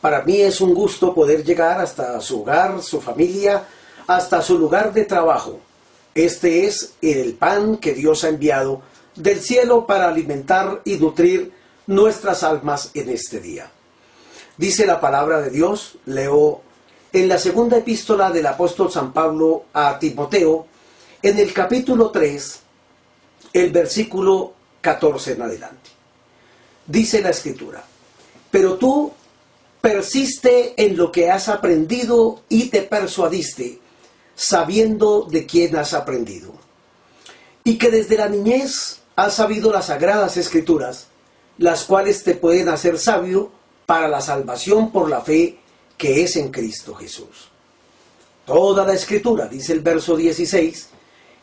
Para 0.00 0.22
mí 0.22 0.40
es 0.40 0.60
un 0.60 0.74
gusto 0.74 1.14
poder 1.14 1.44
llegar 1.44 1.80
hasta 1.80 2.20
su 2.20 2.42
hogar, 2.42 2.82
su 2.82 3.00
familia, 3.00 3.66
hasta 4.06 4.42
su 4.42 4.58
lugar 4.58 4.92
de 4.92 5.04
trabajo. 5.04 5.58
Este 6.14 6.66
es 6.66 6.94
el 7.02 7.34
pan 7.34 7.76
que 7.78 7.94
Dios 7.94 8.24
ha 8.24 8.28
enviado 8.28 8.82
del 9.14 9.40
cielo 9.40 9.86
para 9.86 10.08
alimentar 10.08 10.80
y 10.84 10.96
nutrir 10.96 11.52
nuestras 11.86 12.42
almas 12.42 12.90
en 12.94 13.08
este 13.08 13.40
día. 13.40 13.70
Dice 14.56 14.86
la 14.86 15.00
palabra 15.00 15.40
de 15.40 15.50
Dios, 15.50 15.98
leo 16.06 16.62
en 17.12 17.28
la 17.28 17.38
segunda 17.38 17.78
epístola 17.78 18.30
del 18.30 18.46
apóstol 18.46 18.90
San 18.92 19.12
Pablo 19.12 19.64
a 19.72 19.98
Timoteo, 19.98 20.66
en 21.22 21.38
el 21.38 21.52
capítulo 21.52 22.10
3, 22.10 22.60
el 23.52 23.70
versículo 23.70 24.52
14 24.80 25.32
en 25.32 25.42
adelante. 25.42 25.90
Dice 26.86 27.20
la 27.20 27.30
escritura, 27.30 27.82
pero 28.50 28.76
tú 28.76 29.12
persiste 29.80 30.74
en 30.76 30.96
lo 30.96 31.12
que 31.12 31.30
has 31.30 31.48
aprendido 31.48 32.42
y 32.48 32.68
te 32.68 32.82
persuadiste, 32.82 33.80
sabiendo 34.34 35.22
de 35.22 35.46
quién 35.46 35.76
has 35.76 35.94
aprendido. 35.94 36.52
Y 37.64 37.78
que 37.78 37.90
desde 37.90 38.16
la 38.16 38.28
niñez 38.28 39.00
has 39.16 39.34
sabido 39.34 39.72
las 39.72 39.86
sagradas 39.86 40.36
escrituras, 40.36 41.08
las 41.58 41.84
cuales 41.84 42.22
te 42.22 42.34
pueden 42.34 42.68
hacer 42.68 42.98
sabio 42.98 43.50
para 43.86 44.08
la 44.08 44.20
salvación 44.20 44.92
por 44.92 45.08
la 45.08 45.20
fe 45.20 45.58
que 45.96 46.22
es 46.22 46.36
en 46.36 46.50
Cristo 46.50 46.94
Jesús. 46.94 47.48
Toda 48.46 48.86
la 48.86 48.94
escritura, 48.94 49.46
dice 49.46 49.72
el 49.72 49.80
verso 49.80 50.16
16, 50.16 50.88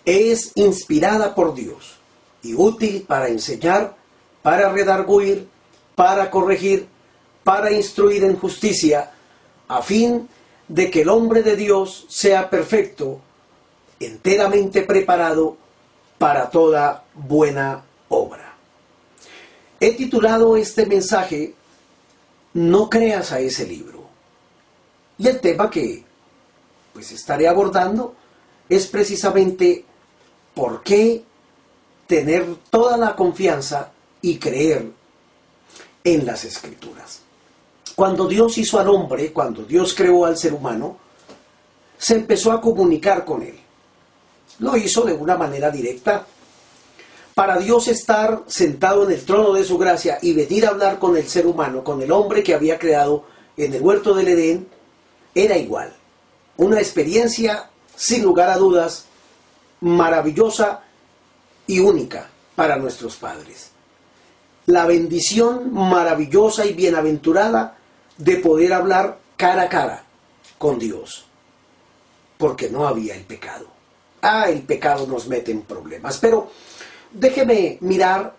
es 0.06 0.52
inspirada 0.56 1.36
por 1.36 1.54
Dios 1.54 1.98
y 2.42 2.54
útil 2.54 3.04
para 3.08 3.28
enseñar, 3.28 3.96
para 4.42 4.70
redarguir, 4.70 5.48
para 5.96 6.32
corregir, 6.32 6.88
para 7.46 7.72
instruir 7.72 8.24
en 8.24 8.36
justicia, 8.38 9.12
a 9.68 9.82
fin 9.84 10.28
de 10.68 10.90
que 10.90 11.04
el 11.04 11.10
hombre 11.10 11.44
de 11.44 11.56
Dios 11.56 12.08
sea 12.10 12.50
perfecto, 12.50 13.22
enteramente 14.00 14.82
preparado 14.82 15.56
para 16.18 16.50
toda 16.50 17.06
buena 17.14 17.84
obra. 18.10 18.56
He 19.80 19.92
titulado 19.94 20.58
este 20.58 20.88
mensaje 20.88 21.54
No 22.54 22.90
creas 22.90 23.32
a 23.32 23.40
ese 23.40 23.68
libro. 23.68 24.06
Y 25.20 25.28
el 25.28 25.40
tema 25.40 25.70
que 25.70 26.04
pues 26.94 27.12
estaré 27.12 27.48
abordando 27.48 28.16
es 28.68 28.88
precisamente 28.88 29.86
por 30.56 30.82
qué 30.82 31.24
tener 32.08 32.56
toda 32.72 32.98
la 32.98 33.16
confianza 33.16 33.92
y 34.20 34.40
creer 34.40 34.90
en 36.04 36.26
las 36.26 36.44
escrituras. 36.44 37.25
Cuando 37.96 38.28
Dios 38.28 38.58
hizo 38.58 38.78
al 38.78 38.90
hombre, 38.90 39.32
cuando 39.32 39.64
Dios 39.64 39.94
creó 39.94 40.26
al 40.26 40.38
ser 40.38 40.54
humano, 40.54 40.98
se 41.98 42.16
empezó 42.16 42.52
a 42.52 42.60
comunicar 42.60 43.24
con 43.24 43.42
él. 43.42 43.58
Lo 44.60 44.76
hizo 44.76 45.04
de 45.04 45.14
una 45.14 45.38
manera 45.38 45.72
directa. 45.72 46.26
Para 47.34 47.58
Dios 47.58 47.88
estar 47.88 48.44
sentado 48.48 49.04
en 49.04 49.12
el 49.12 49.26
trono 49.26 49.54
de 49.54 49.64
su 49.64 49.78
gracia 49.78 50.18
y 50.22 50.34
venir 50.34 50.66
a 50.66 50.70
hablar 50.70 51.00
con 51.00 51.16
el 51.16 51.28
ser 51.28 51.48
humano, 51.48 51.84
con 51.84 52.02
el 52.02 52.12
hombre 52.12 52.44
que 52.44 52.54
había 52.54 52.78
creado 52.78 53.26
en 53.58 53.74
el 53.74 53.82
huerto 53.82 54.14
del 54.14 54.28
Edén, 54.28 54.68
era 55.34 55.58
igual. 55.58 55.94
Una 56.58 56.80
experiencia, 56.80 57.70
sin 57.96 58.24
lugar 58.24 58.50
a 58.50 58.58
dudas, 58.58 59.06
maravillosa 59.82 60.82
y 61.68 61.80
única 61.80 62.30
para 62.56 62.78
nuestros 62.78 63.16
padres. 63.18 63.72
La 64.66 64.86
bendición 64.86 65.74
maravillosa 65.74 66.66
y 66.66 66.74
bienaventurada 66.74 67.75
de 68.18 68.38
poder 68.38 68.74
hablar 68.74 69.20
cara 69.38 69.64
a 69.64 69.70
cara 69.70 70.04
con 70.58 70.80
Dios, 70.80 71.26
porque 72.38 72.70
no 72.70 72.88
había 72.88 73.16
el 73.16 73.24
pecado. 73.24 73.68
Ah, 74.22 74.50
el 74.50 74.62
pecado 74.64 75.06
nos 75.08 75.28
mete 75.28 75.52
en 75.52 75.62
problemas, 75.62 76.18
pero 76.18 76.50
déjeme 77.12 77.78
mirar 77.82 78.36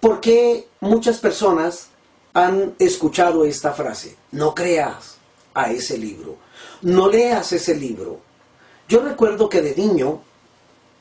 por 0.00 0.20
qué 0.20 0.68
muchas 0.80 1.18
personas 1.18 1.88
han 2.32 2.74
escuchado 2.78 3.44
esta 3.44 3.72
frase. 3.72 4.16
No 4.32 4.54
creas 4.54 5.16
a 5.54 5.70
ese 5.70 5.96
libro, 5.96 6.36
no 6.82 7.08
leas 7.08 7.52
ese 7.52 7.74
libro. 7.74 8.20
Yo 8.88 9.00
recuerdo 9.00 9.48
que 9.48 9.62
de 9.62 9.74
niño 9.76 10.20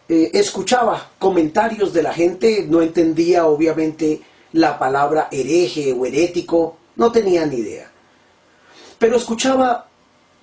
eh, 0.08 0.32
escuchaba 0.34 1.12
comentarios 1.18 1.92
de 1.92 2.04
la 2.04 2.14
gente, 2.14 2.66
no 2.70 2.82
entendía 2.82 3.48
obviamente 3.48 4.22
la 4.54 4.78
palabra 4.78 5.28
hereje 5.32 5.92
o 5.92 6.06
herético, 6.06 6.78
no 6.96 7.12
tenía 7.12 7.46
ni 7.46 7.58
idea. 7.58 7.92
Pero 9.00 9.18
escuchaba 9.18 9.88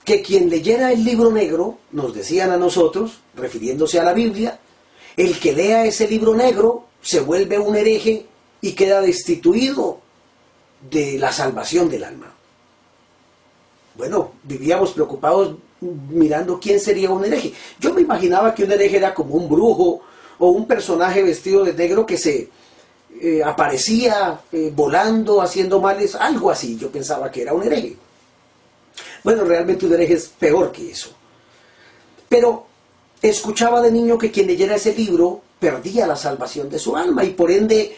que 0.04 0.22
quien 0.22 0.48
leyera 0.48 0.92
el 0.92 1.04
libro 1.04 1.30
negro, 1.30 1.78
nos 1.92 2.14
decían 2.14 2.50
a 2.50 2.56
nosotros, 2.56 3.20
refiriéndose 3.34 4.00
a 4.00 4.04
la 4.04 4.12
Biblia, 4.12 4.58
el 5.16 5.38
que 5.38 5.52
lea 5.52 5.84
ese 5.84 6.08
libro 6.08 6.34
negro 6.34 6.86
se 7.02 7.20
vuelve 7.20 7.58
un 7.58 7.76
hereje 7.76 8.26
y 8.60 8.72
queda 8.72 9.00
destituido 9.00 10.00
de 10.90 11.18
la 11.18 11.32
salvación 11.32 11.88
del 11.88 12.04
alma. 12.04 12.32
Bueno, 13.94 14.32
vivíamos 14.44 14.92
preocupados 14.92 15.56
mirando 15.80 16.58
quién 16.58 16.80
sería 16.80 17.10
un 17.10 17.24
hereje. 17.24 17.52
Yo 17.78 17.92
me 17.92 18.02
imaginaba 18.02 18.54
que 18.54 18.64
un 18.64 18.72
hereje 18.72 18.96
era 18.96 19.14
como 19.14 19.34
un 19.34 19.48
brujo 19.48 20.00
o 20.38 20.48
un 20.48 20.66
personaje 20.66 21.22
vestido 21.22 21.64
de 21.64 21.74
negro 21.74 22.06
que 22.06 22.16
se 22.16 22.48
eh, 23.20 23.42
aparecía 23.44 24.40
eh, 24.52 24.70
volando, 24.74 25.40
haciendo 25.42 25.80
males, 25.80 26.14
algo 26.14 26.50
así. 26.50 26.76
Yo 26.76 26.90
pensaba 26.90 27.30
que 27.30 27.42
era 27.42 27.52
un 27.52 27.62
hereje. 27.62 27.96
Bueno, 29.22 29.44
realmente 29.44 29.86
un 29.86 29.94
hereje 29.94 30.14
es 30.14 30.28
peor 30.28 30.72
que 30.72 30.90
eso. 30.90 31.10
Pero 32.28 32.66
escuchaba 33.20 33.80
de 33.80 33.90
niño 33.90 34.16
que 34.16 34.30
quien 34.30 34.46
leyera 34.46 34.76
ese 34.76 34.94
libro 34.94 35.42
perdía 35.58 36.06
la 36.06 36.16
salvación 36.16 36.70
de 36.70 36.78
su 36.78 36.96
alma 36.96 37.22
y 37.24 37.30
por 37.30 37.50
ende 37.50 37.96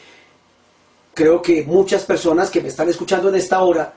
creo 1.15 1.41
que 1.41 1.63
muchas 1.63 2.05
personas 2.05 2.51
que 2.51 2.61
me 2.61 2.69
están 2.69 2.89
escuchando 2.89 3.29
en 3.29 3.37
esta 3.37 3.63
hora 3.63 3.95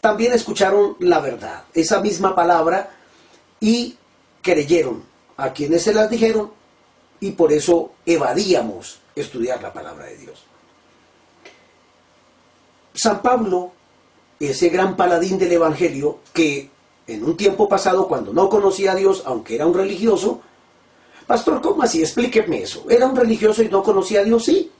también 0.00 0.32
escucharon 0.32 0.96
la 1.00 1.20
verdad, 1.20 1.64
esa 1.74 2.00
misma 2.00 2.34
palabra 2.34 2.90
y 3.60 3.96
creyeron 4.40 5.04
a 5.36 5.52
quienes 5.52 5.82
se 5.82 5.92
las 5.92 6.08
dijeron 6.08 6.50
y 7.20 7.32
por 7.32 7.52
eso 7.52 7.92
evadíamos 8.06 9.00
estudiar 9.14 9.62
la 9.62 9.72
palabra 9.72 10.06
de 10.06 10.16
Dios. 10.16 10.44
San 12.94 13.22
Pablo 13.22 13.72
ese 14.38 14.68
gran 14.68 14.96
paladín 14.96 15.38
del 15.38 15.52
Evangelio 15.52 16.18
que 16.32 16.70
en 17.06 17.24
un 17.24 17.36
tiempo 17.36 17.68
pasado, 17.68 18.08
cuando 18.08 18.32
no 18.32 18.48
conocía 18.48 18.92
a 18.92 18.94
Dios, 18.94 19.22
aunque 19.26 19.54
era 19.54 19.66
un 19.66 19.74
religioso, 19.74 20.40
Pastor, 21.26 21.60
¿cómo 21.60 21.82
así? 21.82 22.00
Explíqueme 22.00 22.62
eso. 22.62 22.84
¿Era 22.88 23.06
un 23.06 23.16
religioso 23.16 23.62
y 23.62 23.68
no 23.68 23.82
conocía 23.82 24.20
a 24.20 24.24
Dios? 24.24 24.44
Sí. 24.44 24.70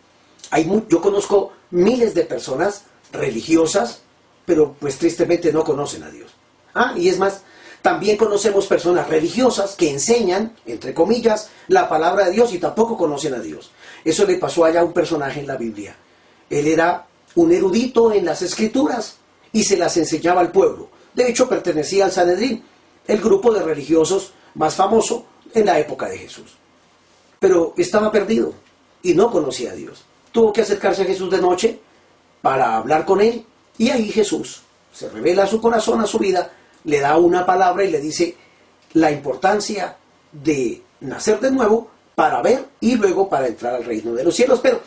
Hay 0.51 0.71
yo 0.89 1.01
conozco 1.01 1.53
miles 1.71 2.15
de 2.15 2.25
personas 2.25 2.85
religiosas, 3.13 4.03
pero 4.45 4.75
pues 4.79 4.99
tristemente 4.99 5.53
no 5.53 5.65
conocen 5.65 6.03
a 6.03 6.11
Dios. 6.11 6.31
Ah, 6.75 6.95
y 6.97 7.09
es 7.09 7.19
más, 7.19 7.43
también 7.81 8.17
conocemos 8.17 8.67
personas 8.67 9.09
religiosas 9.09 9.77
que 9.77 9.91
enseñan, 9.91 10.57
entre 10.67 10.93
comillas, 10.93 11.51
la 11.69 11.89
palabra 11.89 12.27
de 12.27 12.33
Dios 12.33 12.53
y 12.53 12.59
tampoco 12.59 12.97
conocen 12.97 13.35
a 13.35 13.41
Dios. 13.41 13.71
Eso 14.05 14.27
le 14.27 14.37
pasó 14.37 14.65
allá 14.65 14.81
a 14.81 14.85
un 14.85 14.93
personaje 14.93 15.41
en 15.41 15.47
la 15.47 15.57
Biblia. 15.57 15.97
Él 16.51 16.67
era 16.67 17.07
un 17.35 17.53
erudito 17.53 18.13
en 18.13 18.25
las 18.25 18.43
escrituras, 18.43 19.17
y 19.53 19.65
se 19.65 19.77
las 19.77 19.97
enseñaba 19.97 20.41
al 20.41 20.51
pueblo. 20.51 20.89
De 21.15 21.29
hecho, 21.29 21.49
pertenecía 21.49 22.07
al 22.07 22.13
Sanedrín, 22.13 22.65
el 23.07 23.21
grupo 23.21 23.53
de 23.53 23.63
religiosos 23.63 24.33
más 24.55 24.75
famoso 24.75 25.27
en 25.53 25.67
la 25.67 25.79
época 25.79 26.09
de 26.09 26.19
Jesús. 26.19 26.57
Pero 27.39 27.75
estaba 27.77 28.11
perdido 28.11 28.55
y 29.03 29.15
no 29.15 29.31
conocía 29.31 29.73
a 29.73 29.75
Dios. 29.75 30.05
Tuvo 30.31 30.53
que 30.53 30.63
acercarse 30.63 31.03
a 31.03 31.07
Jesús 31.07 31.31
de 31.31 31.41
noche 31.41 31.81
para 32.41 32.77
hablar 32.77 33.05
con 33.05 33.21
él 33.21 33.45
y 33.77 33.91
ahí 33.91 34.11
Jesús 34.11 34.63
se 34.93 35.09
revela 35.09 35.45
a 35.45 35.47
su 35.47 35.61
corazón, 35.61 36.01
a 36.01 36.07
su 36.07 36.19
vida, 36.19 36.51
le 36.85 37.01
da 37.01 37.17
una 37.17 37.45
palabra 37.45 37.85
y 37.85 37.91
le 37.91 38.01
dice 38.01 38.37
la 38.95 39.11
importancia 39.11 39.97
de 40.31 40.83
nacer 41.01 41.41
de 41.41 41.51
nuevo 41.51 41.89
para 42.15 42.43
ver 42.43 42.67
y 42.81 42.97
luego 42.97 43.29
para 43.29 43.47
entrar 43.47 43.75
al 43.75 43.85
reino 43.85 44.13
de 44.13 44.25
los 44.25 44.35
cielos. 44.35 44.61
Pero 44.63 44.81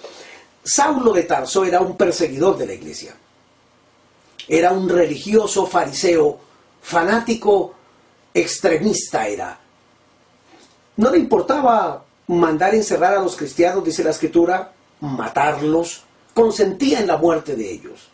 Saulo 0.66 1.14
de 1.14 1.24
Tarso 1.24 1.64
era 1.64 1.80
un 1.80 1.96
perseguidor 1.96 2.58
de 2.58 2.66
la 2.66 2.74
iglesia 2.74 3.16
Era 4.48 4.72
un 4.72 4.90
religioso 4.90 5.68
fariseo, 5.68 6.40
fanático, 6.82 7.76
extremista 8.34 9.28
era. 9.28 9.60
No 10.98 11.12
le 11.12 11.20
importaba 11.20 12.04
mandar 12.28 12.74
encerrar 12.74 13.14
a 13.14 13.22
los 13.22 13.36
cristianos, 13.36 13.84
dice 13.84 14.04
la 14.04 14.10
escritura, 14.10 14.72
matarlos, 15.02 16.04
consentía 16.34 17.00
en 17.00 17.08
la 17.08 17.18
muerte 17.18 17.56
de 17.56 17.72
ellos. 17.72 18.08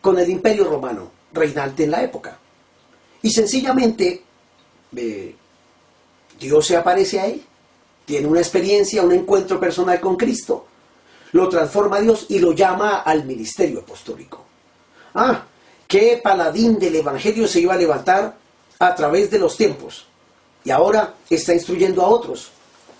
Con 0.00 0.18
el 0.18 0.30
imperio 0.30 0.64
romano 0.64 1.10
reinante 1.34 1.84
en 1.84 1.90
la 1.90 2.02
época. 2.02 2.38
Y 3.20 3.30
sencillamente 3.30 4.22
Dios 6.40 6.66
se 6.66 6.76
aparece 6.76 7.20
a 7.20 7.26
él, 7.26 7.44
tiene 8.06 8.26
una 8.26 8.40
experiencia, 8.40 9.02
un 9.02 9.12
encuentro 9.12 9.60
personal 9.60 10.00
con 10.00 10.16
Cristo, 10.16 10.67
lo 11.32 11.48
transforma 11.48 11.96
a 11.96 12.00
Dios 12.00 12.26
y 12.28 12.38
lo 12.38 12.52
llama 12.52 12.98
al 13.00 13.24
ministerio 13.24 13.80
apostólico. 13.80 14.44
Ah, 15.14 15.44
qué 15.86 16.20
paladín 16.22 16.78
del 16.78 16.96
Evangelio 16.96 17.46
se 17.46 17.60
iba 17.60 17.74
a 17.74 17.78
levantar 17.78 18.36
a 18.78 18.94
través 18.94 19.30
de 19.30 19.38
los 19.38 19.56
tiempos. 19.56 20.06
Y 20.64 20.70
ahora 20.70 21.14
está 21.28 21.54
instruyendo 21.54 22.02
a 22.02 22.08
otros, 22.08 22.50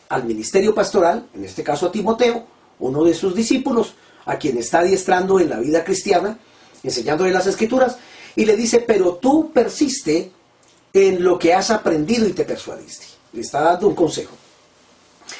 al 0.09 0.25
ministerio 0.25 0.75
pastoral, 0.75 1.29
en 1.35 1.45
este 1.45 1.63
caso 1.63 1.87
a 1.87 1.93
Timoteo, 1.93 2.47
uno 2.81 3.05
de 3.05 3.15
sus 3.15 3.35
discípulos, 3.35 3.95
a 4.25 4.39
quien 4.39 4.59
está 4.59 4.81
adiestrando 4.81 5.41
en 5.41 5.51
la 5.51 5.59
vida 5.59 5.85
cristiana, 5.85 6.39
enseñándole 6.83 7.33
las 7.33 7.47
escrituras, 7.47 7.99
y 8.37 8.45
le 8.45 8.57
dice, 8.57 8.81
pero 8.81 9.15
tú 9.17 9.51
persiste 9.53 10.31
en 10.93 11.23
lo 11.23 11.39
que 11.39 11.55
has 11.55 11.71
aprendido 11.71 12.27
y 12.27 12.33
te 12.33 12.45
persuadiste. 12.45 13.07
Le 13.33 13.41
está 13.43 13.61
dando 13.61 13.89
un 13.89 13.95
consejo, 13.95 14.35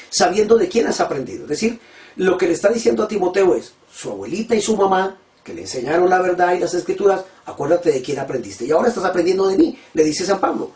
sabiendo 0.09 0.57
de 0.57 0.67
quién 0.67 0.87
has 0.87 0.99
aprendido. 0.99 1.43
Es 1.43 1.49
decir, 1.49 1.79
lo 2.19 2.37
que 2.37 2.47
le 2.47 2.53
está 2.53 2.67
diciendo 2.67 3.03
a 3.03 3.07
Timoteo 3.07 3.55
es, 3.55 3.71
su 3.93 4.11
abuelita 4.11 4.53
y 4.53 4.61
su 4.61 4.75
mamá, 4.75 5.17
que 5.41 5.53
le 5.53 5.61
enseñaron 5.61 6.09
la 6.09 6.21
verdad 6.21 6.53
y 6.53 6.59
las 6.59 6.73
escrituras, 6.73 7.23
acuérdate 7.45 7.93
de 7.93 8.01
quién 8.01 8.19
aprendiste. 8.19 8.65
Y 8.65 8.71
ahora 8.71 8.89
estás 8.89 9.05
aprendiendo 9.05 9.47
de 9.47 9.57
mí, 9.57 9.79
le 9.93 10.03
dice 10.03 10.25
San 10.25 10.41
Pablo. 10.41 10.71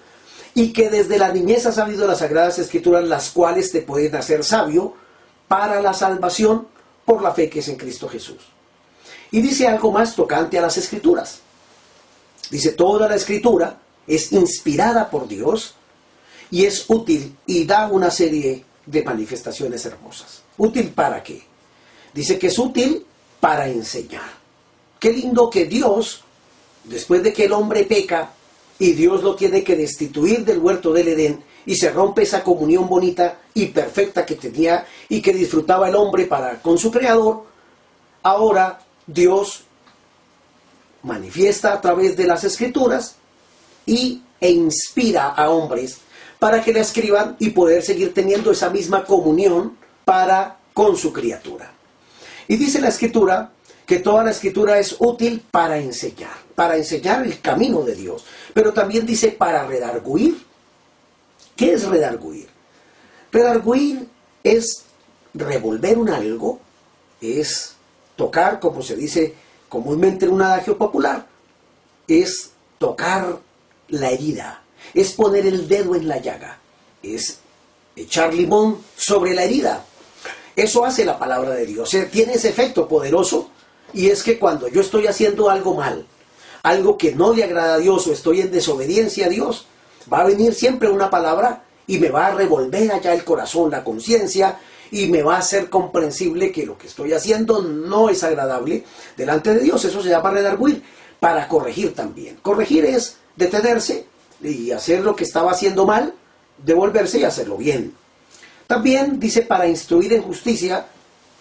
Y 0.56 0.72
que 0.72 0.90
desde 0.90 1.18
la 1.18 1.34
niñez 1.34 1.66
has 1.66 1.76
sabido 1.76 2.08
las 2.08 2.20
sagradas 2.20 2.60
escrituras, 2.60 3.04
las 3.04 3.32
cuales 3.32 3.74
te 3.74 3.82
pueden 3.82 4.16
hacer 4.16 4.46
sabio 4.46 4.94
para 5.50 5.82
la 5.82 5.94
salvación 5.94 6.66
por 7.04 7.22
la 7.22 7.34
fe 7.34 7.50
que 7.50 7.60
es 7.60 7.68
en 7.68 7.76
Cristo 7.76 8.08
Jesús. 8.08 8.40
Y 9.30 9.42
dice 9.42 9.68
algo 9.68 9.92
más 9.92 10.16
tocante 10.16 10.58
a 10.58 10.62
las 10.62 10.78
escrituras. 10.78 11.40
Dice, 12.50 12.72
toda 12.72 13.10
la 13.10 13.16
escritura 13.16 13.80
es 14.08 14.32
inspirada 14.32 15.10
por 15.10 15.28
Dios 15.28 15.76
y 16.52 16.64
es 16.64 16.86
útil 16.88 17.36
y 17.46 17.66
da 17.66 17.88
una 17.88 18.10
serie 18.12 18.64
de 18.86 19.04
manifestaciones 19.04 19.86
hermosas. 19.86 20.42
¿Útil 20.58 20.90
para 20.90 21.24
qué? 21.24 21.44
Dice 22.14 22.38
que 22.38 22.48
es 22.48 22.60
útil 22.60 23.06
para 23.40 23.68
enseñar. 23.68 24.30
Qué 25.00 25.12
lindo 25.12 25.50
que 25.50 25.66
Dios, 25.66 26.24
después 26.84 27.24
de 27.24 27.34
que 27.34 27.46
el 27.46 27.54
hombre 27.54 27.84
peca 27.84 28.32
y 28.80 28.94
Dios 28.94 29.24
lo 29.24 29.36
tiene 29.36 29.64
que 29.64 29.76
destituir 29.76 30.46
del 30.46 30.60
huerto 30.60 30.94
del 30.94 31.10
Edén 31.10 31.44
y 31.66 31.76
se 31.76 31.92
rompe 31.92 32.24
esa 32.24 32.44
comunión 32.44 32.88
bonita 32.88 33.40
y 33.54 33.68
perfecta 33.68 34.26
que 34.26 34.36
tenía 34.36 34.86
y 35.10 35.22
que 35.22 35.34
disfrutaba 35.34 35.90
el 35.90 35.96
hombre 35.96 36.26
para 36.26 36.62
con 36.62 36.78
su 36.78 36.92
creador, 36.92 37.46
ahora 38.22 38.82
Dios 39.06 39.64
manifiesta 41.04 41.74
a 41.74 41.82
través 41.82 42.16
de 42.16 42.26
las 42.26 42.44
escrituras 42.44 43.16
y, 43.86 44.22
e 44.40 44.52
inspira 44.52 45.30
a 45.30 45.50
hombres 45.50 46.00
para 46.44 46.62
que 46.62 46.74
la 46.74 46.82
escriban 46.82 47.38
y 47.40 47.52
poder 47.52 47.82
seguir 47.84 48.14
teniendo 48.14 48.52
esa 48.52 48.70
misma 48.70 49.06
comunión 49.06 49.78
para 50.04 50.58
con 50.74 50.98
su 50.98 51.14
criatura. 51.14 51.72
Y 52.50 52.58
dice 52.58 52.82
la 52.82 52.90
escritura 52.90 53.54
que 53.86 54.00
toda 54.00 54.26
la 54.26 54.32
escritura 54.32 54.78
es 54.78 54.98
útil 55.00 55.42
para 55.50 55.78
enseñar, 55.78 56.36
para 56.54 56.76
enseñar 56.76 57.26
el 57.26 57.40
camino 57.40 57.82
de 57.84 57.96
Dios, 57.96 58.26
pero 58.54 58.74
también 58.74 59.06
dice 59.06 59.30
para 59.30 59.66
redarguir. 59.66 60.46
¿Qué 61.56 61.72
es 61.72 61.86
redarguir? 61.86 62.50
Redarguir 63.32 64.10
es 64.44 64.84
revolver 65.34 65.98
un 65.98 66.10
algo, 66.10 66.60
es 67.22 67.74
tocar, 68.18 68.60
como 68.60 68.82
se 68.82 68.98
dice 68.98 69.34
comúnmente 69.70 70.26
en 70.26 70.34
un 70.34 70.42
adagio 70.42 70.78
popular, 70.78 71.26
es 72.06 72.52
tocar 72.80 73.40
la 73.88 74.10
herida, 74.10 74.63
es 74.94 75.12
poner 75.14 75.46
el 75.46 75.68
dedo 75.68 75.96
en 75.96 76.08
la 76.08 76.18
llaga, 76.18 76.60
es 77.02 77.40
echar 77.96 78.34
limón 78.34 78.80
sobre 78.96 79.34
la 79.34 79.44
herida. 79.44 79.86
Eso 80.56 80.86
hace 80.86 81.04
la 81.04 81.18
palabra 81.18 81.52
de 81.52 81.66
Dios. 81.66 81.96
tiene 82.12 82.34
ese 82.34 82.50
efecto 82.50 82.88
poderoso 82.88 83.50
y 83.92 84.10
es 84.10 84.24
que 84.24 84.38
cuando 84.38 84.68
yo 84.68 84.82
estoy 84.82 85.08
haciendo 85.08 85.50
algo 85.50 85.76
mal, 85.76 86.06
algo 86.62 86.98
que 86.98 87.14
no 87.14 87.34
le 87.34 87.44
agrada 87.44 87.76
a 87.76 87.80
Dios 87.80 88.06
o 88.08 88.14
estoy 88.14 88.42
en 88.42 88.52
desobediencia 88.52 89.26
a 89.26 89.30
Dios, 89.30 89.68
va 90.12 90.22
a 90.22 90.26
venir 90.26 90.54
siempre 90.54 90.90
una 90.90 91.10
palabra 91.10 91.64
y 91.88 91.98
me 91.98 92.10
va 92.10 92.28
a 92.28 92.32
revolver 92.32 92.92
allá 92.92 93.14
el 93.14 93.24
corazón, 93.24 93.72
la 93.72 93.84
conciencia 93.84 94.60
y 94.92 95.08
me 95.08 95.24
va 95.24 95.36
a 95.36 95.40
hacer 95.40 95.70
comprensible 95.70 96.52
que 96.52 96.66
lo 96.66 96.78
que 96.78 96.88
estoy 96.88 97.14
haciendo 97.14 97.64
no 97.64 98.10
es 98.10 98.24
agradable 98.24 98.84
delante 99.18 99.54
de 99.54 99.62
Dios. 99.62 99.84
Eso 99.84 100.04
se 100.04 100.10
llama 100.10 100.30
redarguir, 100.30 100.84
para 101.20 101.48
corregir 101.48 101.96
también. 101.96 102.38
Corregir 102.42 102.86
es 102.86 103.18
detenerse 103.36 104.06
y 104.44 104.72
hacer 104.72 105.02
lo 105.02 105.16
que 105.16 105.24
estaba 105.24 105.52
haciendo 105.52 105.86
mal, 105.86 106.14
devolverse 106.58 107.20
y 107.20 107.24
hacerlo 107.24 107.58
bien. 107.58 107.94
También 108.68 109.20
dice 109.20 109.42
para 109.42 109.68
instruir 109.68 110.14
en 110.14 110.22
justicia, 110.22 110.86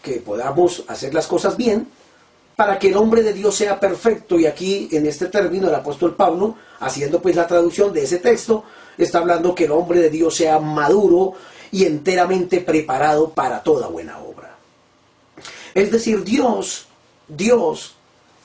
que 0.02 0.14
podamos 0.14 0.84
hacer 0.88 1.14
las 1.14 1.26
cosas 1.26 1.56
bien, 1.56 1.88
para 2.56 2.78
que 2.78 2.88
el 2.88 2.96
hombre 2.96 3.22
de 3.22 3.32
Dios 3.32 3.54
sea 3.54 3.78
perfecto. 3.78 4.38
Y 4.38 4.46
aquí 4.46 4.88
en 4.92 5.06
este 5.06 5.26
término 5.26 5.68
el 5.68 5.74
apóstol 5.74 6.14
Pablo, 6.16 6.56
haciendo 6.80 7.22
pues 7.22 7.36
la 7.36 7.46
traducción 7.46 7.92
de 7.92 8.02
ese 8.02 8.18
texto, 8.18 8.64
está 8.98 9.18
hablando 9.18 9.54
que 9.54 9.64
el 9.64 9.72
hombre 9.72 10.00
de 10.00 10.10
Dios 10.10 10.34
sea 10.34 10.58
maduro 10.58 11.34
y 11.70 11.84
enteramente 11.84 12.60
preparado 12.60 13.30
para 13.30 13.62
toda 13.62 13.86
buena 13.88 14.18
obra. 14.18 14.56
Es 15.74 15.90
decir, 15.90 16.22
Dios, 16.22 16.86
Dios 17.26 17.94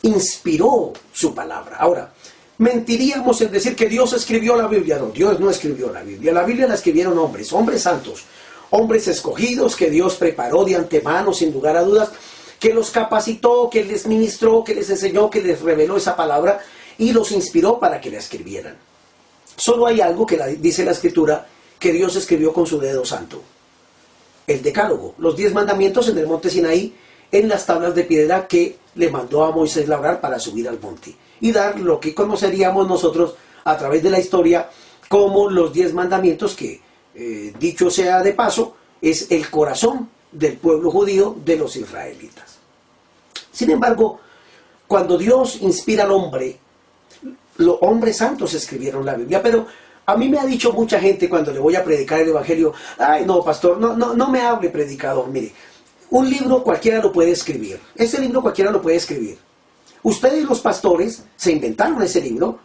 inspiró 0.03 0.94
su 1.12 1.36
palabra. 1.36 1.77
Ahora, 1.77 2.13
mentiríamos 2.57 3.39
en 3.42 3.51
decir 3.51 3.75
que 3.75 3.88
Dios 3.88 4.13
escribió 4.13 4.56
la 4.56 4.68
Biblia. 4.68 4.98
No, 4.98 5.07
Dios 5.07 5.39
no 5.39 5.50
escribió 5.50 5.92
la 5.92 6.01
Biblia. 6.01 6.33
La 6.33 6.44
Biblia 6.44 6.68
la 6.68 6.75
escribieron 6.75 7.18
hombres, 7.18 7.51
hombres 7.54 7.81
santos, 7.83 8.24
hombres 8.71 9.07
escogidos 9.07 9.75
que 9.75 9.89
Dios 9.89 10.15
preparó 10.15 10.63
de 10.63 10.75
antemano, 10.75 11.33
sin 11.33 11.54
lugar 11.54 11.77
a 11.77 11.83
dudas, 11.83 12.12
que 12.60 12.74
los 12.74 12.89
capacitó, 12.89 13.70
que 13.70 13.84
les 13.84 14.08
ministró, 14.08 14.63
que 14.63 14.75
les 14.75 14.89
enseñó, 14.89 15.29
que 15.29 15.41
les 15.41 15.62
reveló 15.62 15.98
esa 15.98 16.15
palabra 16.15 16.60
y 16.98 17.12
los 17.12 17.32
inspiró 17.32 17.79
para 17.79 18.01
que 18.01 18.10
la 18.10 18.17
escribieran. 18.17 18.75
Solo 19.55 19.88
hay 19.88 20.01
algo 20.01 20.25
que 20.25 20.38
dice 20.60 20.84
la 20.84 20.91
escritura 20.91 21.48
que 21.79 21.91
Dios 21.91 22.15
escribió 22.15 22.53
con 22.53 22.65
su 22.65 22.79
dedo 22.79 23.05
santo. 23.05 23.41
El 24.48 24.63
decálogo, 24.63 25.13
los 25.20 25.36
diez 25.36 25.53
mandamientos 25.53 26.10
en 26.10 26.17
el 26.17 26.25
monte 26.25 26.50
Sinaí, 26.50 26.96
en 27.32 27.50
las 27.50 27.65
tablas 27.65 27.93
de 27.93 28.05
piedra 28.05 28.48
que 28.48 28.77
le 28.96 29.12
mandó 29.12 29.43
a 29.43 29.51
Moisés 29.51 29.88
labrar 29.88 30.22
para 30.22 30.39
subir 30.39 30.67
al 30.67 30.79
monte 30.79 31.15
y 31.41 31.51
dar 31.51 31.79
lo 31.79 32.00
que 32.00 32.13
conoceríamos 32.13 32.88
nosotros 32.88 33.36
a 33.63 33.77
través 33.77 34.03
de 34.03 34.10
la 34.10 34.20
historia 34.20 34.70
como 35.08 35.50
los 35.50 35.74
diez 35.74 35.94
mandamientos 35.94 36.56
que, 36.56 36.82
eh, 37.15 37.53
dicho 37.60 37.89
sea 37.89 38.22
de 38.22 38.34
paso, 38.34 38.75
es 39.01 39.32
el 39.32 39.50
corazón 39.50 40.10
del 40.32 40.58
pueblo 40.58 40.91
judío 40.91 41.36
de 41.44 41.58
los 41.58 41.75
israelitas. 41.75 42.58
Sin 43.51 43.72
embargo, 43.72 44.20
cuando 44.88 45.17
Dios 45.17 45.62
inspira 45.62 46.03
al 46.03 46.12
hombre, 46.12 46.60
los 47.58 47.77
hombres 47.82 48.17
santos 48.17 48.53
escribieron 48.53 49.06
la 49.06 49.15
Biblia, 49.15 49.41
pero 49.41 49.65
a 50.06 50.15
mí 50.15 50.29
me 50.29 50.39
ha 50.39 50.46
dicho 50.46 50.72
mucha 50.72 51.00
gente 51.00 51.29
cuando 51.29 51.51
le 51.51 51.60
voy 51.60 51.75
a 51.75 51.84
predicar 51.84 52.22
el 52.22 52.29
Evangelio, 52.29 52.74
ay 52.98 53.25
no, 53.25 53.44
pastor, 53.44 53.77
no, 53.77 53.96
no, 53.96 54.13
no 54.13 54.29
me 54.29 54.41
hable 54.41 54.70
predicador, 54.70 55.27
mire, 55.27 55.51
un 56.12 56.29
libro 56.29 56.63
cualquiera 56.63 57.01
lo 57.01 57.12
puede 57.12 57.32
escribir, 57.32 57.79
ese 57.96 58.22
libro 58.22 58.41
cualquiera 58.41 58.72
lo 58.72 58.82
puede 58.82 58.98
escribir. 58.98 59.38
Ustedes 60.08 60.46
los 60.46 60.62
pastores 60.62 61.22
se 61.36 61.52
inventaron 61.52 62.02
ese 62.02 62.22
libro 62.22 62.60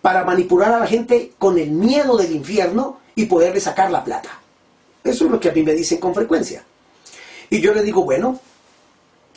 para 0.00 0.22
manipular 0.22 0.72
a 0.74 0.78
la 0.78 0.86
gente 0.86 1.32
con 1.36 1.58
el 1.58 1.72
miedo 1.72 2.16
del 2.16 2.30
infierno 2.30 3.00
y 3.16 3.26
poderle 3.26 3.58
sacar 3.58 3.90
la 3.90 4.04
plata. 4.04 4.30
Eso 5.02 5.24
es 5.24 5.30
lo 5.32 5.40
que 5.40 5.48
a 5.48 5.52
mí 5.52 5.64
me 5.64 5.74
dicen 5.74 5.98
con 5.98 6.14
frecuencia. 6.14 6.62
Y 7.50 7.60
yo 7.60 7.74
le 7.74 7.82
digo, 7.82 8.04
bueno, 8.04 8.38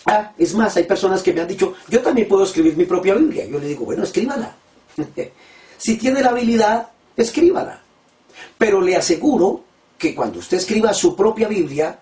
ah, 0.06 0.34
es 0.38 0.54
más, 0.54 0.78
hay 0.78 0.84
personas 0.84 1.24
que 1.24 1.34
me 1.34 1.42
han 1.42 1.48
dicho, 1.48 1.74
yo 1.88 2.00
también 2.04 2.28
puedo 2.28 2.44
escribir 2.44 2.78
mi 2.78 2.86
propia 2.86 3.16
Biblia. 3.16 3.48
Yo 3.48 3.58
le 3.58 3.70
digo, 3.70 3.86
bueno, 3.86 4.04
escríbala. 4.04 4.56
si 5.80 5.98
tiene 5.98 6.22
la 6.22 6.30
habilidad, 6.30 6.90
escríbala. 7.16 7.82
Pero 8.56 8.82
le 8.82 8.96
aseguro 8.96 9.64
que 9.98 10.14
cuando 10.14 10.38
usted 10.38 10.58
escriba 10.58 10.94
su 10.94 11.16
propia 11.16 11.48
Biblia, 11.48 11.98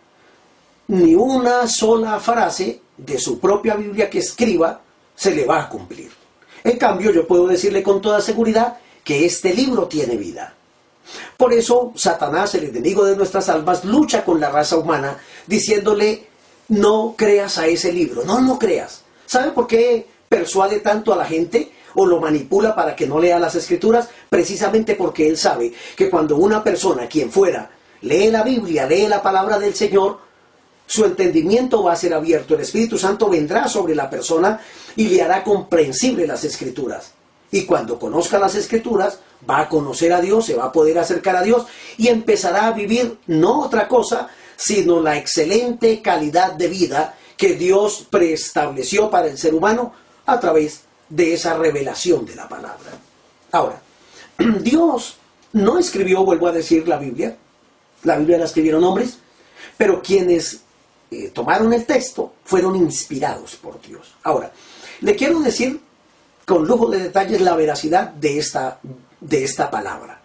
ni 0.90 1.16
una 1.16 1.66
sola 1.66 2.20
frase 2.20 2.82
de 2.98 3.18
su 3.18 3.40
propia 3.40 3.76
Biblia 3.76 4.10
que 4.10 4.20
escriba 4.20 4.82
se 5.16 5.34
le 5.34 5.46
va 5.46 5.62
a 5.62 5.70
cumplir. 5.70 6.12
En 6.64 6.78
cambio, 6.78 7.12
yo 7.12 7.28
puedo 7.28 7.48
decirle 7.48 7.84
con 7.84 8.02
toda 8.02 8.22
seguridad 8.22 8.78
que 9.04 9.26
este 9.26 9.54
libro 9.54 9.88
tiene 9.88 10.18
vida. 10.18 10.54
Por 11.38 11.54
eso 11.54 11.94
Satanás, 11.96 12.56
el 12.56 12.66
enemigo 12.66 13.06
de 13.06 13.16
nuestras 13.16 13.50
almas, 13.50 13.86
lucha 13.86 14.26
con 14.26 14.40
la 14.40 14.50
raza 14.50 14.78
humana 14.78 15.18
diciéndole, 15.46 16.28
no 16.70 17.14
creas 17.16 17.58
a 17.58 17.68
ese 17.68 17.94
libro, 17.94 18.24
no 18.26 18.42
lo 18.42 18.58
creas. 18.58 19.04
¿Sabe 19.26 19.52
por 19.52 19.68
qué 19.68 20.08
persuade 20.28 20.80
tanto 20.80 21.14
a 21.14 21.18
la 21.18 21.26
gente 21.26 21.72
o 21.94 22.06
lo 22.06 22.20
manipula 22.20 22.74
para 22.74 22.96
que 22.96 23.08
no 23.08 23.20
lea 23.20 23.40
las 23.40 23.56
escrituras? 23.56 24.10
Precisamente 24.30 24.96
porque 24.96 25.28
él 25.28 25.38
sabe 25.38 25.74
que 25.96 26.10
cuando 26.10 26.38
una 26.38 26.64
persona, 26.64 27.08
quien 27.08 27.32
fuera, 27.32 27.70
lee 28.02 28.32
la 28.32 28.44
Biblia, 28.44 28.88
lee 28.88 29.08
la 29.08 29.22
palabra 29.22 29.60
del 29.60 29.76
Señor, 29.76 30.20
su 30.86 31.06
entendimiento 31.06 31.84
va 31.84 31.94
a 31.94 31.98
ser 31.98 32.14
abierto. 32.14 32.56
El 32.56 32.62
Espíritu 32.62 32.98
Santo 32.98 33.30
vendrá 33.30 33.68
sobre 33.68 33.96
la 33.96 34.10
persona 34.10 34.60
y 34.96 35.08
le 35.10 35.22
hará 35.22 35.44
comprensible 35.44 36.28
las 36.28 36.44
escrituras. 36.44 37.14
Y 37.52 37.66
cuando 37.66 37.98
conozca 37.98 38.38
las 38.40 38.56
escrituras, 38.56 39.20
va 39.50 39.62
a 39.62 39.70
conocer 39.70 40.14
a 40.14 40.22
Dios, 40.22 40.46
se 40.46 40.56
va 40.56 40.66
a 40.66 40.72
poder 40.72 40.98
acercar 41.00 41.36
a 41.36 41.44
Dios 41.44 41.66
y 41.98 42.08
empezará 42.08 42.68
a 42.68 42.72
vivir 42.72 43.18
no 43.28 43.62
otra 43.62 43.88
cosa, 43.88 44.30
sino 44.56 45.00
la 45.00 45.18
excelente 45.18 46.02
calidad 46.02 46.54
de 46.54 46.68
vida 46.68 47.16
que 47.38 47.56
Dios 47.56 48.08
preestableció 48.10 49.10
para 49.10 49.28
el 49.28 49.38
ser 49.38 49.54
humano 49.54 49.94
a 50.26 50.40
través 50.40 50.82
de 51.10 51.34
esa 51.34 51.56
revelación 51.56 52.26
de 52.26 52.36
la 52.36 52.48
palabra. 52.48 52.92
Ahora, 53.52 53.82
Dios 54.62 55.18
no 55.54 55.78
escribió, 55.78 56.24
vuelvo 56.24 56.48
a 56.48 56.52
decir, 56.52 56.88
la 56.88 56.98
Biblia. 56.98 57.38
La 58.04 58.18
Biblia 58.18 58.38
la 58.38 58.46
escribieron 58.46 58.84
hombres, 58.84 59.18
pero 59.78 60.02
quienes 60.02 60.62
eh, 61.16 61.32
tomaron 61.34 61.74
el 61.74 61.86
texto 61.86 62.34
fueron 62.44 62.76
inspirados 62.76 63.56
por 63.56 63.82
Dios. 63.82 64.16
Ahora, 64.24 64.52
le 65.02 65.16
quiero 65.16 65.40
decir 65.40 65.80
con 66.46 66.66
lujo 66.66 66.90
de 66.90 67.00
detalles 67.00 67.42
la 67.42 67.56
veracidad 67.56 68.10
de 68.10 68.38
esta, 68.38 68.80
de 69.20 69.44
esta 69.44 69.70
palabra. 69.72 70.22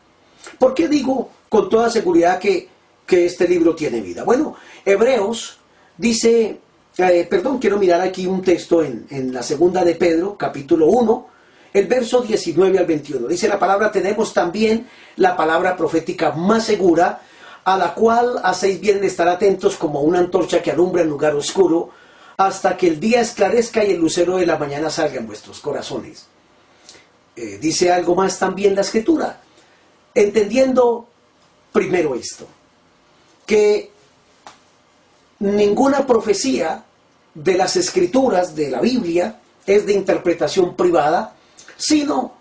¿Por 0.58 0.74
qué 0.74 0.88
digo 0.88 1.30
con 1.48 1.68
toda 1.68 1.90
seguridad 1.90 2.38
que, 2.38 2.68
que 3.06 3.26
este 3.26 3.48
libro 3.48 3.74
tiene 3.74 4.00
vida? 4.00 4.24
Bueno, 4.24 4.56
Hebreos 4.84 5.58
dice, 5.96 6.60
eh, 6.98 7.26
perdón, 7.28 7.58
quiero 7.58 7.78
mirar 7.78 8.00
aquí 8.00 8.26
un 8.26 8.42
texto 8.42 8.82
en, 8.82 9.06
en 9.10 9.32
la 9.32 9.42
segunda 9.42 9.84
de 9.84 9.94
Pedro, 9.94 10.36
capítulo 10.36 10.86
1, 10.86 11.26
el 11.72 11.86
verso 11.86 12.22
19 12.22 12.78
al 12.78 12.86
21. 12.86 13.28
Dice 13.28 13.48
la 13.48 13.58
palabra, 13.58 13.92
tenemos 13.92 14.34
también 14.34 14.88
la 15.16 15.36
palabra 15.36 15.76
profética 15.76 16.32
más 16.32 16.64
segura, 16.64 17.20
a 17.64 17.76
la 17.76 17.94
cual 17.94 18.40
hacéis 18.42 18.80
bien 18.80 19.02
estar 19.04 19.28
atentos 19.28 19.76
como 19.76 20.00
una 20.00 20.18
antorcha 20.18 20.62
que 20.62 20.70
alumbra 20.70 21.02
en 21.02 21.08
lugar 21.08 21.34
oscuro, 21.34 21.90
hasta 22.36 22.76
que 22.76 22.88
el 22.88 22.98
día 22.98 23.20
esclarezca 23.20 23.84
y 23.84 23.92
el 23.92 23.98
lucero 23.98 24.38
de 24.38 24.46
la 24.46 24.56
mañana 24.56 24.88
salga 24.88 25.18
en 25.18 25.26
vuestros 25.26 25.60
corazones. 25.60 26.26
Eh, 27.36 27.58
dice 27.60 27.92
algo 27.92 28.14
más 28.14 28.38
también 28.38 28.74
la 28.74 28.80
escritura, 28.80 29.40
entendiendo 30.14 31.06
primero 31.72 32.14
esto, 32.14 32.46
que 33.46 33.90
ninguna 35.38 36.06
profecía 36.06 36.84
de 37.34 37.54
las 37.54 37.76
escrituras 37.76 38.54
de 38.54 38.70
la 38.70 38.80
Biblia 38.80 39.38
es 39.66 39.86
de 39.86 39.92
interpretación 39.92 40.74
privada, 40.74 41.34
sino 41.76 42.34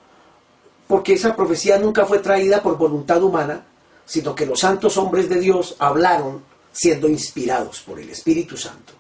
porque 0.88 1.14
esa 1.14 1.36
profecía 1.36 1.78
nunca 1.78 2.06
fue 2.06 2.20
traída 2.20 2.64
por 2.64 2.78
voluntad 2.78 3.22
humana, 3.22 3.66
sino 4.10 4.34
que 4.34 4.48
los 4.48 4.62
santos 4.62 4.98
hombres 4.98 5.30
de 5.30 5.40
Dios 5.40 5.76
hablaron 5.78 6.42
siendo 6.72 7.08
inspirados 7.08 7.82
por 7.82 8.00
el 8.00 8.10
Espíritu 8.10 8.58
Santo. 8.58 8.94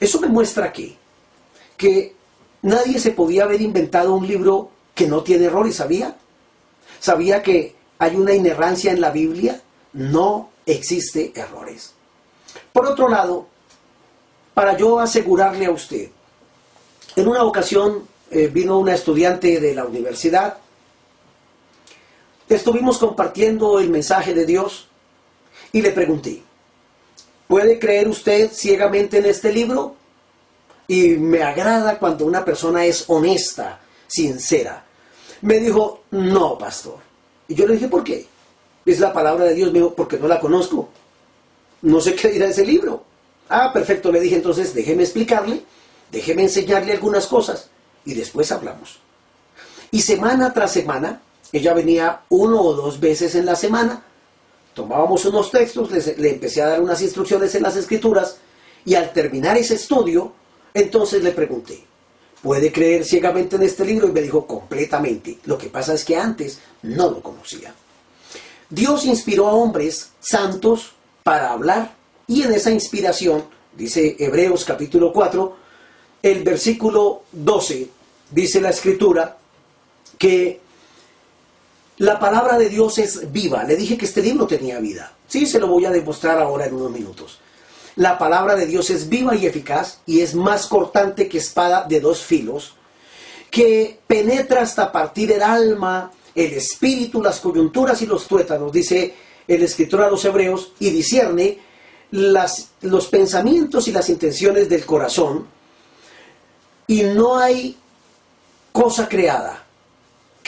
Eso 0.00 0.18
me 0.18 0.28
muestra 0.28 0.72
que, 0.72 0.96
que 1.76 2.14
nadie 2.62 2.98
se 3.00 3.10
podía 3.10 3.44
haber 3.44 3.60
inventado 3.60 4.14
un 4.14 4.26
libro 4.26 4.70
que 4.94 5.06
no 5.06 5.22
tiene 5.22 5.44
errores, 5.44 5.76
¿sabía? 5.76 6.16
¿Sabía 6.98 7.42
que 7.42 7.74
hay 7.98 8.16
una 8.16 8.32
inerrancia 8.32 8.92
en 8.92 9.02
la 9.02 9.10
Biblia? 9.10 9.60
No 9.92 10.52
existe 10.64 11.30
errores. 11.34 11.92
Por 12.72 12.86
otro 12.86 13.10
lado, 13.10 13.46
para 14.54 14.74
yo 14.74 15.00
asegurarle 15.00 15.66
a 15.66 15.70
usted, 15.70 16.08
en 17.14 17.28
una 17.28 17.44
ocasión 17.44 18.08
eh, 18.30 18.46
vino 18.46 18.78
una 18.78 18.94
estudiante 18.94 19.60
de 19.60 19.74
la 19.74 19.84
universidad, 19.84 20.56
estuvimos 22.56 22.98
compartiendo 22.98 23.78
el 23.78 23.90
mensaje 23.90 24.34
de 24.34 24.46
Dios 24.46 24.88
y 25.72 25.82
le 25.82 25.90
pregunté, 25.92 26.42
¿Puede 27.48 27.78
creer 27.78 28.08
usted 28.08 28.52
ciegamente 28.52 29.18
en 29.18 29.24
este 29.24 29.50
libro? 29.50 29.96
Y 30.86 31.16
me 31.16 31.42
agrada 31.42 31.98
cuando 31.98 32.26
una 32.26 32.44
persona 32.44 32.84
es 32.84 33.04
honesta, 33.08 33.80
sincera. 34.06 34.84
Me 35.40 35.58
dijo, 35.58 36.02
no, 36.10 36.58
pastor. 36.58 36.98
Y 37.48 37.54
yo 37.54 37.66
le 37.66 37.74
dije, 37.74 37.88
¿por 37.88 38.04
qué? 38.04 38.26
Es 38.84 39.00
la 39.00 39.14
palabra 39.14 39.46
de 39.46 39.54
Dios, 39.54 39.72
me 39.72 39.78
dijo, 39.78 39.94
porque 39.94 40.18
no 40.18 40.28
la 40.28 40.38
conozco. 40.38 40.90
No 41.82 42.00
sé 42.02 42.14
qué 42.14 42.28
dirá 42.28 42.46
ese 42.46 42.66
libro. 42.66 43.02
Ah, 43.48 43.72
perfecto, 43.72 44.12
le 44.12 44.20
dije, 44.20 44.36
entonces 44.36 44.74
déjeme 44.74 45.04
explicarle, 45.04 45.62
déjeme 46.12 46.42
enseñarle 46.42 46.92
algunas 46.92 47.26
cosas 47.26 47.70
y 48.04 48.12
después 48.12 48.52
hablamos. 48.52 48.98
Y 49.90 50.02
semana 50.02 50.52
tras 50.52 50.72
semana, 50.72 51.22
ella 51.52 51.74
venía 51.74 52.22
uno 52.28 52.60
o 52.60 52.74
dos 52.74 53.00
veces 53.00 53.34
en 53.34 53.46
la 53.46 53.56
semana 53.56 54.04
tomábamos 54.78 55.24
unos 55.24 55.50
textos, 55.50 55.90
le, 55.90 56.30
empecé 56.30 56.62
a 56.62 56.68
dar 56.68 56.80
unas 56.80 57.02
instrucciones 57.02 57.52
en 57.56 57.64
las 57.64 57.74
escrituras 57.74 58.36
y 58.84 58.94
al 58.94 59.12
terminar 59.12 59.56
ese 59.56 59.74
estudio, 59.74 60.32
entonces 60.72 61.20
le 61.24 61.32
pregunté, 61.32 61.84
¿puede 62.40 62.70
creer 62.70 63.04
ciegamente 63.04 63.56
en 63.56 63.64
este 63.64 63.84
libro? 63.84 64.06
Y 64.06 64.12
me 64.12 64.22
dijo, 64.22 64.46
completamente. 64.46 65.40
Lo 65.46 65.58
que 65.58 65.68
pasa 65.68 65.94
es 65.94 66.04
que 66.04 66.16
antes 66.16 66.60
no 66.82 67.10
lo 67.10 67.20
conocía. 67.20 67.74
Dios 68.70 69.04
inspiró 69.04 69.48
a 69.48 69.52
hombres 69.52 70.10
santos 70.20 70.92
para 71.24 71.50
hablar 71.50 71.96
y 72.28 72.42
en 72.42 72.52
esa 72.52 72.70
inspiración, 72.70 73.46
dice 73.76 74.14
Hebreos 74.16 74.64
capítulo 74.64 75.12
4, 75.12 75.56
el 76.22 76.44
versículo 76.44 77.24
12, 77.32 77.88
dice 78.30 78.60
la 78.60 78.70
escritura, 78.70 79.38
que 80.16 80.60
la 81.98 82.20
palabra 82.20 82.56
de 82.56 82.68
Dios 82.68 82.98
es 82.98 83.32
viva. 83.32 83.64
Le 83.64 83.76
dije 83.76 83.98
que 83.98 84.06
este 84.06 84.22
libro 84.22 84.46
tenía 84.46 84.78
vida. 84.78 85.12
Sí, 85.26 85.46
se 85.46 85.58
lo 85.58 85.66
voy 85.66 85.84
a 85.84 85.90
demostrar 85.90 86.38
ahora 86.38 86.66
en 86.66 86.74
unos 86.74 86.92
minutos. 86.92 87.40
La 87.96 88.16
palabra 88.16 88.54
de 88.54 88.66
Dios 88.66 88.90
es 88.90 89.08
viva 89.08 89.34
y 89.34 89.46
eficaz 89.46 90.00
y 90.06 90.20
es 90.20 90.34
más 90.34 90.68
cortante 90.68 91.28
que 91.28 91.38
espada 91.38 91.84
de 91.88 92.00
dos 92.00 92.22
filos, 92.22 92.76
que 93.50 93.98
penetra 94.06 94.62
hasta 94.62 94.92
partir 94.92 95.32
el 95.32 95.42
alma, 95.42 96.12
el 96.34 96.52
espíritu, 96.52 97.20
las 97.20 97.40
coyunturas 97.40 98.00
y 98.02 98.06
los 98.06 98.28
tuétanos, 98.28 98.70
dice 98.70 99.14
el 99.48 99.62
escritor 99.62 100.02
a 100.02 100.10
los 100.10 100.24
hebreos, 100.24 100.74
y 100.78 100.90
discierne 100.90 101.58
las, 102.12 102.70
los 102.82 103.08
pensamientos 103.08 103.88
y 103.88 103.92
las 103.92 104.08
intenciones 104.08 104.68
del 104.68 104.86
corazón. 104.86 105.46
Y 106.86 107.02
no 107.02 107.38
hay 107.38 107.76
cosa 108.72 109.08
creada 109.08 109.67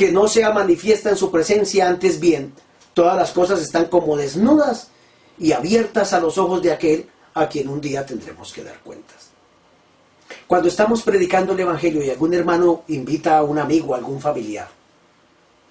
que 0.01 0.11
no 0.11 0.29
sea 0.29 0.51
manifiesta 0.51 1.11
en 1.11 1.17
su 1.17 1.31
presencia, 1.31 1.87
antes 1.87 2.19
bien, 2.19 2.55
todas 2.95 3.15
las 3.19 3.33
cosas 3.33 3.61
están 3.61 3.85
como 3.85 4.17
desnudas 4.17 4.89
y 5.39 5.53
abiertas 5.53 6.15
a 6.15 6.21
los 6.21 6.39
ojos 6.39 6.63
de 6.63 6.73
aquel 6.73 7.07
a 7.35 7.47
quien 7.51 7.69
un 7.69 7.83
día 7.83 8.07
tendremos 8.07 8.51
que 8.51 8.65
dar 8.65 8.79
cuentas. 8.79 9.29
Cuando 10.47 10.69
estamos 10.69 11.03
predicando 11.03 11.53
el 11.53 11.61
Evangelio 11.61 12.03
y 12.03 12.09
algún 12.09 12.33
hermano 12.33 12.85
invita 12.89 13.37
a 13.37 13.43
un 13.43 13.59
amigo, 13.59 13.93
a 13.93 13.99
algún 13.99 14.23
familiar, 14.23 14.71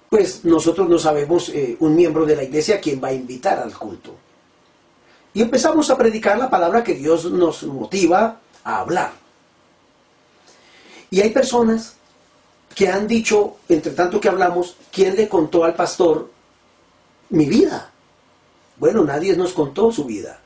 pues 0.08 0.44
nosotros 0.44 0.88
no 0.88 1.00
sabemos 1.00 1.48
eh, 1.48 1.76
un 1.80 1.96
miembro 1.96 2.24
de 2.24 2.36
la 2.36 2.44
iglesia 2.44 2.80
quién 2.80 3.02
va 3.02 3.08
a 3.08 3.12
invitar 3.12 3.58
al 3.58 3.76
culto. 3.76 4.14
Y 5.34 5.42
empezamos 5.42 5.90
a 5.90 5.98
predicar 5.98 6.38
la 6.38 6.48
palabra 6.48 6.84
que 6.84 6.94
Dios 6.94 7.24
nos 7.24 7.64
motiva 7.64 8.38
a 8.62 8.78
hablar. 8.78 9.10
Y 11.10 11.20
hay 11.20 11.30
personas 11.30 11.96
que 12.74 12.88
han 12.88 13.06
dicho, 13.06 13.56
entre 13.68 13.92
tanto 13.92 14.20
que 14.20 14.28
hablamos, 14.28 14.76
¿quién 14.92 15.16
le 15.16 15.28
contó 15.28 15.64
al 15.64 15.74
pastor 15.74 16.30
mi 17.30 17.46
vida? 17.46 17.90
Bueno, 18.76 19.04
nadie 19.04 19.36
nos 19.36 19.52
contó 19.52 19.92
su 19.92 20.04
vida. 20.04 20.40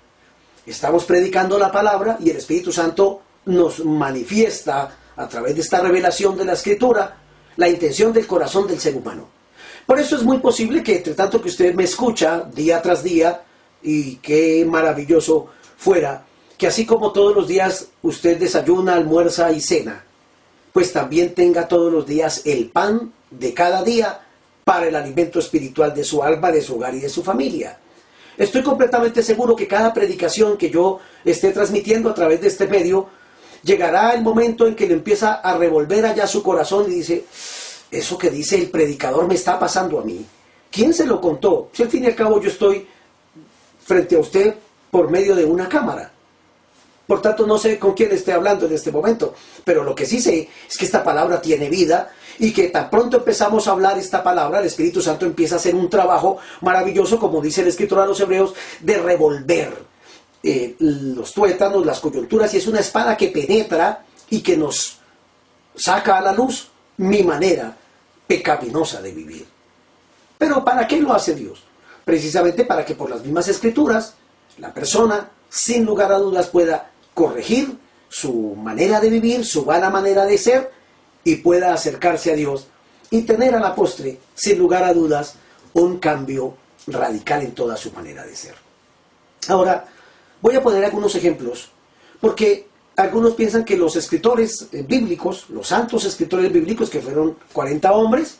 Estamos 0.66 1.04
predicando 1.04 1.58
la 1.58 1.70
palabra 1.70 2.16
y 2.20 2.30
el 2.30 2.38
Espíritu 2.38 2.72
Santo 2.72 3.20
nos 3.46 3.84
manifiesta 3.84 4.96
a 5.16 5.28
través 5.28 5.54
de 5.54 5.60
esta 5.60 5.80
revelación 5.80 6.36
de 6.36 6.44
la 6.44 6.54
Escritura 6.54 7.16
la 7.56 7.68
intención 7.68 8.12
del 8.12 8.26
corazón 8.26 8.66
del 8.66 8.80
ser 8.80 8.96
humano. 8.96 9.28
Por 9.86 10.00
eso 10.00 10.16
es 10.16 10.22
muy 10.22 10.38
posible 10.38 10.82
que 10.82 10.96
entre 10.96 11.14
tanto 11.14 11.40
que 11.40 11.48
usted 11.48 11.74
me 11.74 11.84
escucha 11.84 12.48
día 12.52 12.80
tras 12.80 13.04
día, 13.04 13.42
y 13.82 14.16
qué 14.16 14.64
maravilloso 14.66 15.48
fuera, 15.76 16.24
que 16.56 16.66
así 16.66 16.86
como 16.86 17.12
todos 17.12 17.34
los 17.34 17.46
días 17.46 17.88
usted 18.02 18.38
desayuna, 18.38 18.94
almuerza 18.94 19.52
y 19.52 19.60
cena, 19.60 20.04
pues 20.74 20.92
también 20.92 21.34
tenga 21.34 21.68
todos 21.68 21.92
los 21.92 22.04
días 22.04 22.42
el 22.44 22.68
pan 22.68 23.12
de 23.30 23.54
cada 23.54 23.84
día 23.84 24.22
para 24.64 24.88
el 24.88 24.96
alimento 24.96 25.38
espiritual 25.38 25.94
de 25.94 26.02
su 26.02 26.20
alma, 26.20 26.50
de 26.50 26.60
su 26.60 26.74
hogar 26.74 26.96
y 26.96 26.98
de 26.98 27.08
su 27.08 27.22
familia. 27.22 27.78
Estoy 28.36 28.64
completamente 28.64 29.22
seguro 29.22 29.54
que 29.54 29.68
cada 29.68 29.94
predicación 29.94 30.56
que 30.56 30.70
yo 30.70 30.98
esté 31.24 31.52
transmitiendo 31.52 32.10
a 32.10 32.14
través 32.14 32.40
de 32.40 32.48
este 32.48 32.66
medio, 32.66 33.06
llegará 33.62 34.14
el 34.14 34.22
momento 34.22 34.66
en 34.66 34.74
que 34.74 34.88
le 34.88 34.94
empieza 34.94 35.34
a 35.34 35.56
revolver 35.56 36.06
allá 36.06 36.26
su 36.26 36.42
corazón 36.42 36.90
y 36.90 36.96
dice, 36.96 37.24
eso 37.88 38.18
que 38.18 38.30
dice 38.30 38.56
el 38.56 38.68
predicador 38.68 39.28
me 39.28 39.34
está 39.34 39.56
pasando 39.60 40.00
a 40.00 40.04
mí. 40.04 40.26
¿Quién 40.72 40.92
se 40.92 41.06
lo 41.06 41.20
contó? 41.20 41.70
Si 41.72 41.84
al 41.84 41.88
fin 41.88 42.02
y 42.02 42.08
al 42.08 42.16
cabo 42.16 42.40
yo 42.40 42.48
estoy 42.48 42.84
frente 43.84 44.16
a 44.16 44.18
usted 44.18 44.56
por 44.90 45.08
medio 45.08 45.36
de 45.36 45.44
una 45.44 45.68
cámara. 45.68 46.13
Por 47.06 47.20
tanto, 47.20 47.46
no 47.46 47.58
sé 47.58 47.78
con 47.78 47.92
quién 47.92 48.12
esté 48.12 48.32
hablando 48.32 48.66
en 48.66 48.72
este 48.72 48.90
momento, 48.90 49.34
pero 49.62 49.84
lo 49.84 49.94
que 49.94 50.06
sí 50.06 50.20
sé 50.20 50.48
es 50.68 50.78
que 50.78 50.86
esta 50.86 51.04
palabra 51.04 51.40
tiene 51.40 51.68
vida 51.68 52.10
y 52.38 52.52
que 52.52 52.68
tan 52.68 52.88
pronto 52.88 53.18
empezamos 53.18 53.68
a 53.68 53.72
hablar 53.72 53.98
esta 53.98 54.22
palabra, 54.22 54.60
el 54.60 54.66
Espíritu 54.66 55.02
Santo 55.02 55.26
empieza 55.26 55.56
a 55.56 55.58
hacer 55.58 55.74
un 55.74 55.90
trabajo 55.90 56.38
maravilloso, 56.62 57.18
como 57.18 57.40
dice 57.40 57.60
el 57.60 57.68
escritor 57.68 58.00
a 58.00 58.06
los 58.06 58.18
hebreos, 58.20 58.54
de 58.80 58.98
revolver 58.98 59.76
eh, 60.42 60.76
los 60.78 61.32
tuétanos, 61.32 61.84
las 61.84 62.00
coyunturas, 62.00 62.52
y 62.54 62.56
es 62.56 62.66
una 62.66 62.80
espada 62.80 63.16
que 63.16 63.28
penetra 63.28 64.04
y 64.30 64.40
que 64.40 64.56
nos 64.56 64.98
saca 65.76 66.18
a 66.18 66.20
la 66.22 66.32
luz 66.32 66.68
mi 66.96 67.22
manera 67.22 67.76
pecaminosa 68.26 69.02
de 69.02 69.12
vivir. 69.12 69.46
Pero 70.38 70.64
¿para 70.64 70.86
qué 70.86 71.00
lo 71.00 71.12
hace 71.12 71.34
Dios? 71.34 71.62
Precisamente 72.04 72.64
para 72.64 72.84
que 72.84 72.94
por 72.94 73.10
las 73.10 73.22
mismas 73.22 73.48
escrituras 73.48 74.14
la 74.58 74.72
persona, 74.72 75.30
sin 75.48 75.84
lugar 75.84 76.12
a 76.12 76.18
dudas, 76.18 76.48
pueda 76.48 76.90
corregir 77.14 77.78
su 78.08 78.54
manera 78.56 79.00
de 79.00 79.10
vivir, 79.10 79.44
su 79.44 79.64
vana 79.64 79.90
manera 79.90 80.26
de 80.26 80.38
ser, 80.38 80.70
y 81.24 81.36
pueda 81.36 81.72
acercarse 81.72 82.32
a 82.32 82.36
Dios 82.36 82.68
y 83.10 83.22
tener 83.22 83.54
a 83.54 83.60
la 83.60 83.74
postre, 83.74 84.18
sin 84.34 84.58
lugar 84.58 84.84
a 84.84 84.92
dudas, 84.92 85.36
un 85.72 85.98
cambio 85.98 86.56
radical 86.86 87.42
en 87.42 87.52
toda 87.52 87.76
su 87.76 87.92
manera 87.92 88.24
de 88.24 88.36
ser. 88.36 88.54
Ahora, 89.48 89.86
voy 90.40 90.54
a 90.56 90.62
poner 90.62 90.84
algunos 90.84 91.14
ejemplos, 91.14 91.70
porque 92.20 92.68
algunos 92.96 93.34
piensan 93.34 93.64
que 93.64 93.76
los 93.76 93.96
escritores 93.96 94.68
eh, 94.72 94.84
bíblicos, 94.86 95.50
los 95.50 95.68
santos 95.68 96.04
escritores 96.04 96.52
bíblicos, 96.52 96.90
que 96.90 97.00
fueron 97.00 97.36
40 97.52 97.92
hombres, 97.92 98.38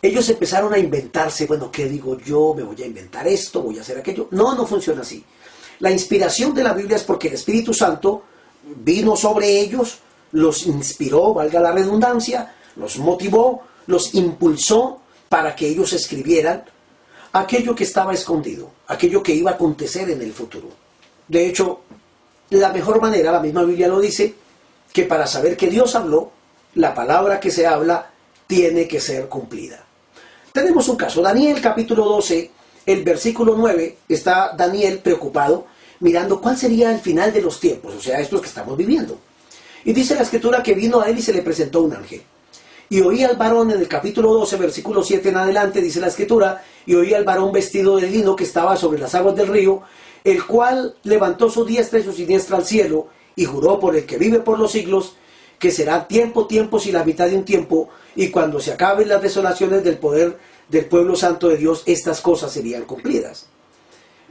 ellos 0.00 0.28
empezaron 0.28 0.72
a 0.72 0.78
inventarse, 0.78 1.46
bueno, 1.46 1.70
¿qué 1.72 1.88
digo 1.88 2.18
yo? 2.18 2.54
Me 2.54 2.62
voy 2.62 2.80
a 2.82 2.86
inventar 2.86 3.26
esto, 3.26 3.62
voy 3.62 3.78
a 3.78 3.80
hacer 3.80 3.98
aquello. 3.98 4.28
No, 4.30 4.54
no 4.54 4.64
funciona 4.64 5.02
así. 5.02 5.24
La 5.80 5.90
inspiración 5.90 6.54
de 6.54 6.64
la 6.64 6.72
Biblia 6.72 6.96
es 6.96 7.04
porque 7.04 7.28
el 7.28 7.34
Espíritu 7.34 7.72
Santo 7.72 8.24
vino 8.62 9.16
sobre 9.16 9.60
ellos, 9.60 9.98
los 10.32 10.66
inspiró, 10.66 11.34
valga 11.34 11.60
la 11.60 11.72
redundancia, 11.72 12.54
los 12.76 12.98
motivó, 12.98 13.62
los 13.86 14.14
impulsó 14.14 15.00
para 15.28 15.54
que 15.54 15.68
ellos 15.68 15.92
escribieran 15.92 16.64
aquello 17.32 17.74
que 17.74 17.84
estaba 17.84 18.12
escondido, 18.12 18.70
aquello 18.88 19.22
que 19.22 19.34
iba 19.34 19.52
a 19.52 19.54
acontecer 19.54 20.10
en 20.10 20.22
el 20.22 20.32
futuro. 20.32 20.68
De 21.26 21.46
hecho, 21.46 21.80
la 22.50 22.72
mejor 22.72 23.00
manera, 23.00 23.32
la 23.32 23.40
misma 23.40 23.64
Biblia 23.64 23.88
lo 23.88 24.00
dice, 24.00 24.34
que 24.92 25.04
para 25.04 25.26
saber 25.26 25.56
que 25.56 25.68
Dios 25.68 25.94
habló, 25.94 26.32
la 26.74 26.94
palabra 26.94 27.38
que 27.38 27.50
se 27.50 27.66
habla 27.66 28.10
tiene 28.46 28.88
que 28.88 29.00
ser 29.00 29.28
cumplida. 29.28 29.84
Tenemos 30.52 30.88
un 30.88 30.96
caso, 30.96 31.20
Daniel 31.20 31.60
capítulo 31.60 32.04
12, 32.04 32.50
el 32.88 33.04
versículo 33.04 33.54
9, 33.54 33.98
está 34.08 34.54
Daniel 34.56 35.00
preocupado 35.00 35.66
mirando 36.00 36.40
cuál 36.40 36.56
sería 36.56 36.90
el 36.90 37.00
final 37.00 37.34
de 37.34 37.42
los 37.42 37.60
tiempos, 37.60 37.94
o 37.94 38.00
sea, 38.00 38.18
estos 38.18 38.40
que 38.40 38.46
estamos 38.46 38.78
viviendo. 38.78 39.18
Y 39.84 39.92
dice 39.92 40.14
la 40.14 40.22
escritura 40.22 40.62
que 40.62 40.72
vino 40.72 41.02
a 41.02 41.08
él 41.10 41.18
y 41.18 41.22
se 41.22 41.34
le 41.34 41.42
presentó 41.42 41.82
un 41.82 41.92
ángel. 41.92 42.22
Y 42.88 43.02
oí 43.02 43.22
al 43.24 43.36
varón 43.36 43.70
en 43.72 43.80
el 43.80 43.88
capítulo 43.88 44.32
12, 44.32 44.56
versículo 44.56 45.02
7 45.02 45.28
en 45.28 45.36
adelante, 45.36 45.82
dice 45.82 46.00
la 46.00 46.06
escritura, 46.06 46.64
y 46.86 46.94
oí 46.94 47.12
al 47.12 47.24
varón 47.24 47.52
vestido 47.52 47.98
de 47.98 48.08
lino 48.08 48.34
que 48.34 48.44
estaba 48.44 48.74
sobre 48.74 48.98
las 48.98 49.14
aguas 49.14 49.36
del 49.36 49.48
río, 49.48 49.82
el 50.24 50.46
cual 50.46 50.96
levantó 51.02 51.50
su 51.50 51.66
diestra 51.66 51.98
y 51.98 52.04
su 52.04 52.14
siniestra 52.14 52.56
al 52.56 52.64
cielo, 52.64 53.08
y 53.36 53.44
juró 53.44 53.78
por 53.78 53.96
el 53.96 54.06
que 54.06 54.16
vive 54.16 54.38
por 54.38 54.58
los 54.58 54.72
siglos, 54.72 55.12
que 55.58 55.70
será 55.70 56.08
tiempo, 56.08 56.46
tiempos 56.46 56.86
y 56.86 56.92
la 56.92 57.04
mitad 57.04 57.28
de 57.28 57.36
un 57.36 57.44
tiempo, 57.44 57.90
y 58.16 58.30
cuando 58.30 58.60
se 58.60 58.72
acaben 58.72 59.08
las 59.08 59.20
desolaciones 59.20 59.84
del 59.84 59.98
poder 59.98 60.38
del 60.68 60.86
pueblo 60.86 61.16
santo 61.16 61.48
de 61.48 61.56
Dios, 61.56 61.82
estas 61.86 62.20
cosas 62.20 62.52
serían 62.52 62.84
cumplidas. 62.84 63.46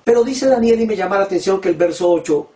Pero 0.03 0.23
dice 0.23 0.47
Daniel, 0.47 0.79
y 0.81 0.85
me 0.85 0.95
llama 0.95 1.17
la 1.17 1.25
atención 1.25 1.59
que 1.59 1.69
el 1.69 1.75
verso 1.75 2.09
8, 2.09 2.49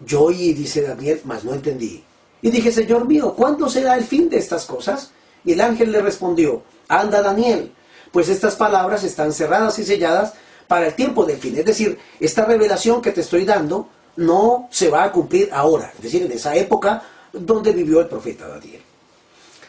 yo 0.00 0.22
oí, 0.22 0.52
dice 0.54 0.82
Daniel, 0.82 1.20
mas 1.24 1.44
no 1.44 1.54
entendí. 1.54 2.02
Y 2.42 2.50
dije, 2.50 2.72
Señor 2.72 3.06
mío, 3.06 3.34
¿cuándo 3.34 3.68
será 3.68 3.96
el 3.96 4.04
fin 4.04 4.28
de 4.28 4.38
estas 4.38 4.66
cosas? 4.66 5.12
Y 5.44 5.52
el 5.52 5.60
ángel 5.60 5.92
le 5.92 6.00
respondió, 6.00 6.62
anda 6.88 7.22
Daniel, 7.22 7.72
pues 8.10 8.28
estas 8.28 8.56
palabras 8.56 9.04
están 9.04 9.32
cerradas 9.32 9.78
y 9.78 9.84
selladas 9.84 10.34
para 10.66 10.86
el 10.86 10.94
tiempo 10.94 11.24
del 11.24 11.38
fin. 11.38 11.56
Es 11.58 11.64
decir, 11.64 11.98
esta 12.18 12.44
revelación 12.44 13.00
que 13.00 13.12
te 13.12 13.20
estoy 13.20 13.44
dando 13.44 13.88
no 14.16 14.68
se 14.70 14.88
va 14.88 15.04
a 15.04 15.12
cumplir 15.12 15.50
ahora, 15.52 15.92
es 15.96 16.02
decir, 16.02 16.22
en 16.22 16.32
esa 16.32 16.54
época 16.54 17.02
donde 17.32 17.72
vivió 17.72 18.00
el 18.00 18.08
profeta 18.08 18.46
Daniel. 18.48 18.80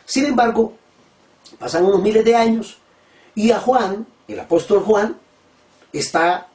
Sin 0.06 0.26
embargo, 0.26 0.74
pasan 1.58 1.86
unos 1.86 2.02
miles 2.02 2.24
de 2.24 2.36
años 2.36 2.78
y 3.36 3.52
a 3.52 3.60
Juan, 3.60 4.08
el 4.28 4.40
apóstol 4.40 4.80
Juan, 4.80 5.18
está 5.94 6.48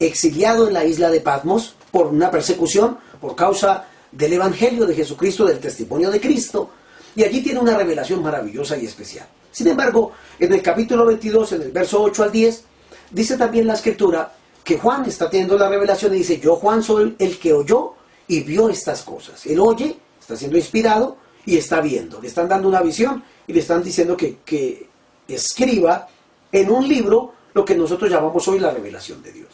exiliado 0.00 0.66
en 0.66 0.74
la 0.74 0.84
isla 0.84 1.10
de 1.10 1.20
Patmos 1.20 1.74
por 1.90 2.06
una 2.06 2.30
persecución 2.30 2.98
por 3.20 3.36
causa 3.36 3.86
del 4.10 4.32
Evangelio 4.32 4.86
de 4.86 4.94
Jesucristo, 4.94 5.44
del 5.44 5.60
testimonio 5.60 6.10
de 6.10 6.20
Cristo, 6.20 6.70
y 7.14 7.22
allí 7.22 7.42
tiene 7.42 7.60
una 7.60 7.76
revelación 7.76 8.22
maravillosa 8.22 8.76
y 8.76 8.86
especial. 8.86 9.26
Sin 9.50 9.68
embargo, 9.68 10.12
en 10.38 10.52
el 10.52 10.62
capítulo 10.62 11.06
22, 11.06 11.52
en 11.52 11.62
el 11.62 11.72
verso 11.72 12.02
8 12.02 12.24
al 12.24 12.32
10, 12.32 12.64
dice 13.10 13.36
también 13.36 13.66
la 13.66 13.74
escritura 13.74 14.32
que 14.64 14.78
Juan 14.78 15.04
está 15.04 15.30
teniendo 15.30 15.56
la 15.56 15.68
revelación 15.68 16.14
y 16.14 16.18
dice, 16.18 16.40
yo 16.40 16.56
Juan 16.56 16.82
soy 16.82 17.14
el 17.18 17.38
que 17.38 17.52
oyó 17.52 17.94
y 18.26 18.40
vio 18.40 18.68
estas 18.68 19.02
cosas. 19.02 19.46
Él 19.46 19.60
oye, 19.60 19.96
está 20.18 20.36
siendo 20.36 20.56
inspirado 20.56 21.18
y 21.46 21.56
está 21.56 21.80
viendo. 21.80 22.20
Le 22.20 22.28
están 22.28 22.48
dando 22.48 22.68
una 22.68 22.80
visión 22.80 23.22
y 23.46 23.52
le 23.52 23.60
están 23.60 23.82
diciendo 23.82 24.16
que, 24.16 24.38
que 24.44 24.88
escriba 25.28 26.08
en 26.54 26.70
un 26.70 26.88
libro 26.88 27.32
lo 27.52 27.64
que 27.64 27.74
nosotros 27.74 28.08
llamamos 28.08 28.46
hoy 28.46 28.60
la 28.60 28.70
revelación 28.70 29.20
de 29.22 29.32
Dios. 29.32 29.48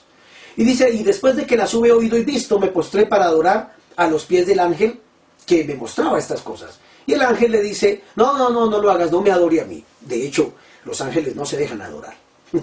Y 0.57 0.65
dice, 0.65 0.91
y 0.91 1.03
después 1.03 1.35
de 1.35 1.47
que 1.47 1.57
las 1.57 1.73
hube 1.73 1.91
oído 1.91 2.19
y 2.19 2.25
visto, 2.25 2.59
me 2.59 2.69
postré 2.69 3.07
para 3.07 3.25
adorar 3.25 3.75
a 3.97 4.07
los 4.07 4.27
pies 4.27 4.47
del 4.47 4.61
ángel 4.61 5.01
que 5.47 5.65
me 5.65 5.75
mostraba 5.75 6.19
estas 6.19 6.43
cosas. 6.43 6.79
Y 7.07 7.15
el 7.15 7.23
ángel 7.23 7.53
le 7.53 7.63
dice, 7.63 8.03
no, 8.17 8.37
no, 8.37 8.51
no, 8.51 8.69
no 8.69 8.79
lo 8.79 8.91
hagas, 8.91 9.11
no 9.11 9.23
me 9.23 9.31
adore 9.31 9.63
a 9.63 9.65
mí. 9.65 9.83
De 10.01 10.27
hecho, 10.27 10.53
los 10.85 11.01
ángeles 11.01 11.35
no 11.35 11.47
se 11.47 11.57
dejan 11.57 11.81
adorar. 11.81 12.15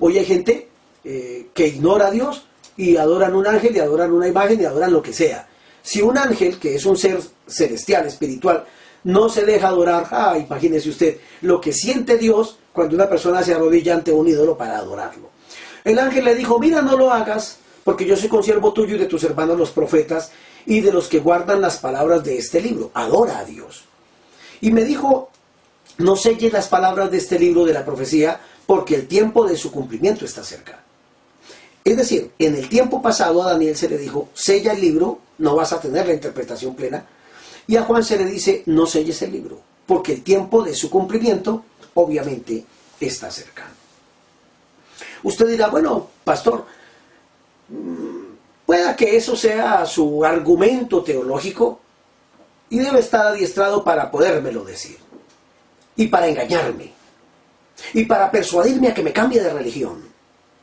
Hoy 0.00 0.18
hay 0.18 0.26
gente 0.26 0.68
eh, 1.04 1.46
que 1.54 1.68
ignora 1.68 2.08
a 2.08 2.10
Dios 2.10 2.44
y 2.76 2.96
adoran 2.96 3.34
un 3.34 3.46
ángel 3.46 3.74
y 3.74 3.80
adoran 3.80 4.12
una 4.12 4.28
imagen 4.28 4.60
y 4.60 4.66
adoran 4.66 4.92
lo 4.92 5.02
que 5.02 5.14
sea. 5.14 5.48
Si 5.82 6.02
un 6.02 6.18
ángel, 6.18 6.58
que 6.58 6.74
es 6.74 6.84
un 6.84 6.98
ser 6.98 7.20
celestial, 7.46 8.06
espiritual, 8.06 8.66
no 9.04 9.30
se 9.30 9.46
deja 9.46 9.68
adorar, 9.68 10.08
ah, 10.10 10.36
imagínese 10.36 10.90
usted 10.90 11.18
lo 11.40 11.60
que 11.60 11.72
siente 11.72 12.18
Dios 12.18 12.57
cuando 12.78 12.94
una 12.94 13.08
persona 13.08 13.42
se 13.42 13.52
arrodilla 13.52 13.94
ante 13.94 14.12
un 14.12 14.28
ídolo 14.28 14.56
para 14.56 14.78
adorarlo. 14.78 15.30
El 15.82 15.98
ángel 15.98 16.24
le 16.24 16.36
dijo, 16.36 16.60
mira, 16.60 16.80
no 16.80 16.96
lo 16.96 17.10
hagas, 17.10 17.58
porque 17.82 18.04
yo 18.04 18.16
soy 18.16 18.28
consiervo 18.28 18.72
tuyo 18.72 18.94
y 18.94 19.00
de 19.00 19.06
tus 19.06 19.24
hermanos 19.24 19.58
los 19.58 19.72
profetas 19.72 20.30
y 20.64 20.80
de 20.80 20.92
los 20.92 21.08
que 21.08 21.18
guardan 21.18 21.60
las 21.60 21.78
palabras 21.78 22.22
de 22.22 22.38
este 22.38 22.60
libro. 22.60 22.92
Adora 22.94 23.40
a 23.40 23.44
Dios. 23.44 23.82
Y 24.60 24.70
me 24.70 24.84
dijo, 24.84 25.28
no 25.96 26.14
selle 26.14 26.52
las 26.52 26.68
palabras 26.68 27.10
de 27.10 27.18
este 27.18 27.36
libro 27.36 27.64
de 27.64 27.72
la 27.72 27.84
profecía, 27.84 28.38
porque 28.64 28.94
el 28.94 29.08
tiempo 29.08 29.44
de 29.44 29.56
su 29.56 29.72
cumplimiento 29.72 30.24
está 30.24 30.44
cerca. 30.44 30.80
Es 31.82 31.96
decir, 31.96 32.30
en 32.38 32.54
el 32.54 32.68
tiempo 32.68 33.02
pasado 33.02 33.42
a 33.42 33.50
Daniel 33.50 33.74
se 33.74 33.88
le 33.88 33.98
dijo, 33.98 34.28
sella 34.34 34.72
el 34.72 34.80
libro, 34.80 35.18
no 35.38 35.56
vas 35.56 35.72
a 35.72 35.80
tener 35.80 36.06
la 36.06 36.14
interpretación 36.14 36.76
plena. 36.76 37.04
Y 37.66 37.74
a 37.74 37.82
Juan 37.82 38.04
se 38.04 38.18
le 38.18 38.24
dice, 38.24 38.62
no 38.66 38.86
selles 38.86 39.20
el 39.22 39.32
libro, 39.32 39.60
porque 39.88 40.12
el 40.12 40.22
tiempo 40.22 40.62
de 40.62 40.74
su 40.74 40.90
cumplimiento 40.90 41.64
obviamente 41.94 42.62
está 43.00 43.30
cercano. 43.30 43.70
Usted 45.22 45.48
dirá, 45.48 45.68
bueno, 45.68 46.10
pastor, 46.22 46.66
mm, 47.70 48.66
pueda 48.66 48.94
que 48.94 49.16
eso 49.16 49.34
sea 49.34 49.86
su 49.86 50.22
argumento 50.26 51.02
teológico 51.02 51.80
y 52.68 52.78
debe 52.78 53.00
estar 53.00 53.28
adiestrado 53.28 53.82
para 53.82 54.10
podérmelo 54.10 54.62
decir 54.62 54.98
y 55.96 56.06
para 56.08 56.28
engañarme 56.28 56.92
y 57.94 58.04
para 58.04 58.30
persuadirme 58.30 58.88
a 58.88 58.94
que 58.94 59.02
me 59.02 59.14
cambie 59.14 59.42
de 59.42 59.54
religión. 59.54 60.02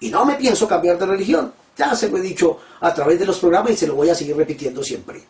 Y 0.01 0.11
no 0.11 0.23
me 0.23 0.35
pienso 0.35 0.67
cambiar 0.67 0.99
de 0.99 1.07
religión. 1.07 1.51
Ya 1.75 1.95
se 1.95 2.09
lo 2.09 2.17
he 2.17 2.21
dicho 2.21 2.59
a 2.79 2.93
través 2.93 3.17
de 3.17 3.25
los 3.25 3.39
programas 3.39 3.71
y 3.71 3.77
se 3.77 3.87
lo 3.87 3.95
voy 3.95 4.09
a 4.09 4.15
seguir 4.15 4.37
repitiendo 4.37 4.83
siempre. 4.83 5.23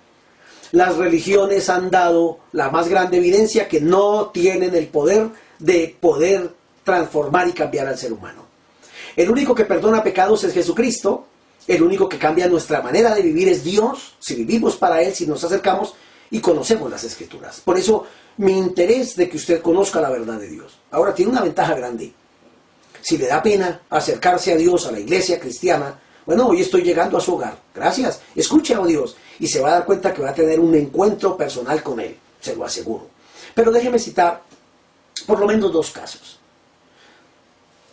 Las 0.71 0.95
religiones 0.97 1.69
han 1.69 1.89
dado 1.89 2.39
la 2.51 2.69
más 2.69 2.87
grande 2.87 3.17
evidencia 3.17 3.67
que 3.67 3.81
no 3.81 4.27
tienen 4.27 4.75
el 4.75 4.87
poder 4.87 5.29
de 5.59 5.95
poder 5.99 6.51
transformar 6.83 7.47
y 7.47 7.53
cambiar 7.53 7.87
al 7.87 7.97
ser 7.97 8.13
humano. 8.13 8.45
El 9.15 9.29
único 9.29 9.55
que 9.55 9.65
perdona 9.65 10.03
pecados 10.03 10.43
es 10.43 10.53
Jesucristo. 10.53 11.25
El 11.67 11.81
único 11.81 12.07
que 12.07 12.19
cambia 12.19 12.47
nuestra 12.47 12.81
manera 12.81 13.15
de 13.15 13.21
vivir 13.21 13.47
es 13.47 13.63
Dios. 13.63 14.15
Si 14.19 14.35
vivimos 14.35 14.75
para 14.75 15.01
Él, 15.01 15.13
si 15.13 15.25
nos 15.25 15.43
acercamos 15.43 15.95
y 16.29 16.39
conocemos 16.39 16.91
las 16.91 17.03
Escrituras. 17.03 17.61
Por 17.63 17.77
eso 17.77 18.05
mi 18.37 18.57
interés 18.57 19.15
de 19.15 19.29
que 19.29 19.37
usted 19.37 19.61
conozca 19.61 20.01
la 20.01 20.09
verdad 20.09 20.39
de 20.39 20.49
Dios. 20.49 20.77
Ahora 20.91 21.15
tiene 21.15 21.31
una 21.31 21.41
ventaja 21.41 21.73
grande. 21.75 22.13
Si 23.01 23.17
le 23.17 23.27
da 23.27 23.41
pena 23.41 23.81
acercarse 23.89 24.51
a 24.51 24.57
Dios, 24.57 24.85
a 24.87 24.91
la 24.91 24.99
iglesia 24.99 25.39
cristiana, 25.39 25.99
bueno, 26.25 26.47
hoy 26.47 26.61
estoy 26.61 26.81
llegando 26.81 27.17
a 27.17 27.21
su 27.21 27.35
hogar. 27.35 27.57
Gracias. 27.73 28.21
Escuche 28.35 28.73
a 28.73 28.83
Dios 28.85 29.15
y 29.39 29.47
se 29.47 29.59
va 29.59 29.69
a 29.69 29.73
dar 29.73 29.85
cuenta 29.85 30.13
que 30.13 30.21
va 30.21 30.31
a 30.31 30.33
tener 30.33 30.59
un 30.59 30.73
encuentro 30.73 31.37
personal 31.37 31.83
con 31.83 31.99
Él. 31.99 32.17
Se 32.39 32.55
lo 32.55 32.65
aseguro. 32.65 33.07
Pero 33.53 33.71
déjeme 33.71 33.99
citar 33.99 34.41
por 35.25 35.39
lo 35.39 35.47
menos 35.47 35.71
dos 35.71 35.91
casos. 35.91 36.39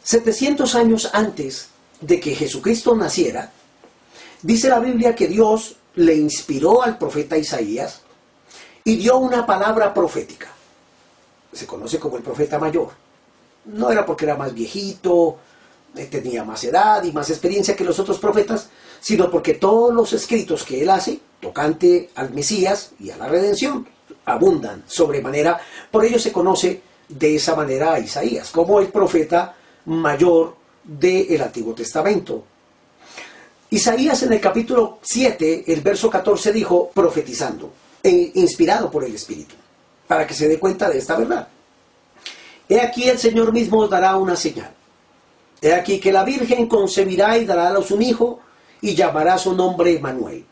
700 0.03 0.75
años 0.75 1.11
antes 1.13 1.69
de 2.01 2.19
que 2.19 2.35
Jesucristo 2.35 2.95
naciera, 2.97 3.53
Dice 4.43 4.69
la 4.69 4.81
Biblia 4.81 5.15
que 5.15 5.29
Dios 5.29 5.77
le 5.95 6.17
inspiró 6.17 6.83
al 6.83 6.99
profeta 6.99 7.39
Isaías 7.39 8.01
y 8.83 8.97
dio 8.97 9.19
una 9.19 9.47
palabra 9.47 9.95
profética. 9.95 10.49
Se 11.53 11.65
conoce 11.65 12.01
como 12.01 12.17
el 12.17 12.25
profeta 12.25 12.59
mayor. 12.59 12.89
No 13.67 13.93
era 13.93 14.05
porque 14.05 14.25
era 14.25 14.37
más 14.37 14.53
viejito, 14.53 15.39
tenía 16.11 16.45
más 16.45 16.65
edad 16.65 17.03
y 17.05 17.13
más 17.13 17.31
experiencia 17.31 17.77
que 17.77 17.85
los 17.85 17.99
otros 17.99 18.19
profetas, 18.19 18.69
sino 19.01 19.31
porque 19.31 19.55
todos 19.55 19.93
los 19.93 20.13
escritos 20.13 20.65
que 20.65 20.83
él 20.83 20.91
hace, 20.91 21.21
tocante 21.41 22.11
al 22.15 22.33
Mesías 22.33 22.93
y 22.99 23.11
a 23.11 23.17
la 23.17 23.29
redención, 23.29 23.87
abundan 24.25 24.85
sobremanera. 24.87 25.61
Por 25.91 26.05
ello 26.05 26.19
se 26.19 26.33
conoce 26.33 26.81
de 27.09 27.37
esa 27.37 27.55
manera 27.55 27.95
a 27.95 27.99
Isaías, 27.99 28.51
como 28.51 28.81
el 28.81 28.89
profeta 28.89 29.55
mayor 29.87 30.57
del 30.85 31.43
Antiguo 31.43 31.75
Testamento. 31.75 32.45
Isaías 33.71 34.23
en 34.23 34.33
el 34.33 34.41
capítulo 34.41 34.99
7, 35.03 35.65
el 35.67 35.81
verso 35.81 36.11
14 36.11 36.53
dijo, 36.53 36.91
profetizando, 36.93 37.73
e 38.03 38.33
inspirado 38.35 38.91
por 38.91 39.05
el 39.05 39.15
Espíritu, 39.15 39.55
para 40.07 40.27
que 40.27 40.35
se 40.35 40.49
dé 40.49 40.59
cuenta 40.59 40.91
de 40.91 40.99
esta 40.99 41.17
verdad. 41.17 41.49
He 42.69 42.81
aquí 42.81 43.09
el 43.09 43.19
Señor 43.19 43.53
mismo 43.53 43.81
os 43.81 43.91
dará 43.91 44.17
una 44.17 44.37
señal. 44.37 44.73
He 45.63 45.73
aquí 45.73 46.01
que 46.01 46.13
la 46.13 46.25
Virgen 46.25 46.67
concebirá 46.67 47.39
y 47.39 47.45
dará 47.45 47.69
a 47.69 47.73
luz 47.73 47.93
un 47.93 48.03
hijo 48.03 48.41
y 48.81 48.97
llamará 48.97 49.39
su 49.39 49.55
nombre 49.55 49.97
Manuel, 50.01 50.45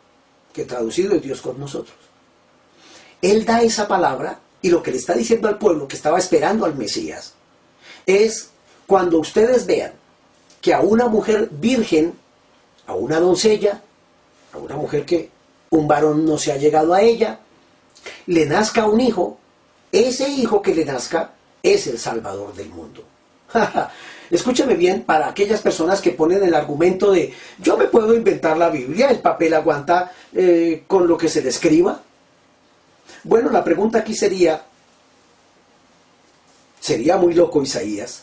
que 0.53 0.65
traducido 0.65 1.17
es 1.17 1.23
Dios 1.23 1.41
con 1.41 1.59
nosotros. 1.59 1.97
Él 3.21 3.45
da 3.45 3.61
esa 3.61 3.89
palabra 3.89 4.39
y 4.63 4.71
lo 4.71 4.81
que 4.81 4.93
le 4.93 4.99
está 4.99 5.15
diciendo 5.15 5.49
al 5.49 5.59
pueblo 5.59 5.89
que 5.89 5.97
estaba 5.97 6.19
esperando 6.19 6.65
al 6.65 6.77
Mesías 6.77 7.35
es 8.07 8.51
cuando 8.87 9.19
ustedes 9.19 9.67
vean 9.67 9.93
que 10.61 10.73
a 10.73 10.81
una 10.81 11.09
mujer 11.09 11.49
virgen, 11.51 12.15
a 12.87 12.95
una 12.95 13.19
doncella, 13.19 13.83
a 14.53 14.59
una 14.59 14.77
mujer 14.77 15.05
que 15.05 15.29
un 15.71 15.89
varón 15.89 16.25
no 16.25 16.39
se 16.39 16.53
ha 16.53 16.57
llegado 16.57 16.95
a 16.95 17.03
ella, 17.03 17.41
le 18.27 18.47
nazca 18.47 18.87
un 18.87 19.01
hijo, 19.01 19.39
ese 19.91 20.29
hijo 20.29 20.63
que 20.63 20.75
le 20.75 20.85
nazca 20.85 21.33
es 21.63 21.89
el 21.89 21.99
Salvador 21.99 22.55
del 22.55 22.69
mundo. 22.69 23.03
Escúchame 24.31 24.75
bien 24.75 25.03
para 25.03 25.29
aquellas 25.29 25.61
personas 25.61 26.01
que 26.01 26.13
ponen 26.13 26.43
el 26.45 26.55
argumento 26.55 27.11
de 27.11 27.35
yo 27.59 27.77
me 27.77 27.87
puedo 27.87 28.15
inventar 28.15 28.57
la 28.57 28.71
Biblia, 28.71 29.09
el 29.09 29.19
papel 29.19 29.55
aguanta 29.55 30.13
eh, 30.33 30.85
con 30.87 31.09
lo 31.09 31.19
que 31.19 31.29
se 31.29 31.43
le 31.43 31.49
escriba. 31.49 32.01
Bueno, 33.25 33.51
la 33.51 33.65
pregunta 33.65 33.99
aquí 33.99 34.15
sería, 34.15 34.63
¿sería 36.79 37.17
muy 37.17 37.35
loco 37.35 37.61
Isaías? 37.61 38.23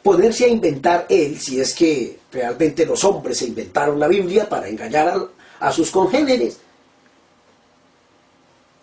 Ponerse 0.00 0.44
a 0.44 0.48
inventar 0.48 1.06
él, 1.08 1.38
si 1.40 1.60
es 1.60 1.74
que 1.74 2.20
realmente 2.32 2.86
los 2.86 3.02
hombres 3.02 3.38
se 3.38 3.46
inventaron 3.46 3.98
la 3.98 4.06
Biblia 4.06 4.48
para 4.48 4.68
engañar 4.68 5.28
a 5.58 5.72
sus 5.72 5.90
congéneres. 5.90 6.58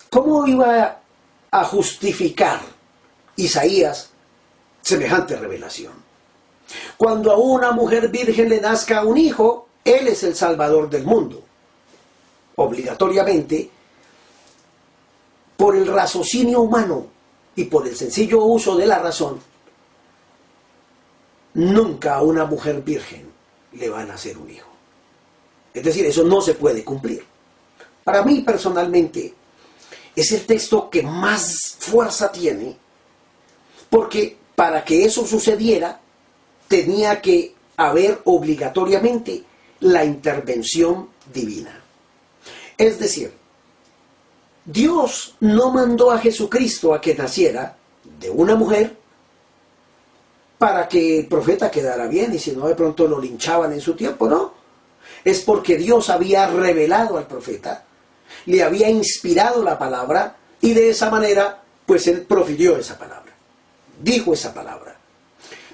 ¿Cómo 0.09 0.45
iba 0.45 0.99
a 1.49 1.63
justificar 1.63 2.59
Isaías 3.37 4.09
semejante 4.81 5.37
revelación? 5.37 6.06
Cuando 6.97 7.31
a 7.31 7.37
una 7.37 7.71
mujer 7.71 8.09
virgen 8.09 8.49
le 8.49 8.59
nazca 8.59 9.03
un 9.03 9.17
hijo, 9.17 9.69
Él 9.83 10.07
es 10.07 10.23
el 10.23 10.35
Salvador 10.35 10.89
del 10.89 11.05
mundo. 11.05 11.41
Obligatoriamente, 12.55 13.69
por 15.55 15.75
el 15.75 15.87
raciocinio 15.87 16.61
humano 16.61 17.07
y 17.55 17.65
por 17.65 17.87
el 17.87 17.95
sencillo 17.95 18.43
uso 18.43 18.75
de 18.75 18.85
la 18.85 18.99
razón, 18.99 19.39
nunca 21.55 22.15
a 22.15 22.21
una 22.21 22.45
mujer 22.45 22.81
virgen 22.81 23.31
le 23.73 23.89
van 23.89 24.01
a 24.01 24.13
nacer 24.13 24.37
un 24.37 24.49
hijo. 24.49 24.67
Es 25.73 25.83
decir, 25.83 26.05
eso 26.05 26.23
no 26.23 26.41
se 26.41 26.53
puede 26.55 26.83
cumplir. 26.83 27.23
Para 28.03 28.23
mí 28.23 28.41
personalmente 28.41 29.33
es 30.15 30.31
el 30.31 30.45
texto 30.45 30.89
que 30.89 31.03
más 31.03 31.75
fuerza 31.79 32.31
tiene, 32.31 32.77
porque 33.89 34.37
para 34.55 34.83
que 34.83 35.05
eso 35.05 35.25
sucediera, 35.25 35.99
tenía 36.67 37.21
que 37.21 37.55
haber 37.77 38.21
obligatoriamente 38.25 39.43
la 39.81 40.03
intervención 40.03 41.09
divina. 41.31 41.81
Es 42.77 42.99
decir, 42.99 43.31
Dios 44.65 45.35
no 45.39 45.71
mandó 45.71 46.11
a 46.11 46.19
Jesucristo 46.19 46.93
a 46.93 47.01
que 47.01 47.15
naciera 47.15 47.75
de 48.19 48.29
una 48.29 48.55
mujer 48.55 48.97
para 50.57 50.87
que 50.87 51.19
el 51.19 51.27
profeta 51.27 51.69
quedara 51.69 52.07
bien 52.07 52.33
y 52.33 52.39
si 52.39 52.51
no 52.51 52.67
de 52.67 52.75
pronto 52.75 53.07
lo 53.07 53.19
linchaban 53.19 53.71
en 53.73 53.81
su 53.81 53.95
tiempo, 53.95 54.27
no. 54.27 54.53
Es 55.23 55.41
porque 55.41 55.77
Dios 55.77 56.09
había 56.09 56.47
revelado 56.47 57.17
al 57.17 57.27
profeta, 57.27 57.85
le 58.45 58.63
había 58.63 58.89
inspirado 58.89 59.63
la 59.63 59.77
palabra 59.77 60.35
y 60.59 60.73
de 60.73 60.89
esa 60.89 61.09
manera 61.09 61.63
pues 61.85 62.07
él 62.07 62.23
profirió 62.23 62.77
esa 62.77 62.97
palabra, 62.97 63.33
dijo 64.01 64.33
esa 64.33 64.53
palabra. 64.53 64.96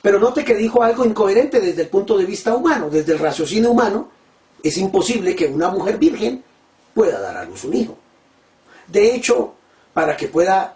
Pero 0.04 0.20
note 0.20 0.44
que 0.44 0.54
dijo 0.54 0.84
algo 0.84 1.06
incoherente 1.06 1.62
desde 1.62 1.84
el 1.84 1.88
punto 1.88 2.18
de 2.18 2.26
vista 2.26 2.54
humano, 2.54 2.89
desde 2.89 3.13
el 3.13 3.20
raciocinio 3.20 3.72
humano. 3.72 4.12
Es 4.62 4.78
imposible 4.78 5.34
que 5.34 5.48
una 5.48 5.70
mujer 5.70 5.98
virgen 5.98 6.44
pueda 6.94 7.22
dar 7.22 7.38
a 7.38 7.46
luz 7.46 7.63
un 7.63 7.74
hijo. 7.74 7.98
De 8.86 9.16
hecho, 9.16 9.54
para 9.94 10.18
que 10.18 10.28
pueda 10.28 10.76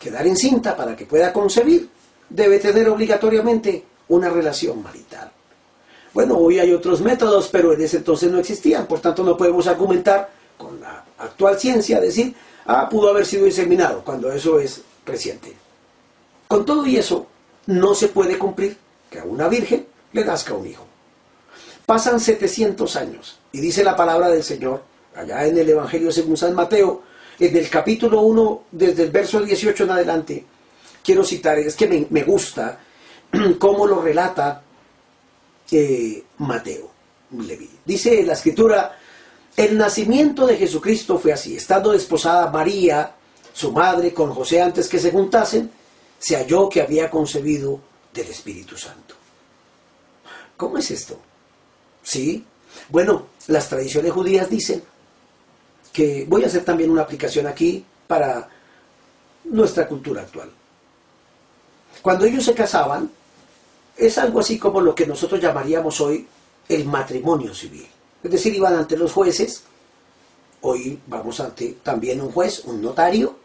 quedar 0.00 0.26
encinta, 0.26 0.74
para 0.74 0.96
que 0.96 1.04
pueda 1.04 1.34
concebir, 1.34 1.90
debe 2.30 2.58
tener 2.58 2.88
obligatoriamente 2.88 3.84
una 4.08 4.30
relación 4.30 4.82
marital. 4.82 5.30
Bueno, 6.14 6.38
hoy 6.38 6.58
hay 6.58 6.72
otros 6.72 7.02
métodos, 7.02 7.48
pero 7.48 7.74
en 7.74 7.82
ese 7.82 7.98
entonces 7.98 8.32
no 8.32 8.38
existían, 8.38 8.86
por 8.86 9.00
tanto 9.00 9.22
no 9.22 9.36
podemos 9.36 9.66
argumentar 9.66 10.30
con 10.56 10.80
la 10.80 11.04
actual 11.18 11.60
ciencia, 11.60 12.00
decir, 12.00 12.34
ah, 12.64 12.88
pudo 12.88 13.10
haber 13.10 13.26
sido 13.26 13.46
inseminado, 13.46 14.02
cuando 14.02 14.32
eso 14.32 14.58
es 14.58 14.80
reciente. 15.04 15.54
Con 16.48 16.64
todo 16.64 16.86
y 16.86 16.96
eso, 16.96 17.26
no 17.68 17.94
se 17.94 18.08
puede 18.08 18.38
cumplir 18.38 18.78
que 19.10 19.18
a 19.18 19.24
una 19.24 19.46
virgen 19.46 19.86
le 20.12 20.24
nazca 20.24 20.54
un 20.54 20.66
hijo. 20.66 20.86
Pasan 21.84 22.18
700 22.18 22.96
años 22.96 23.38
y 23.52 23.60
dice 23.60 23.84
la 23.84 23.94
palabra 23.94 24.28
del 24.28 24.42
Señor, 24.42 24.82
allá 25.14 25.46
en 25.46 25.58
el 25.58 25.68
Evangelio 25.68 26.10
según 26.10 26.36
San 26.36 26.54
Mateo, 26.54 27.02
en 27.38 27.54
el 27.54 27.68
capítulo 27.68 28.22
1, 28.22 28.62
desde 28.72 29.02
el 29.04 29.10
verso 29.10 29.42
18 29.42 29.84
en 29.84 29.90
adelante, 29.90 30.44
quiero 31.04 31.22
citar, 31.22 31.58
es 31.58 31.76
que 31.76 32.06
me, 32.08 32.22
gusta 32.22 32.80
cómo 33.58 33.86
lo 33.86 34.00
relata 34.00 34.62
eh, 35.70 36.24
Mateo. 36.38 36.90
Dice 37.84 38.22
la 38.22 38.32
escritura, 38.32 38.98
el 39.54 39.76
nacimiento 39.76 40.46
de 40.46 40.56
Jesucristo 40.56 41.18
fue 41.18 41.34
así, 41.34 41.56
estando 41.56 41.92
desposada 41.92 42.50
María, 42.50 43.14
su 43.52 43.72
madre, 43.72 44.14
con 44.14 44.32
José 44.32 44.62
antes 44.62 44.88
que 44.88 44.98
se 44.98 45.10
juntasen, 45.10 45.70
se 46.18 46.36
halló 46.36 46.68
que 46.68 46.82
había 46.82 47.10
concebido 47.10 47.80
del 48.12 48.28
Espíritu 48.28 48.76
Santo. 48.76 49.14
¿Cómo 50.56 50.78
es 50.78 50.90
esto? 50.90 51.18
¿Sí? 52.02 52.44
Bueno, 52.88 53.28
las 53.46 53.68
tradiciones 53.68 54.12
judías 54.12 54.50
dicen 54.50 54.82
que 55.92 56.26
voy 56.28 56.44
a 56.44 56.46
hacer 56.46 56.64
también 56.64 56.90
una 56.90 57.02
aplicación 57.02 57.46
aquí 57.46 57.84
para 58.06 58.48
nuestra 59.44 59.86
cultura 59.86 60.22
actual. 60.22 60.50
Cuando 62.02 62.24
ellos 62.24 62.44
se 62.44 62.54
casaban, 62.54 63.10
es 63.96 64.18
algo 64.18 64.40
así 64.40 64.58
como 64.58 64.80
lo 64.80 64.94
que 64.94 65.06
nosotros 65.06 65.40
llamaríamos 65.40 66.00
hoy 66.00 66.26
el 66.68 66.84
matrimonio 66.84 67.54
civil. 67.54 67.86
Es 68.22 68.30
decir, 68.30 68.54
iban 68.54 68.74
ante 68.74 68.96
los 68.96 69.12
jueces, 69.12 69.62
hoy 70.60 71.00
vamos 71.06 71.40
ante 71.40 71.78
también 71.82 72.20
un 72.20 72.30
juez, 72.30 72.64
un 72.64 72.82
notario, 72.82 73.36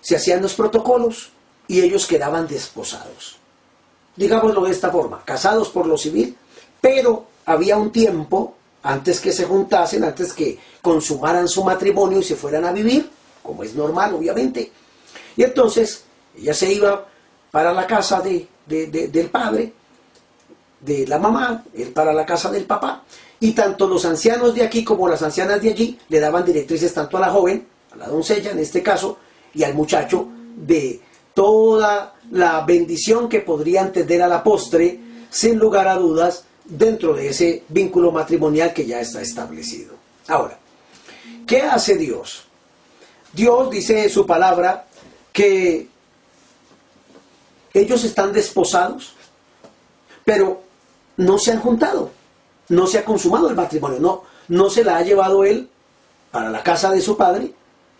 se 0.00 0.16
hacían 0.16 0.42
los 0.42 0.54
protocolos 0.54 1.30
y 1.66 1.80
ellos 1.80 2.06
quedaban 2.06 2.46
desposados. 2.46 3.36
Digámoslo 4.16 4.64
de 4.64 4.72
esta 4.72 4.90
forma, 4.90 5.22
casados 5.24 5.68
por 5.68 5.86
lo 5.86 5.96
civil, 5.96 6.36
pero 6.80 7.26
había 7.46 7.76
un 7.76 7.92
tiempo 7.92 8.54
antes 8.82 9.20
que 9.20 9.32
se 9.32 9.44
juntasen, 9.44 10.04
antes 10.04 10.32
que 10.32 10.58
consumaran 10.82 11.48
su 11.48 11.64
matrimonio 11.64 12.18
y 12.18 12.24
se 12.24 12.36
fueran 12.36 12.64
a 12.64 12.72
vivir, 12.72 13.08
como 13.42 13.62
es 13.62 13.74
normal, 13.74 14.14
obviamente. 14.14 14.72
Y 15.36 15.42
entonces 15.42 16.04
ella 16.36 16.54
se 16.54 16.72
iba 16.72 17.06
para 17.50 17.72
la 17.72 17.86
casa 17.86 18.20
de, 18.20 18.48
del 18.66 19.30
padre, 19.30 19.72
de 20.80 21.06
la 21.06 21.18
mamá, 21.18 21.64
él 21.74 21.92
para 21.92 22.12
la 22.12 22.24
casa 22.24 22.50
del 22.50 22.64
papá, 22.64 23.04
y 23.40 23.52
tanto 23.52 23.86
los 23.86 24.04
ancianos 24.04 24.54
de 24.54 24.62
aquí 24.62 24.84
como 24.84 25.08
las 25.08 25.22
ancianas 25.22 25.60
de 25.60 25.70
allí 25.70 25.98
le 26.08 26.20
daban 26.20 26.44
directrices 26.44 26.92
tanto 26.92 27.16
a 27.16 27.20
la 27.20 27.30
joven, 27.30 27.66
a 27.92 27.96
la 27.96 28.08
doncella 28.08 28.50
en 28.50 28.58
este 28.58 28.82
caso, 28.82 29.18
y 29.58 29.64
al 29.64 29.74
muchacho 29.74 30.28
de 30.56 31.00
toda 31.34 32.14
la 32.30 32.60
bendición 32.60 33.28
que 33.28 33.40
podrían 33.40 33.92
tener 33.92 34.22
a 34.22 34.28
la 34.28 34.44
postre, 34.44 35.00
sin 35.30 35.58
lugar 35.58 35.88
a 35.88 35.96
dudas, 35.96 36.44
dentro 36.64 37.12
de 37.12 37.30
ese 37.30 37.64
vínculo 37.68 38.12
matrimonial 38.12 38.72
que 38.72 38.86
ya 38.86 39.00
está 39.00 39.20
establecido. 39.20 39.94
Ahora, 40.28 40.56
¿qué 41.44 41.62
hace 41.62 41.96
Dios? 41.96 42.44
Dios 43.32 43.68
dice 43.68 44.04
en 44.04 44.10
su 44.10 44.24
palabra 44.24 44.86
que 45.32 45.88
ellos 47.74 48.04
están 48.04 48.32
desposados, 48.32 49.14
pero 50.24 50.62
no 51.16 51.36
se 51.36 51.50
han 51.50 51.60
juntado. 51.60 52.12
no 52.68 52.86
se 52.86 52.98
ha 52.98 53.04
consumado 53.04 53.48
el 53.48 53.56
matrimonio, 53.56 53.98
no, 53.98 54.22
no 54.48 54.68
se 54.68 54.84
la 54.84 54.98
ha 54.98 55.02
llevado 55.02 55.42
él 55.42 55.70
para 56.30 56.50
la 56.50 56.62
casa 56.62 56.90
de 56.90 57.00
su 57.00 57.16
padre, 57.16 57.54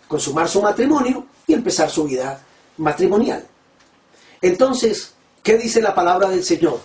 consumar 0.08 0.48
su 0.48 0.60
matrimonio 0.62 1.26
y 1.46 1.54
empezar 1.54 1.90
su 1.90 2.04
vida 2.04 2.42
matrimonial. 2.78 3.46
Entonces, 4.40 5.14
¿qué 5.42 5.56
dice 5.58 5.80
la 5.80 5.94
palabra 5.94 6.28
del 6.30 6.42
Señor? 6.42 6.80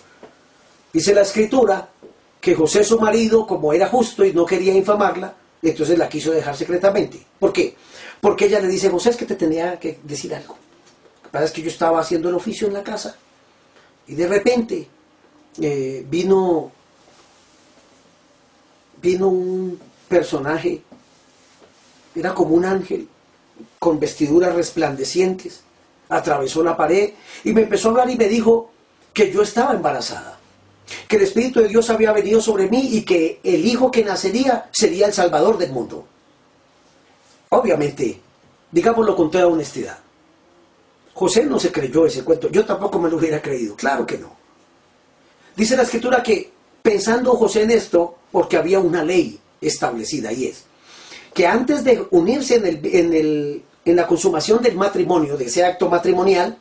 Dice 0.92 1.14
la 1.14 1.22
escritura 1.22 1.90
que 2.40 2.54
José 2.54 2.84
su 2.84 3.00
marido, 3.00 3.48
como 3.48 3.74
era 3.74 3.88
justo 3.88 4.26
y 4.26 4.34
no 4.34 4.46
quería 4.46 4.74
infamarla, 4.74 5.34
entonces 5.62 5.98
la 5.98 6.10
quiso 6.10 6.32
dejar 6.32 6.56
secretamente. 6.58 7.26
¿Por 7.40 7.54
qué? 7.54 7.76
Porque 8.20 8.46
ella 8.46 8.60
le 8.60 8.68
dice, 8.68 8.90
José, 8.90 9.12
es 9.12 9.16
que 9.16 9.26
te 9.26 9.36
tenía 9.36 9.80
que 9.80 10.00
decir 10.04 10.36
algo. 10.36 10.58
Lo 11.16 11.24
que 11.24 11.30
pasa 11.30 11.46
es 11.46 11.52
que 11.52 11.62
yo 11.62 11.70
estaba 11.70 12.02
haciendo 12.02 12.30
el 12.30 12.36
oficio 12.36 12.68
en 12.68 12.74
la 12.74 12.84
casa 12.84 13.16
y 14.08 14.16
de 14.16 14.28
repente 14.28 14.88
eh, 15.62 16.06
vino, 16.10 16.72
vino 19.02 19.28
un 19.30 19.80
personaje, 20.08 20.82
era 22.16 22.34
como 22.34 22.56
un 22.56 22.66
ángel, 22.66 23.08
con 23.84 24.00
vestiduras 24.00 24.56
resplandecientes, 24.56 25.60
atravesó 26.08 26.64
la 26.64 26.78
pared 26.78 27.10
y 27.44 27.52
me 27.52 27.64
empezó 27.64 27.90
a 27.90 27.92
hablar 27.92 28.10
y 28.10 28.16
me 28.16 28.30
dijo 28.30 28.72
que 29.12 29.30
yo 29.30 29.42
estaba 29.42 29.74
embarazada, 29.74 30.40
que 31.06 31.18
el 31.18 31.24
Espíritu 31.24 31.60
de 31.60 31.68
Dios 31.68 31.90
había 31.90 32.14
venido 32.14 32.40
sobre 32.40 32.70
mí 32.70 32.80
y 32.94 33.02
que 33.02 33.42
el 33.44 33.66
hijo 33.66 33.92
que 33.92 34.06
nacería 34.06 34.70
sería 34.72 35.08
el 35.08 35.12
Salvador 35.12 35.58
del 35.58 35.74
mundo. 35.74 36.06
Obviamente, 37.50 38.22
digámoslo 38.72 39.18
con 39.18 39.30
toda 39.30 39.48
honestidad, 39.48 40.00
José 41.14 41.44
no 41.44 41.60
se 41.60 41.70
creyó 41.70 42.06
ese 42.06 42.24
cuento, 42.24 42.50
yo 42.50 42.64
tampoco 42.64 43.00
me 43.00 43.10
lo 43.10 43.18
hubiera 43.18 43.42
creído, 43.42 43.76
claro 43.76 44.06
que 44.06 44.18
no. 44.18 44.34
Dice 45.58 45.76
la 45.76 45.84
escritura 45.84 46.24
que 46.24 46.54
pensando 46.82 47.36
José 47.36 47.64
en 47.64 47.72
esto, 47.72 48.16
porque 48.32 48.56
había 48.56 48.80
una 48.80 49.04
ley 49.04 49.38
establecida 49.60 50.32
y 50.32 50.46
es 50.46 50.68
que 51.34 51.48
antes 51.48 51.84
de 51.84 52.06
unirse 52.12 52.56
en, 52.56 52.68
el, 52.68 52.86
en, 52.86 53.14
el, 53.14 53.64
en 53.86 53.96
la 53.96 54.08
consumación 54.08 54.62
del 54.62 54.76
matrimonio, 54.76 55.38
de 55.38 55.46
ese 55.46 55.66
acto 55.66 55.90
matrimonial, 55.90 56.58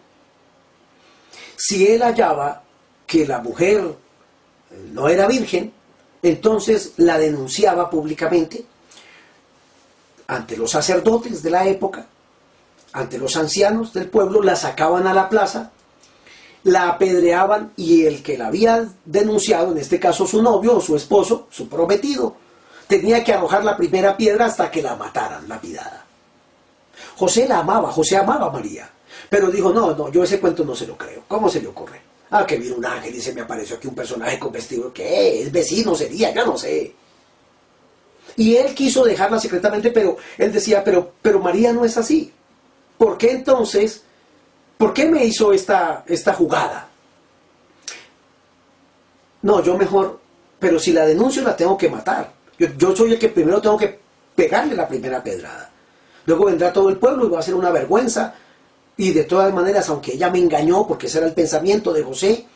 si 1.57 1.87
él 1.87 2.03
hallaba 2.03 2.63
que 3.07 3.27
la 3.27 3.41
mujer 3.41 3.81
eh, 4.71 4.89
no 4.93 5.09
era 5.09 5.27
virgen, 5.27 5.73
entonces 6.23 6.95
la 6.97 7.19
denunciaba 7.19 7.91
públicamente 7.91 8.65
ante 10.27 10.57
los 10.57 10.71
sacerdotes 10.71 11.43
de 11.43 11.51
la 11.51 11.67
época, 11.67 12.07
ante 12.93 13.19
los 13.19 13.37
ancianos 13.37 13.93
del 13.93 14.09
pueblo, 14.09 14.43
la 14.43 14.57
sacaban 14.57 15.07
a 15.07 15.15
la 15.15 15.29
plaza 15.29 15.73
la 16.65 16.89
apedreaban 16.89 17.73
y 17.77 18.05
el 18.05 18.23
que 18.23 18.39
la 18.39 18.47
había 18.47 18.89
denunciado, 19.05 19.73
en 19.73 19.79
este 19.79 19.99
caso 19.99 20.27
su 20.27 20.43
novio 20.43 20.77
o 20.77 20.81
su 20.81 20.97
esposo, 20.97 21.49
su 21.51 21.69
prometido, 21.69 22.37
tenía 22.87 23.25
que 23.25 23.33
arrojar 23.33 23.65
la 23.65 23.77
primera 23.77 24.17
piedra 24.17 24.47
hasta 24.47 24.71
que 24.71 24.83
la 24.83 24.97
mataran, 24.97 25.49
la 25.49 25.57
lapidada. 25.57 26.05
José 27.17 27.47
la 27.47 27.59
amaba, 27.59 27.93
José 27.93 28.17
amaba 28.17 28.47
a 28.47 28.51
María, 28.51 28.91
pero 29.29 29.51
dijo, 29.51 29.73
no, 29.73 29.95
no, 29.95 30.11
yo 30.11 30.25
ese 30.25 30.41
cuento 30.41 30.65
no 30.65 30.75
se 30.75 30.87
lo 30.87 30.97
creo. 30.97 31.23
¿Cómo 31.29 31.49
se 31.49 31.61
le 31.61 31.69
ocurre? 31.69 32.01
Ah, 32.31 32.47
que 32.47 32.57
vino 32.57 32.77
un 32.77 32.87
ángel 32.87 33.15
y 33.15 33.21
se 33.21 33.35
me 33.35 33.43
apareció 33.43 33.77
aquí 33.77 33.89
un 33.89 33.95
personaje 33.95 34.39
con 34.39 34.53
vestido. 34.53 34.93
¿Qué? 34.93 35.43
¿Es 35.43 35.53
vecino 35.53 35.95
sería? 35.95 36.33
Ya 36.33 36.45
no 36.45 36.57
sé. 36.57 36.95
Y 38.37 38.57
él 38.57 38.75
quiso 38.75 39.05
dejarla 39.05 39.39
secretamente, 39.39 39.91
pero 39.91 40.17
él 40.39 40.53
decía, 40.53 40.83
pero, 40.83 41.13
pero 41.21 41.41
María 41.41 41.73
no 41.73 41.85
es 41.85 41.99
así. 41.99 42.33
¿Por 42.97 43.19
qué 43.19 43.33
entonces 43.33 44.05
¿Por 44.83 44.93
qué 44.93 45.07
me 45.07 45.25
hizo 45.25 45.53
esta, 45.53 46.03
esta 46.09 46.35
jugada? 46.35 46.89
No, 49.43 49.63
yo 49.63 49.79
mejor, 49.79 50.19
pero 50.59 50.81
si 50.81 50.93
la 50.93 51.07
denuncio 51.07 51.41
la 51.45 51.55
tengo 51.55 51.79
que 51.79 51.89
matar. 51.89 52.33
Yo, 52.59 52.97
soy 52.97 53.13
el 53.13 53.19
que 53.21 53.29
primero 53.29 53.63
tengo 53.63 53.79
que 53.79 54.01
pegarle 54.35 54.75
la 54.75 54.89
primera 54.89 55.23
pedrada. 55.23 55.71
Luego 56.27 56.47
vendrá 56.47 56.73
todo 56.73 56.89
el 56.89 56.97
pueblo 56.97 57.27
y 57.27 57.31
va 57.31 57.41
a 57.41 57.43
ser 57.43 57.55
una 57.55 57.71
vergüenza. 57.71 58.35
Y 58.97 59.13
de 59.13 59.25
todas 59.25 59.53
maneras, 59.53 59.89
aunque 59.89 60.15
ella 60.15 60.31
me 60.31 60.39
engañó, 60.39 60.87
porque 60.87 61.07
ese 61.07 61.19
era 61.19 61.27
el 61.27 61.35
pensamiento 61.35 61.93
de 61.93 62.03
José, 62.03 62.47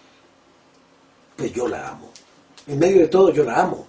pues 1.36 1.52
yo 1.52 1.66
la 1.68 1.88
amo. 1.88 2.10
En 2.66 2.78
medio 2.78 3.00
de 3.00 3.08
todo 3.08 3.30
yo 3.30 3.44
la 3.44 3.60
amo. 3.60 3.86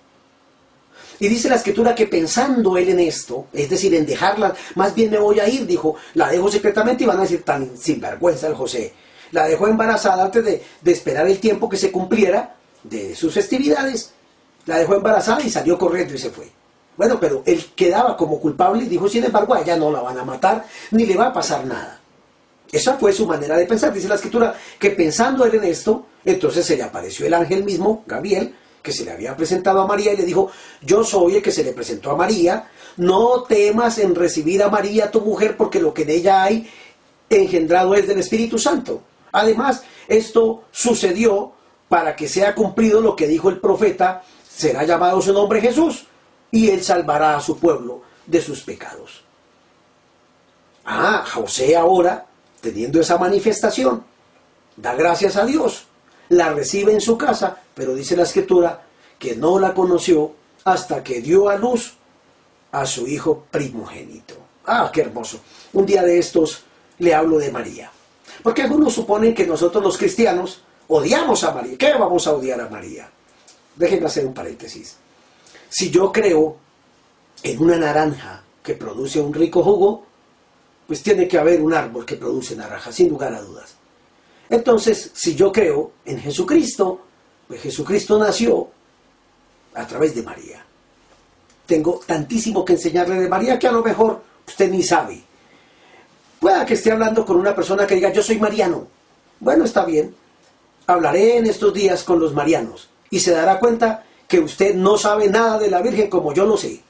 Y 1.20 1.28
dice 1.28 1.50
la 1.50 1.56
escritura 1.56 1.96
que 1.96 2.06
pensando 2.08 2.78
él 2.78 2.90
en 2.90 3.00
esto, 3.00 3.48
es 3.52 3.70
decir, 3.70 3.94
en 3.96 4.06
dejarla, 4.06 4.54
más 4.76 4.94
bien 4.94 5.10
me 5.10 5.18
voy 5.18 5.40
a 5.40 5.50
ir, 5.50 5.66
dijo, 5.66 5.96
la 6.14 6.30
dejo 6.30 6.52
secretamente 6.52 7.04
y 7.04 7.08
van 7.08 7.18
a 7.18 7.24
decir 7.24 7.44
tan 7.44 7.76
sinvergüenza 7.76 8.48
el 8.48 8.54
José. 8.54 8.94
La 9.32 9.48
dejó 9.48 9.68
embarazada 9.68 10.26
antes 10.26 10.46
de, 10.46 10.64
esperar 10.92 11.28
el 11.28 11.40
tiempo 11.40 11.68
que 11.68 11.78
se 11.78 11.92
cumpliera 11.92 12.56
de 12.84 13.16
sus 13.16 13.34
festividades. 13.34 14.14
La 14.66 14.78
dejó 14.78 14.96
embarazada 14.96 15.42
y 15.42 15.50
salió 15.50 15.78
corriendo 15.78 16.14
y 16.14 16.18
se 16.18 16.30
fue. 16.30 16.50
Bueno, 16.98 17.20
pero 17.20 17.44
él 17.46 17.64
quedaba 17.76 18.18
como 18.18 18.40
culpable 18.40 18.84
y 18.84 18.88
dijo, 18.88 19.08
sin 19.08 19.24
embargo, 19.24 19.54
a 19.54 19.62
ella 19.62 19.78
no 19.78 19.92
la 19.92 20.02
van 20.02 20.18
a 20.18 20.26
matar 20.26 20.66
ni 20.92 21.06
le 21.06 21.16
va 21.16 21.28
a 21.28 21.34
pasar 21.34 21.64
nada. 21.66 22.02
Esa 22.72 22.98
fue 22.98 23.14
su 23.14 23.28
manera 23.28 23.56
de 23.56 23.66
pensar. 23.66 23.94
Dice 23.94 24.08
la 24.08 24.16
escritura 24.16 24.56
que 24.80 24.90
pensando 24.90 25.46
él 25.46 25.56
en 25.56 25.64
esto, 25.66 26.08
entonces 26.26 26.66
se 26.66 26.76
le 26.76 26.84
apareció 26.84 27.26
el 27.28 27.36
ángel 27.36 27.64
mismo, 27.64 28.04
Gabriel, 28.08 28.54
que 28.82 28.92
se 28.92 29.06
le 29.06 29.12
había 29.12 29.38
presentado 29.38 29.80
a 29.80 29.88
María 29.88 30.14
y 30.14 30.18
le 30.18 30.26
dijo, 30.26 30.50
yo 30.82 31.04
soy 31.04 31.36
el 31.36 31.42
que 31.42 31.52
se 31.52 31.64
le 31.64 31.72
presentó 31.72 32.12
a 32.12 32.16
María, 32.16 32.70
no 32.98 33.44
temas 33.44 34.00
en 34.00 34.16
recibir 34.16 34.64
a 34.64 34.70
María 34.70 35.12
tu 35.12 35.22
mujer 35.22 35.56
porque 35.56 35.80
lo 35.80 35.94
que 35.94 36.02
en 36.02 36.10
ella 36.10 36.44
hay 36.44 36.70
engendrado 37.30 37.94
es 37.96 38.08
del 38.08 38.20
Espíritu 38.20 38.58
Santo. 38.58 39.02
Además, 39.32 39.84
esto 40.08 40.64
sucedió 40.72 41.54
para 41.90 42.16
que 42.16 42.28
sea 42.28 42.56
cumplido 42.56 43.02
lo 43.02 43.16
que 43.16 43.28
dijo 43.28 43.50
el 43.50 43.60
profeta, 43.60 44.24
será 44.50 44.84
llamado 44.84 45.22
su 45.22 45.32
nombre 45.32 45.62
Jesús 45.62 46.08
y 46.52 46.70
él 46.70 46.84
salvará 46.84 47.36
a 47.36 47.42
su 47.42 47.58
pueblo 47.58 48.02
de 48.26 48.42
sus 48.42 48.62
pecados. 48.62 49.24
Ah, 50.86 51.26
José 51.34 51.76
ahora, 51.76 52.26
teniendo 52.62 53.00
esa 53.00 53.18
manifestación, 53.18 54.04
da 54.76 54.96
gracias 54.96 55.36
a 55.36 55.46
Dios 55.46 55.88
la 56.30 56.54
recibe 56.54 56.94
en 56.94 57.02
su 57.02 57.18
casa, 57.18 57.58
pero 57.74 57.96
dice 57.96 58.16
la 58.16 58.24
escritura 58.24 58.82
que 59.18 59.36
no 59.36 59.60
la 59.60 59.74
conoció 59.74 60.34
hasta 60.64 61.04
que 61.04 61.22
dio 61.22 61.50
a 61.50 61.56
luz 61.56 61.94
a 62.72 62.86
su 62.86 63.08
hijo 63.08 63.46
primogénito. 63.50 64.36
Ah, 64.66 64.90
qué 64.94 65.02
hermoso. 65.02 65.40
Un 65.74 65.86
día 65.86 66.04
de 66.04 66.20
estos 66.20 66.64
le 67.00 67.14
hablo 67.14 67.38
de 67.38 67.52
María. 67.52 67.90
Porque 68.44 68.64
algunos 68.64 68.94
suponen 68.94 69.34
que 69.34 69.48
nosotros 69.48 69.84
los 69.84 69.98
cristianos 69.98 70.62
odiamos 70.90 71.44
a 71.44 71.54
María. 71.54 71.78
¿Qué 71.78 71.94
vamos 71.94 72.28
a 72.28 72.34
odiar 72.34 72.60
a 72.60 72.70
María? 72.70 73.10
Déjenme 73.76 74.08
hacer 74.08 74.26
un 74.26 74.34
paréntesis. 74.34 74.98
Si 75.70 75.90
yo 75.90 76.12
creo 76.12 76.58
en 77.44 77.62
una 77.62 77.78
naranja 77.78 78.44
que 78.64 78.74
produce 78.74 79.20
un 79.20 79.34
rico 79.34 79.64
jugo, 79.64 80.06
pues 80.88 81.04
tiene 81.04 81.28
que 81.28 81.38
haber 81.38 81.62
un 81.62 81.74
árbol 81.74 82.06
que 82.06 82.16
produce 82.16 82.56
naranja, 82.56 82.92
sin 82.92 83.10
lugar 83.10 83.34
a 83.34 83.42
dudas. 83.42 83.76
Entonces, 84.50 85.12
si 85.14 85.36
yo 85.36 85.52
creo 85.52 85.92
en 86.06 86.20
Jesucristo, 86.20 87.02
pues 87.48 87.62
Jesucristo 87.62 88.18
nació 88.18 88.70
a 89.74 89.86
través 89.86 90.16
de 90.16 90.24
María. 90.24 90.66
Tengo 91.66 92.00
tantísimo 92.06 92.64
que 92.64 92.74
enseñarle 92.74 93.16
de 93.16 93.28
María 93.28 93.60
que 93.60 93.68
a 93.68 93.72
lo 93.72 93.84
mejor 93.84 94.22
usted 94.48 94.72
ni 94.72 94.82
sabe. 94.82 95.22
Pueda 96.40 96.66
que 96.66 96.76
esté 96.76 96.92
hablando 96.92 97.26
con 97.26 97.38
una 97.38 97.54
persona 97.54 97.86
que 97.86 97.96
diga, 97.96 98.14
yo 98.14 98.24
soy 98.24 98.40
mariano. 98.40 98.88
Bueno, 99.40 99.66
está 99.66 99.84
bien. 99.84 100.16
Hablaré 100.86 101.38
en 101.38 101.48
estos 101.48 101.74
días 101.74 102.04
con 102.04 102.20
los 102.20 102.34
marianos 102.34 102.90
y 103.10 103.20
se 103.20 103.32
dará 103.32 103.60
cuenta 103.60 104.06
que 104.28 104.40
usted 104.40 104.76
no 104.76 104.98
sabe 104.98 105.30
nada 105.30 105.58
de 105.58 105.70
la 105.70 105.82
Virgen 105.82 106.10
como 106.10 106.34
yo 106.34 106.46
lo 106.46 106.58
sé. 106.58 106.82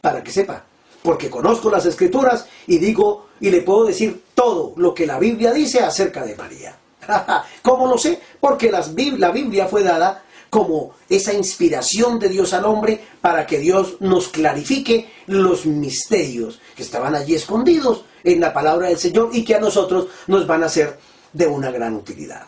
Para 0.00 0.22
que 0.22 0.30
sepa 0.30 0.64
porque 1.02 1.30
conozco 1.30 1.70
las 1.70 1.86
escrituras 1.86 2.46
y 2.66 2.78
digo 2.78 3.28
y 3.40 3.50
le 3.50 3.62
puedo 3.62 3.84
decir 3.84 4.24
todo 4.34 4.72
lo 4.76 4.94
que 4.94 5.06
la 5.06 5.18
Biblia 5.18 5.52
dice 5.52 5.80
acerca 5.80 6.24
de 6.24 6.34
María. 6.34 6.76
¿Cómo 7.62 7.86
lo 7.86 7.96
sé? 7.98 8.20
Porque 8.40 8.70
la 8.70 9.30
Biblia 9.30 9.66
fue 9.66 9.82
dada 9.82 10.24
como 10.50 10.92
esa 11.08 11.32
inspiración 11.32 12.18
de 12.18 12.28
Dios 12.28 12.52
al 12.52 12.64
hombre 12.64 13.00
para 13.20 13.46
que 13.46 13.58
Dios 13.58 13.96
nos 14.00 14.28
clarifique 14.28 15.10
los 15.26 15.66
misterios 15.66 16.60
que 16.74 16.82
estaban 16.82 17.14
allí 17.14 17.34
escondidos 17.34 18.04
en 18.24 18.40
la 18.40 18.52
palabra 18.52 18.88
del 18.88 18.98
Señor 18.98 19.30
y 19.32 19.44
que 19.44 19.54
a 19.54 19.60
nosotros 19.60 20.08
nos 20.26 20.46
van 20.46 20.64
a 20.64 20.68
ser 20.68 20.98
de 21.32 21.46
una 21.46 21.70
gran 21.70 21.94
utilidad. 21.94 22.46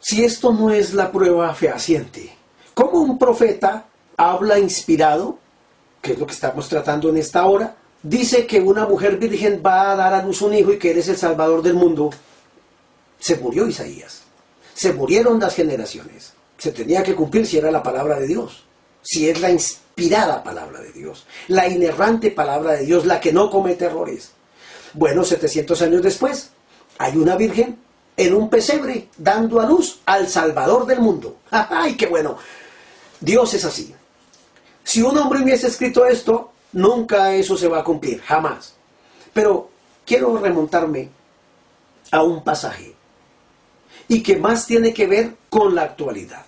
Si 0.00 0.24
esto 0.24 0.52
no 0.52 0.70
es 0.70 0.94
la 0.94 1.12
prueba 1.12 1.54
fehaciente, 1.54 2.34
¿cómo 2.78 3.00
un 3.00 3.18
profeta 3.18 3.86
habla 4.16 4.58
inspirado 4.58 5.38
que 6.00 6.12
es 6.12 6.18
lo 6.18 6.26
que 6.26 6.32
estamos 6.32 6.68
tratando 6.68 7.08
en 7.08 7.16
esta 7.16 7.44
hora, 7.46 7.76
dice 8.02 8.46
que 8.46 8.60
una 8.60 8.86
mujer 8.86 9.16
virgen 9.16 9.62
va 9.64 9.92
a 9.92 9.96
dar 9.96 10.14
a 10.14 10.22
luz 10.22 10.42
un 10.42 10.54
hijo 10.54 10.72
y 10.72 10.78
que 10.78 10.92
él 10.92 10.98
es 10.98 11.08
el 11.08 11.16
salvador 11.16 11.62
del 11.62 11.74
mundo, 11.74 12.10
se 13.18 13.36
murió 13.36 13.66
Isaías. 13.66 14.22
Se 14.74 14.92
murieron 14.92 15.40
las 15.40 15.56
generaciones. 15.56 16.34
Se 16.56 16.70
tenía 16.72 17.02
que 17.02 17.14
cumplir 17.14 17.46
si 17.46 17.58
era 17.58 17.70
la 17.70 17.82
palabra 17.82 18.18
de 18.18 18.26
Dios, 18.26 18.64
si 19.02 19.28
es 19.28 19.40
la 19.40 19.50
inspirada 19.50 20.42
palabra 20.42 20.80
de 20.80 20.92
Dios, 20.92 21.26
la 21.48 21.68
inerrante 21.68 22.30
palabra 22.30 22.72
de 22.72 22.84
Dios, 22.84 23.04
la 23.04 23.20
que 23.20 23.32
no 23.32 23.50
comete 23.50 23.86
errores. 23.86 24.32
Bueno, 24.94 25.24
700 25.24 25.82
años 25.82 26.02
después, 26.02 26.50
hay 26.98 27.16
una 27.16 27.36
virgen 27.36 27.78
en 28.16 28.34
un 28.34 28.50
pesebre 28.50 29.08
dando 29.16 29.60
a 29.60 29.66
luz 29.66 30.00
al 30.06 30.28
Salvador 30.28 30.86
del 30.86 31.00
mundo. 31.00 31.38
¡Ay, 31.50 31.96
qué 31.96 32.06
bueno! 32.06 32.38
Dios 33.20 33.54
es 33.54 33.64
así. 33.64 33.94
Si 34.84 35.02
un 35.02 35.16
hombre 35.18 35.42
hubiese 35.42 35.66
escrito 35.66 36.06
esto, 36.06 36.52
nunca 36.72 37.34
eso 37.34 37.56
se 37.56 37.68
va 37.68 37.80
a 37.80 37.84
cumplir, 37.84 38.20
jamás. 38.20 38.74
Pero 39.32 39.70
quiero 40.06 40.36
remontarme 40.38 41.10
a 42.10 42.22
un 42.22 42.42
pasaje 42.42 42.94
y 44.08 44.22
que 44.22 44.36
más 44.36 44.66
tiene 44.66 44.94
que 44.94 45.06
ver 45.06 45.34
con 45.50 45.74
la 45.74 45.82
actualidad. 45.82 46.44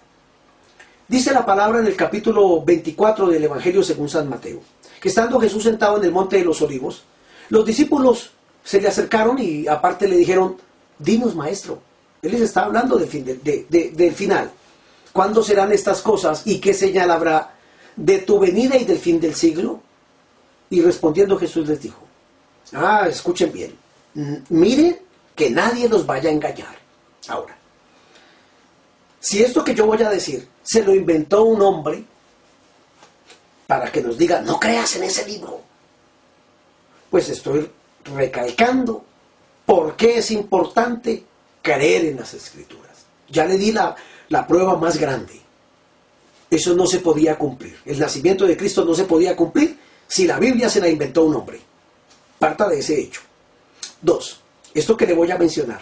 Dice 1.07 1.33
la 1.33 1.45
palabra 1.45 1.81
en 1.81 1.87
el 1.87 1.97
capítulo 1.97 2.63
24 2.63 3.27
del 3.27 3.45
Evangelio 3.45 3.83
según 3.83 4.09
San 4.09 4.29
Mateo, 4.29 4.61
que 5.01 5.09
estando 5.09 5.41
Jesús 5.41 5.65
sentado 5.65 5.99
en 5.99 6.05
el 6.05 6.13
monte 6.13 6.37
de 6.37 6.45
los 6.45 6.63
olivos, 6.63 7.05
los 7.49 7.67
discípulos 7.67 8.31
se 8.63 8.81
le 8.81 8.89
acercaron 8.89 9.39
y 9.39 9.67
aparte 9.67 10.07
le 10.07 10.17
dijeron, 10.17 10.57
dinos 10.99 11.35
maestro, 11.35 11.81
él 12.23 12.33
les 12.33 12.43
está 12.43 12.65
hablando 12.65 12.97
del, 12.97 13.09
fin, 13.09 13.25
del 13.25 14.13
final. 14.15 14.51
¿Cuándo 15.13 15.43
serán 15.43 15.73
estas 15.73 16.03
cosas 16.03 16.43
y 16.47 16.61
qué 16.61 16.73
señal 16.73 17.11
habrá 17.11 17.55
de 17.97 18.19
tu 18.19 18.39
venida 18.39 18.77
y 18.77 18.85
del 18.85 18.99
fin 18.99 19.21
del 19.21 19.35
siglo? 19.35 19.81
Y 20.71 20.83
respondiendo 20.83 21.39
Jesús 21.39 21.69
les 21.69 21.81
dijo, 21.81 22.01
ah, 22.73 23.07
escuchen 23.09 23.53
bien, 23.53 23.77
miren 24.49 24.99
que 25.35 25.51
nadie 25.51 25.89
los 25.89 26.07
vaya 26.07 26.31
a 26.31 26.33
engañar. 26.33 26.79
Ahora, 27.29 27.57
si 29.19 29.43
esto 29.43 29.65
que 29.65 29.75
yo 29.75 29.87
voy 29.87 30.03
a 30.03 30.11
decir 30.11 30.49
se 30.63 30.83
lo 30.83 30.95
inventó 30.95 31.43
un 31.43 31.61
hombre 31.61 32.05
para 33.67 33.91
que 33.91 34.01
nos 34.01 34.17
diga, 34.17 34.41
no 34.41 34.59
creas 34.59 34.97
en 34.97 35.05
ese 35.05 35.27
libro, 35.27 35.61
pues 37.11 37.29
estoy 37.29 37.69
recalcando 38.05 39.05
por 39.67 39.97
qué 39.97 40.19
es 40.19 40.31
importante 40.31 41.25
creer 41.63 42.07
en 42.07 42.17
las 42.17 42.35
escrituras. 42.35 43.05
Ya 43.29 43.45
le 43.45 43.57
di 43.59 43.73
la, 43.73 43.95
la 44.31 44.47
prueba 44.47 44.77
más 44.77 44.97
grande. 44.97 45.39
Eso 46.51 46.75
no 46.75 46.87
se 46.87 47.01
podía 47.01 47.37
cumplir. 47.37 47.79
El 47.85 47.99
nacimiento 47.99 48.47
de 48.47 48.57
Cristo 48.57 48.85
no 48.85 48.95
se 48.95 49.05
podía 49.05 49.37
cumplir 49.37 49.79
si 50.09 50.27
la 50.27 50.39
Biblia 50.39 50.69
se 50.69 50.81
la 50.81 50.89
inventó 50.89 51.25
un 51.25 51.37
hombre. 51.37 51.61
Parta 52.39 52.69
de 52.69 52.79
ese 52.79 52.99
hecho. 52.99 53.21
Dos, 54.01 54.41
esto 54.73 54.97
que 54.97 55.07
le 55.07 55.15
voy 55.15 55.31
a 55.31 55.39
mencionar 55.39 55.81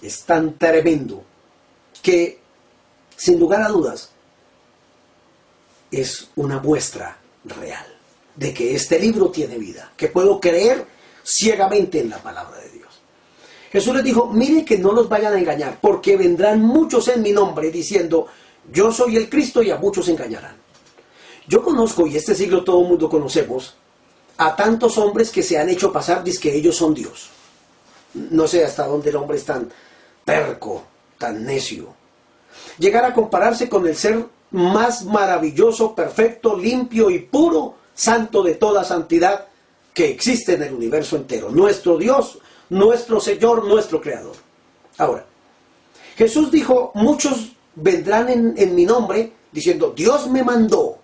es 0.00 0.22
tan 0.22 0.56
tremendo 0.56 1.24
que, 2.00 2.38
sin 3.16 3.38
lugar 3.38 3.62
a 3.62 3.68
dudas, 3.68 4.10
es 5.90 6.28
una 6.36 6.60
muestra 6.60 7.18
real 7.44 7.86
de 8.36 8.54
que 8.54 8.74
este 8.74 8.98
libro 9.00 9.30
tiene 9.30 9.58
vida, 9.58 9.92
que 9.96 10.08
puedo 10.08 10.38
creer 10.38 10.86
ciegamente 11.24 12.00
en 12.00 12.10
la 12.10 12.22
palabra 12.22 12.58
de 12.60 12.68
Dios. 12.70 12.77
Jesús 13.70 13.94
les 13.94 14.04
dijo, 14.04 14.26
miren 14.26 14.64
que 14.64 14.78
no 14.78 14.92
los 14.92 15.08
vayan 15.08 15.34
a 15.34 15.38
engañar, 15.38 15.78
porque 15.80 16.16
vendrán 16.16 16.62
muchos 16.62 17.08
en 17.08 17.22
mi 17.22 17.32
nombre 17.32 17.70
diciendo, 17.70 18.26
yo 18.72 18.90
soy 18.92 19.16
el 19.16 19.28
Cristo 19.28 19.62
y 19.62 19.70
a 19.70 19.76
muchos 19.76 20.08
engañarán. 20.08 20.56
Yo 21.46 21.62
conozco, 21.62 22.06
y 22.06 22.16
este 22.16 22.34
siglo 22.34 22.64
todo 22.64 22.82
el 22.82 22.88
mundo 22.88 23.08
conocemos, 23.08 23.74
a 24.38 24.54
tantos 24.54 24.96
hombres 24.98 25.30
que 25.30 25.42
se 25.42 25.58
han 25.58 25.68
hecho 25.68 25.92
pasar 25.92 26.22
que 26.22 26.54
ellos 26.54 26.76
son 26.76 26.94
Dios. 26.94 27.30
No 28.14 28.46
sé 28.46 28.64
hasta 28.64 28.86
dónde 28.86 29.10
el 29.10 29.16
hombre 29.16 29.36
es 29.36 29.44
tan 29.44 29.68
perco, 30.24 30.84
tan 31.18 31.44
necio. 31.44 31.94
Llegar 32.78 33.04
a 33.04 33.12
compararse 33.14 33.68
con 33.68 33.86
el 33.86 33.96
ser 33.96 34.24
más 34.50 35.04
maravilloso, 35.04 35.94
perfecto, 35.94 36.56
limpio 36.56 37.10
y 37.10 37.18
puro, 37.18 37.74
santo 37.94 38.42
de 38.42 38.54
toda 38.54 38.84
santidad 38.84 39.46
que 39.92 40.10
existe 40.10 40.54
en 40.54 40.62
el 40.62 40.74
universo 40.74 41.16
entero. 41.16 41.50
Nuestro 41.50 41.98
Dios, 41.98 42.38
nuestro 42.70 43.20
Señor, 43.20 43.64
nuestro 43.64 44.00
Creador. 44.00 44.36
Ahora, 44.98 45.24
Jesús 46.16 46.50
dijo, 46.50 46.90
muchos 46.94 47.52
vendrán 47.74 48.28
en, 48.28 48.54
en 48.56 48.74
mi 48.74 48.84
nombre 48.84 49.32
diciendo, 49.52 49.92
Dios 49.96 50.28
me 50.28 50.42
mandó, 50.42 50.98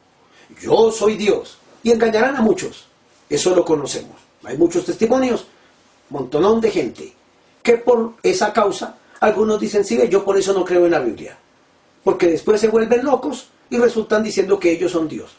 yo 0.61 0.90
soy 0.90 1.16
Dios, 1.16 1.59
y 1.83 1.92
engañarán 1.92 2.37
a 2.37 2.42
muchos. 2.42 2.87
Eso 3.29 3.55
lo 3.55 3.64
conocemos. 3.64 4.16
Hay 4.44 4.59
muchos 4.59 4.85
testimonios, 4.85 5.46
montonón 6.11 6.61
de 6.61 6.70
gente, 6.70 7.12
que 7.62 7.79
por 7.79 8.14
esa 8.22 8.53
causa, 8.53 8.96
algunos 9.20 9.61
dicen, 9.61 9.85
sí, 9.85 9.98
yo 10.11 10.24
por 10.24 10.37
eso 10.37 10.53
no 10.53 10.64
creo 10.64 10.85
en 10.85 10.92
la 10.92 11.00
Biblia. 11.00 11.37
Porque 12.03 12.27
después 12.27 12.61
se 12.61 12.68
vuelven 12.68 13.05
locos 13.05 13.48
y 13.70 13.79
resultan 13.79 14.22
diciendo 14.22 14.59
que 14.59 14.72
ellos 14.72 14.92
son 14.92 15.09
Dios. 15.09 15.31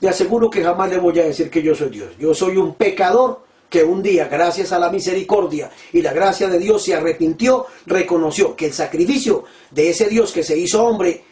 Le 0.00 0.08
aseguro 0.08 0.48
que 0.48 0.62
jamás 0.62 0.88
le 0.90 0.98
voy 0.98 1.18
a 1.18 1.24
decir 1.24 1.50
que 1.50 1.62
yo 1.62 1.74
soy 1.74 1.90
Dios. 1.90 2.12
Yo 2.18 2.32
soy 2.32 2.56
un 2.56 2.74
pecador 2.74 3.42
que 3.70 3.84
un 3.84 4.02
día, 4.02 4.26
gracias 4.26 4.72
a 4.72 4.78
la 4.78 4.90
misericordia 4.90 5.70
y 5.92 6.02
la 6.02 6.12
gracia 6.12 6.48
de 6.48 6.58
Dios, 6.58 6.82
se 6.82 6.94
arrepintió, 6.94 7.66
reconoció 7.86 8.56
que 8.56 8.66
el 8.66 8.72
sacrificio 8.72 9.44
de 9.70 9.90
ese 9.90 10.08
Dios 10.08 10.32
que 10.32 10.42
se 10.42 10.58
hizo 10.58 10.84
hombre 10.84 11.24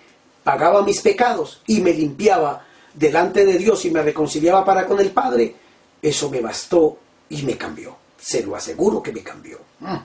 pagaba 0.44 0.82
mis 0.82 1.00
pecados 1.00 1.60
y 1.66 1.80
me 1.80 1.92
limpiaba 1.92 2.64
delante 2.94 3.44
de 3.44 3.58
Dios 3.58 3.84
y 3.84 3.90
me 3.90 4.02
reconciliaba 4.02 4.64
para 4.64 4.86
con 4.86 5.00
el 5.00 5.10
Padre, 5.10 5.54
eso 6.00 6.30
me 6.30 6.40
bastó 6.40 6.96
y 7.28 7.42
me 7.42 7.58
cambió. 7.58 7.96
Se 8.16 8.42
lo 8.44 8.56
aseguro 8.56 9.02
que 9.02 9.12
me 9.12 9.22
cambió. 9.22 9.58
Mm. 9.80 9.96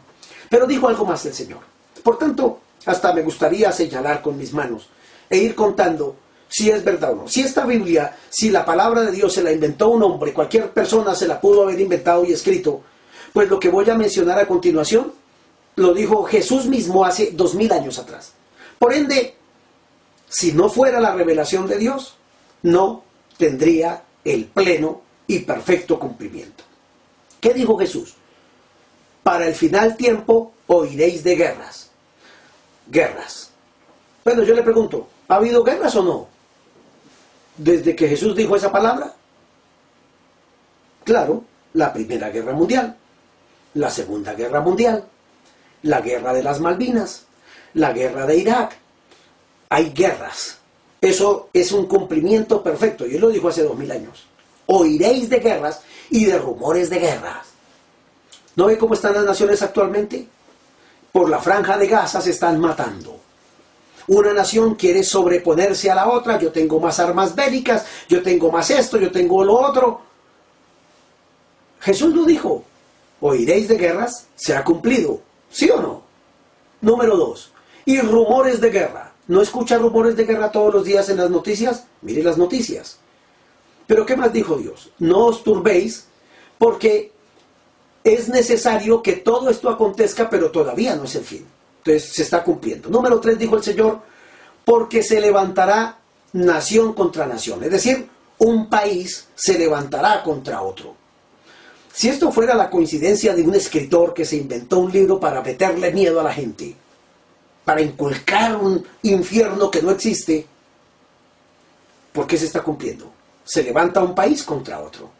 Pero 0.50 0.65
dijo 0.67 0.88
algo 0.88 1.06
más 1.06 1.26
el 1.26 1.34
Señor. 1.34 1.60
Por 2.04 2.17
tanto, 2.17 2.60
hasta 2.86 3.13
me 3.13 3.22
gustaría 3.22 3.72
señalar 3.72 4.22
con 4.22 4.38
mis 4.38 4.54
manos 4.54 4.89
e 5.30 5.38
ir 5.38 5.56
contando 5.56 6.15
si 6.54 6.70
es 6.70 6.84
verdad 6.84 7.13
o 7.13 7.16
no. 7.16 7.28
Si 7.28 7.42
esta 7.42 7.66
Biblia, 7.66 8.16
si 8.30 8.52
la 8.52 8.63
palabra 8.63 9.02
de 9.02 9.12
Dios 9.12 9.34
se 9.34 9.42
la 9.42 9.52
inventó 9.52 9.89
un 9.89 10.04
hombre, 10.04 10.32
cualquier 10.32 10.70
persona 10.70 11.16
se 11.16 11.28
la 11.28 11.42
pudo 11.42 11.63
haber 11.63 11.80
inventado 11.80 12.24
y 12.24 12.32
escrito, 12.32 12.84
pues 13.34 13.50
lo 13.50 13.60
que 13.60 13.70
voy 13.70 13.89
a 13.89 13.96
mencionar 13.96 14.38
a 14.38 14.48
continuación 14.48 15.12
lo 15.78 15.96
dijo 15.96 16.24
Jesús 16.26 16.68
mismo 16.68 17.04
hace 17.04 17.32
dos 17.32 17.56
mil 17.56 17.72
años 17.74 17.98
atrás. 17.98 18.34
Por 18.78 18.94
ende, 18.94 19.34
si 20.30 20.52
no 20.52 20.70
fuera 20.70 21.00
la 21.00 21.16
revelación 21.16 21.68
de 21.68 21.80
Dios, 21.80 22.18
no 22.62 23.04
tendría 23.36 24.04
el 24.24 24.46
pleno 24.46 25.02
y 25.26 25.39
perfecto 25.39 25.98
cumplimiento. 25.98 26.63
¿Qué 27.42 27.52
dijo 27.56 27.80
Jesús? 27.80 28.13
Para 29.24 29.48
el 29.48 29.56
final 29.56 29.98
tiempo 29.98 30.54
oiréis 30.68 31.24
de 31.24 31.36
guerras. 31.36 31.89
Guerras. 32.86 33.50
Bueno, 34.24 34.44
yo 34.44 34.54
le 34.54 34.62
pregunto, 34.62 35.08
¿ha 35.30 35.38
habido 35.38 35.63
guerras 35.63 35.96
o 35.96 36.04
no? 36.04 36.33
Desde 37.58 37.96
que 37.96 38.08
Jesús 38.08 38.36
dijo 38.36 38.56
esa 38.56 38.72
palabra. 38.72 39.13
Claro, 41.04 41.44
la 41.74 41.92
Primera 41.92 42.30
Guerra 42.30 42.54
Mundial, 42.54 42.96
la 43.76 43.89
Segunda 43.89 44.34
Guerra 44.34 44.62
Mundial, 44.62 45.04
la 45.84 46.02
Guerra 46.02 46.34
de 46.34 46.44
las 46.44 46.60
Malvinas, 46.60 47.26
la 47.74 47.92
Guerra 47.92 48.26
de 48.26 48.38
Irak. 48.38 48.78
Hay 49.70 49.92
guerras. 49.92 50.58
Eso 51.02 51.50
es 51.52 51.72
un 51.72 51.88
cumplimiento 51.88 52.63
perfecto. 52.63 53.06
Y 53.06 53.16
él 53.16 53.22
lo 53.22 53.30
dijo 53.30 53.50
hace 53.50 53.63
dos 53.63 53.78
mil 53.78 53.92
años. 53.92 54.26
Oiréis 54.68 55.30
de 55.30 55.39
guerras 55.39 55.82
y 56.10 56.26
de 56.26 56.38
rumores 56.38 56.89
de 56.89 57.00
guerras. 57.00 57.48
¿No 58.56 58.68
ve 58.68 58.78
cómo 58.78 58.94
están 58.94 59.13
las 59.13 59.26
naciones 59.26 59.62
actualmente? 59.62 60.28
Por 61.12 61.30
la 61.30 61.39
franja 61.39 61.78
de 61.78 61.88
Gaza 61.88 62.22
se 62.22 62.32
están 62.32 62.60
matando. 62.60 63.20
Una 64.08 64.34
nación 64.34 64.76
quiere 64.76 65.04
sobreponerse 65.04 65.89
a 65.89 65.96
la 65.96 66.10
otra, 66.10 66.39
yo 66.39 66.52
tengo 66.52 66.80
más 66.80 67.00
armas 67.00 67.36
bélicas, 67.36 67.86
yo 68.10 68.22
tengo 68.22 68.52
más 68.52 68.70
esto, 68.70 68.98
yo 68.98 69.12
tengo 69.12 69.44
lo 69.44 69.60
otro. 69.60 70.02
Jesús 71.80 72.13
lo 72.13 72.26
dijo, 72.26 72.63
oiréis 73.22 73.68
de 73.68 73.78
guerras, 73.78 74.28
se 74.36 74.56
ha 74.56 74.63
cumplido, 74.63 75.22
¿sí 75.50 75.70
o 75.70 75.82
no? 75.82 76.04
Número 76.82 77.16
dos, 77.16 77.52
y 77.86 78.00
rumores 78.02 78.60
de 78.60 78.70
guerra. 78.70 79.13
¿No 79.28 79.42
escucha 79.42 79.78
rumores 79.78 80.18
de 80.18 80.26
guerra 80.26 80.52
todos 80.52 80.74
los 80.74 80.84
días 80.84 81.08
en 81.10 81.18
las 81.18 81.30
noticias? 81.30 81.86
Mire 82.02 82.24
las 82.24 82.38
noticias. 82.38 83.00
Pero 83.88 84.06
¿qué 84.06 84.18
más 84.18 84.34
dijo 84.34 84.58
Dios? 84.58 84.92
No 85.00 85.28
os 85.28 85.44
turbéis 85.44 86.08
porque 86.58 87.12
es 88.04 88.28
necesario 88.28 89.02
que 89.02 89.13
todo 89.13 89.50
esto 89.50 89.70
acontezca, 89.70 90.30
pero 90.30 90.52
todavía 90.52 90.95
no 90.95 91.06
es 91.06 91.16
el 91.16 91.24
fin. 91.24 91.45
Entonces 91.86 92.13
se 92.13 92.23
está 92.23 92.43
cumpliendo. 92.43 92.89
Número 92.89 93.19
tres 93.19 93.38
dijo 93.38 93.57
el 93.57 93.63
Señor, 93.63 93.99
porque 94.63 95.03
se 95.03 95.19
levantará 95.19 95.97
nación 96.31 96.93
contra 96.93 97.25
nación. 97.25 97.61
Es 97.63 97.71
decir, 97.71 98.07
un 98.38 98.69
país 98.69 99.27
se 99.36 99.59
levantará 99.59 100.23
contra 100.23 100.61
otro. 100.61 100.95
Si 101.91 102.07
esto 102.07 102.31
fuera 102.31 102.55
la 102.55 102.69
coincidencia 102.69 103.36
de 103.36 103.43
un 103.43 103.53
escritor 103.53 104.13
que 104.13 104.25
se 104.25 104.38
inventó 104.38 104.79
un 104.79 104.91
libro 104.91 105.19
para 105.19 105.41
meterle 105.41 105.91
miedo 105.91 106.19
a 106.21 106.23
la 106.23 106.34
gente, 106.34 106.73
para 107.65 107.81
inculcar 107.81 108.55
un 108.55 108.84
infierno 109.03 109.69
que 109.69 109.81
no 109.81 109.91
existe, 109.91 110.47
¿por 112.13 112.25
qué 112.25 112.38
se 112.38 112.45
está 112.45 112.61
cumpliendo? 112.61 113.11
Se 113.43 113.61
levanta 113.61 114.01
un 114.01 114.15
país 114.15 114.41
contra 114.43 114.79
otro. 114.79 115.11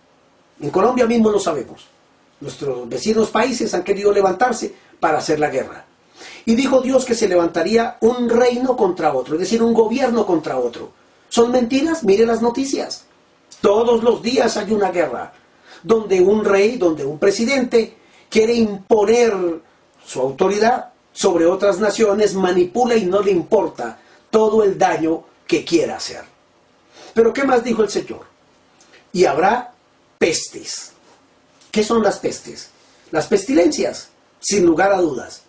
En 0.62 0.70
Colombia 0.70 1.06
mismo 1.06 1.30
lo 1.30 1.40
sabemos. 1.40 1.88
Nuestros 2.40 2.88
vecinos 2.88 3.30
países 3.30 3.74
han 3.74 3.84
querido 3.84 4.12
levantarse 4.12 4.74
para 5.00 5.18
hacer 5.18 5.40
la 5.40 5.50
guerra. 5.50 5.86
Y 6.46 6.56
dijo 6.56 6.82
Dios 6.82 7.06
que 7.06 7.16
se 7.16 7.28
levantaría 7.28 7.98
un 8.02 8.30
reino 8.30 8.76
contra 8.76 9.14
otro, 9.14 9.36
es 9.36 9.42
decir, 9.42 9.62
un 9.62 9.74
gobierno 9.74 10.26
contra 10.26 10.58
otro. 10.58 10.92
¿Son 11.30 11.52
mentiras? 11.52 12.04
Mire 12.04 12.26
las 12.26 12.42
noticias. 12.42 13.06
Todos 13.62 14.04
los 14.04 14.22
días 14.22 14.58
hay 14.58 14.74
una 14.74 14.92
guerra 14.92 15.34
donde 15.84 16.22
un 16.22 16.44
rey, 16.44 16.78
donde 16.78 17.06
un 17.06 17.20
presidente 17.20 17.96
quiere 18.30 18.54
imponer 18.54 19.34
su 20.06 20.22
autoridad 20.22 20.90
sobre 21.12 21.46
otras 21.46 21.80
naciones, 21.80 22.34
manipula 22.34 22.96
y 22.96 23.06
no 23.06 23.22
le 23.22 23.32
importa 23.32 24.00
todo 24.30 24.64
el 24.64 24.78
daño 24.78 25.24
que 25.46 25.64
quiera 25.64 25.98
hacer. 25.98 26.24
Pero 27.14 27.32
¿qué 27.32 27.44
más 27.44 27.64
dijo 27.64 27.84
el 27.84 27.90
Señor? 27.90 28.26
Y 29.12 29.26
habrá 29.26 29.74
pestes. 30.18 30.92
¿Qué 31.72 31.84
son 31.84 32.02
las 32.02 32.20
pestes? 32.20 32.70
Las 33.12 33.28
pestilencias, 33.28 34.10
sin 34.40 34.66
lugar 34.66 34.92
a 34.92 35.00
dudas. 35.00 35.43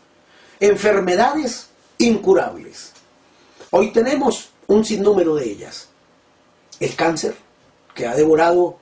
Enfermedades 0.61 1.69
incurables. 1.99 2.93
Hoy 3.71 3.93
tenemos 3.93 4.51
un 4.67 4.85
sinnúmero 4.85 5.35
de 5.35 5.51
ellas. 5.51 5.89
El 6.81 6.95
cáncer, 6.95 7.35
que 7.95 8.07
ha 8.07 8.15
devorado 8.15 8.79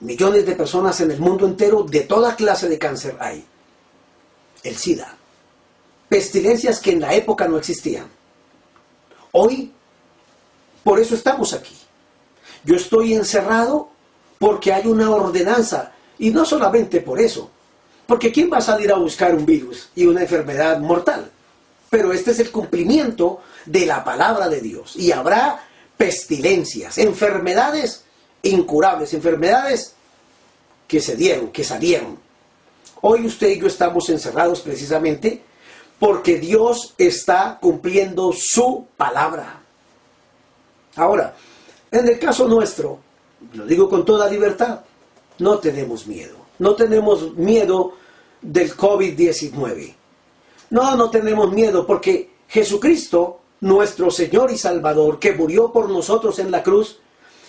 millones 0.00 0.46
de 0.46 0.56
personas 0.56 1.00
en 1.00 1.10
el 1.10 1.20
mundo 1.20 1.46
entero, 1.46 1.84
de 1.84 2.00
toda 2.00 2.36
clase 2.36 2.68
de 2.68 2.78
cáncer 2.78 3.16
hay. 3.20 3.44
El 4.62 4.76
SIDA. 4.76 5.16
Pestilencias 6.08 6.80
que 6.80 6.92
en 6.92 7.00
la 7.00 7.14
época 7.14 7.48
no 7.48 7.56
existían. 7.56 8.06
Hoy, 9.32 9.72
por 10.84 11.00
eso 11.00 11.14
estamos 11.14 11.52
aquí. 11.52 11.76
Yo 12.64 12.76
estoy 12.76 13.14
encerrado 13.14 13.88
porque 14.38 14.72
hay 14.72 14.86
una 14.86 15.10
ordenanza. 15.10 15.92
Y 16.18 16.30
no 16.30 16.44
solamente 16.44 17.00
por 17.00 17.20
eso. 17.20 17.50
Porque 18.12 18.30
¿quién 18.30 18.50
va 18.52 18.58
a 18.58 18.60
salir 18.60 18.92
a 18.92 18.96
buscar 18.96 19.34
un 19.34 19.46
virus 19.46 19.88
y 19.94 20.04
una 20.04 20.20
enfermedad 20.20 20.78
mortal? 20.80 21.30
Pero 21.88 22.12
este 22.12 22.32
es 22.32 22.40
el 22.40 22.50
cumplimiento 22.50 23.40
de 23.64 23.86
la 23.86 24.04
palabra 24.04 24.50
de 24.50 24.60
Dios. 24.60 24.96
Y 24.96 25.12
habrá 25.12 25.64
pestilencias, 25.96 26.98
enfermedades 26.98 28.04
incurables, 28.42 29.14
enfermedades 29.14 29.94
que 30.86 31.00
se 31.00 31.16
dieron, 31.16 31.48
que 31.52 31.64
salieron. 31.64 32.18
Hoy 33.00 33.24
usted 33.24 33.48
y 33.48 33.58
yo 33.58 33.66
estamos 33.66 34.10
encerrados 34.10 34.60
precisamente 34.60 35.42
porque 35.98 36.36
Dios 36.36 36.92
está 36.98 37.56
cumpliendo 37.62 38.34
su 38.34 38.88
palabra. 38.94 39.62
Ahora, 40.96 41.34
en 41.90 42.08
el 42.08 42.18
caso 42.18 42.46
nuestro, 42.46 42.98
lo 43.54 43.64
digo 43.64 43.88
con 43.88 44.04
toda 44.04 44.28
libertad, 44.28 44.80
no 45.38 45.58
tenemos 45.60 46.06
miedo. 46.06 46.36
No 46.58 46.74
tenemos 46.74 47.34
miedo 47.36 48.01
del 48.42 48.76
COVID-19. 48.76 49.94
No, 50.70 50.96
no 50.96 51.10
tenemos 51.10 51.52
miedo 51.52 51.86
porque 51.86 52.30
Jesucristo, 52.48 53.40
nuestro 53.60 54.10
Señor 54.10 54.50
y 54.50 54.58
Salvador, 54.58 55.18
que 55.18 55.32
murió 55.32 55.72
por 55.72 55.88
nosotros 55.88 56.38
en 56.38 56.50
la 56.50 56.62
cruz, 56.62 56.98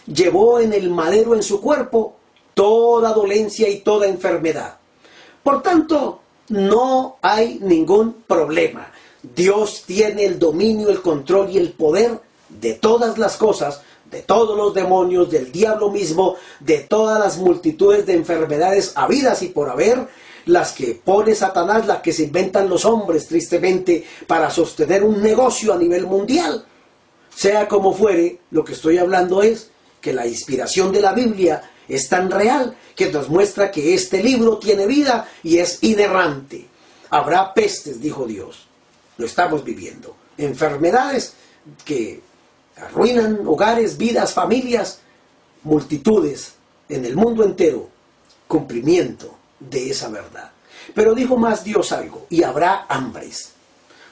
llevó 0.06 0.60
en 0.60 0.74
el 0.74 0.90
madero 0.90 1.36
en 1.36 1.44
su 1.44 1.60
cuerpo 1.60 2.16
toda 2.54 3.14
dolencia 3.14 3.68
y 3.68 3.80
toda 3.80 4.08
enfermedad. 4.08 4.78
Por 5.42 5.62
tanto, 5.62 6.20
no 6.50 7.18
hay 7.22 7.60
ningún 7.62 8.24
problema. 8.28 8.92
Dios 9.22 9.84
tiene 9.86 10.26
el 10.26 10.38
dominio, 10.38 10.90
el 10.90 11.02
control 11.02 11.50
y 11.50 11.58
el 11.58 11.72
poder 11.72 12.20
de 12.50 12.74
todas 12.74 13.18
las 13.18 13.38
cosas, 13.38 13.82
de 14.12 14.22
todos 14.22 14.56
los 14.56 14.74
demonios, 14.74 15.32
del 15.32 15.52
diablo 15.52 15.90
mismo, 15.90 16.36
de 16.60 16.82
todas 16.82 17.20
las 17.20 17.38
multitudes 17.38 18.06
de 18.06 18.14
enfermedades 18.14 18.94
habidas 18.96 19.42
y 19.42 19.48
por 19.48 19.70
haber, 19.70 20.08
las 20.46 20.74
que 20.74 21.00
pone 21.04 21.36
Satanás, 21.36 21.88
las 21.88 22.02
que 22.02 22.14
se 22.14 22.24
inventan 22.24 22.70
los 22.70 22.86
hombres 22.86 23.28
tristemente 23.28 24.06
para 24.28 24.50
sostener 24.50 25.04
un 25.04 25.22
negocio 25.22 25.74
a 25.74 25.78
nivel 25.78 26.06
mundial. 26.06 26.66
Sea 27.34 27.68
como 27.68 27.94
fuere, 27.94 28.40
lo 28.52 28.64
que 28.64 28.74
estoy 28.74 28.98
hablando 28.98 29.42
es 29.42 29.70
que 30.02 30.14
la 30.14 30.28
inspiración 30.28 30.92
de 30.92 31.02
la 31.02 31.14
Biblia 31.14 31.72
es 31.88 32.10
tan 32.10 32.30
real 32.30 32.76
que 32.96 33.12
nos 33.12 33.30
muestra 33.30 33.72
que 33.72 33.94
este 33.94 34.22
libro 34.22 34.58
tiene 34.58 34.86
vida 34.86 35.30
y 35.42 35.58
es 35.58 35.80
inerrante. 35.82 36.68
Habrá 37.10 37.54
pestes, 37.54 38.02
dijo 38.02 38.26
Dios. 38.26 38.68
Lo 39.18 39.26
estamos 39.26 39.64
viviendo. 39.64 40.16
Enfermedades 40.38 41.34
que 41.86 42.22
arruinan 42.76 43.42
hogares, 43.46 43.98
vidas, 43.98 44.34
familias, 44.34 45.00
multitudes 45.64 46.54
en 46.90 47.06
el 47.06 47.16
mundo 47.16 47.44
entero. 47.44 47.90
Cumplimiento 48.48 49.43
de 49.60 49.90
esa 49.90 50.10
verdad. 50.10 50.52
Pero 50.94 51.14
dijo 51.14 51.38
más 51.38 51.64
Dios 51.64 51.92
algo, 51.92 52.28
y 52.30 52.44
habrá 52.44 52.86
hambres. 52.88 53.54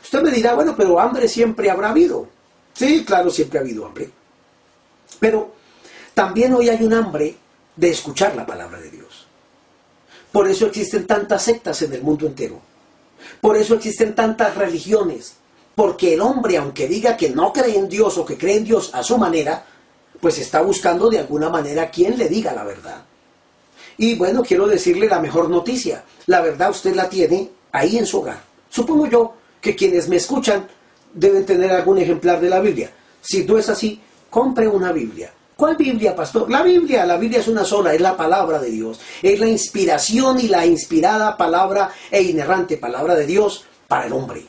Usted 0.04 0.22
me 0.22 0.32
dirá, 0.32 0.54
bueno, 0.56 0.76
pero 0.76 1.00
hambre 1.00 1.28
siempre 1.28 1.70
habrá 1.70 1.90
habido. 1.90 2.28
Sí, 2.74 3.04
claro, 3.06 3.30
siempre 3.30 3.60
ha 3.60 3.62
habido 3.62 3.86
hambre. 3.86 4.10
Pero 5.20 5.54
también 6.14 6.54
hoy 6.54 6.70
hay 6.70 6.84
un 6.84 6.94
hambre 6.94 7.36
de 7.76 7.90
escuchar 7.90 8.36
la 8.36 8.46
palabra 8.46 8.80
de 8.80 8.90
Dios. 8.90 9.28
Por 10.32 10.48
eso 10.48 10.66
existen 10.66 11.06
tantas 11.06 11.44
sectas 11.44 11.82
en 11.82 11.94
el 11.94 12.02
mundo 12.02 12.26
entero. 12.26 12.60
Por 13.40 13.58
eso 13.58 13.76
existen 13.76 14.16
tantas 14.16 14.56
religiones. 14.56 15.36
Porque 15.76 16.14
el 16.14 16.22
hombre, 16.22 16.58
aunque 16.58 16.88
diga 16.88 17.16
que 17.18 17.30
no 17.30 17.54
cree 17.54 17.78
en 17.78 17.88
Dios 17.88 18.18
o 18.18 18.26
que 18.26 18.38
cree 18.38 18.58
en 18.58 18.64
Dios 18.66 18.92
a 18.94 19.04
su 19.04 19.18
manera, 19.18 19.66
pues 20.20 20.38
está 20.38 20.62
buscando 20.62 21.10
de 21.10 21.20
alguna 21.20 21.50
manera 21.50 21.90
quien 21.90 22.18
le 22.18 22.28
diga 22.28 22.54
la 22.54 22.64
verdad. 22.64 23.04
Y 24.02 24.16
bueno, 24.16 24.42
quiero 24.42 24.66
decirle 24.66 25.08
la 25.08 25.20
mejor 25.20 25.48
noticia. 25.48 26.04
La 26.26 26.42
verdad 26.42 26.72
usted 26.72 26.96
la 26.96 27.08
tiene 27.08 27.52
ahí 27.72 28.00
en 28.00 28.08
su 28.08 28.18
hogar. 28.18 28.42
Supongo 28.68 29.06
yo 29.06 29.34
que 29.62 29.76
quienes 29.76 30.10
me 30.10 30.16
escuchan 30.16 30.68
deben 31.14 31.46
tener 31.46 31.72
algún 31.72 32.00
ejemplar 32.00 32.42
de 32.42 32.50
la 32.50 32.60
Biblia. 32.60 32.90
Si 33.22 33.46
no 33.46 33.60
es 33.60 33.70
así, 33.70 34.02
compre 34.28 34.68
una 34.68 34.92
Biblia. 34.92 35.32
¿Cuál 35.56 35.76
Biblia, 35.76 36.16
pastor? 36.16 36.50
La 36.50 36.64
Biblia, 36.64 37.06
la 37.06 37.18
Biblia 37.18 37.42
es 37.42 37.48
una 37.48 37.64
sola, 37.64 37.94
es 37.94 38.02
la 38.02 38.18
palabra 38.18 38.58
de 38.58 38.72
Dios. 38.72 39.00
Es 39.22 39.40
la 39.40 39.48
inspiración 39.48 40.40
y 40.40 40.48
la 40.48 40.66
inspirada 40.66 41.38
palabra 41.38 41.92
e 42.10 42.24
inerrante 42.24 42.78
palabra 42.78 43.14
de 43.14 43.28
Dios 43.28 43.66
para 43.88 44.08
el 44.08 44.14
hombre. 44.14 44.44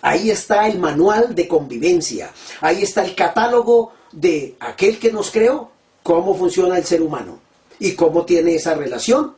Ahí 0.00 0.30
está 0.30 0.66
el 0.68 0.78
manual 0.78 1.34
de 1.34 1.46
convivencia. 1.46 2.30
Ahí 2.62 2.82
está 2.82 3.04
el 3.04 3.14
catálogo 3.14 3.92
de 4.10 4.56
aquel 4.58 4.98
que 4.98 5.12
nos 5.12 5.30
creó, 5.30 5.70
cómo 6.02 6.34
funciona 6.34 6.78
el 6.78 6.84
ser 6.86 7.02
humano 7.02 7.44
y 7.78 7.94
cómo 7.94 8.24
tiene 8.24 8.54
esa 8.54 8.74
relación 8.74 9.34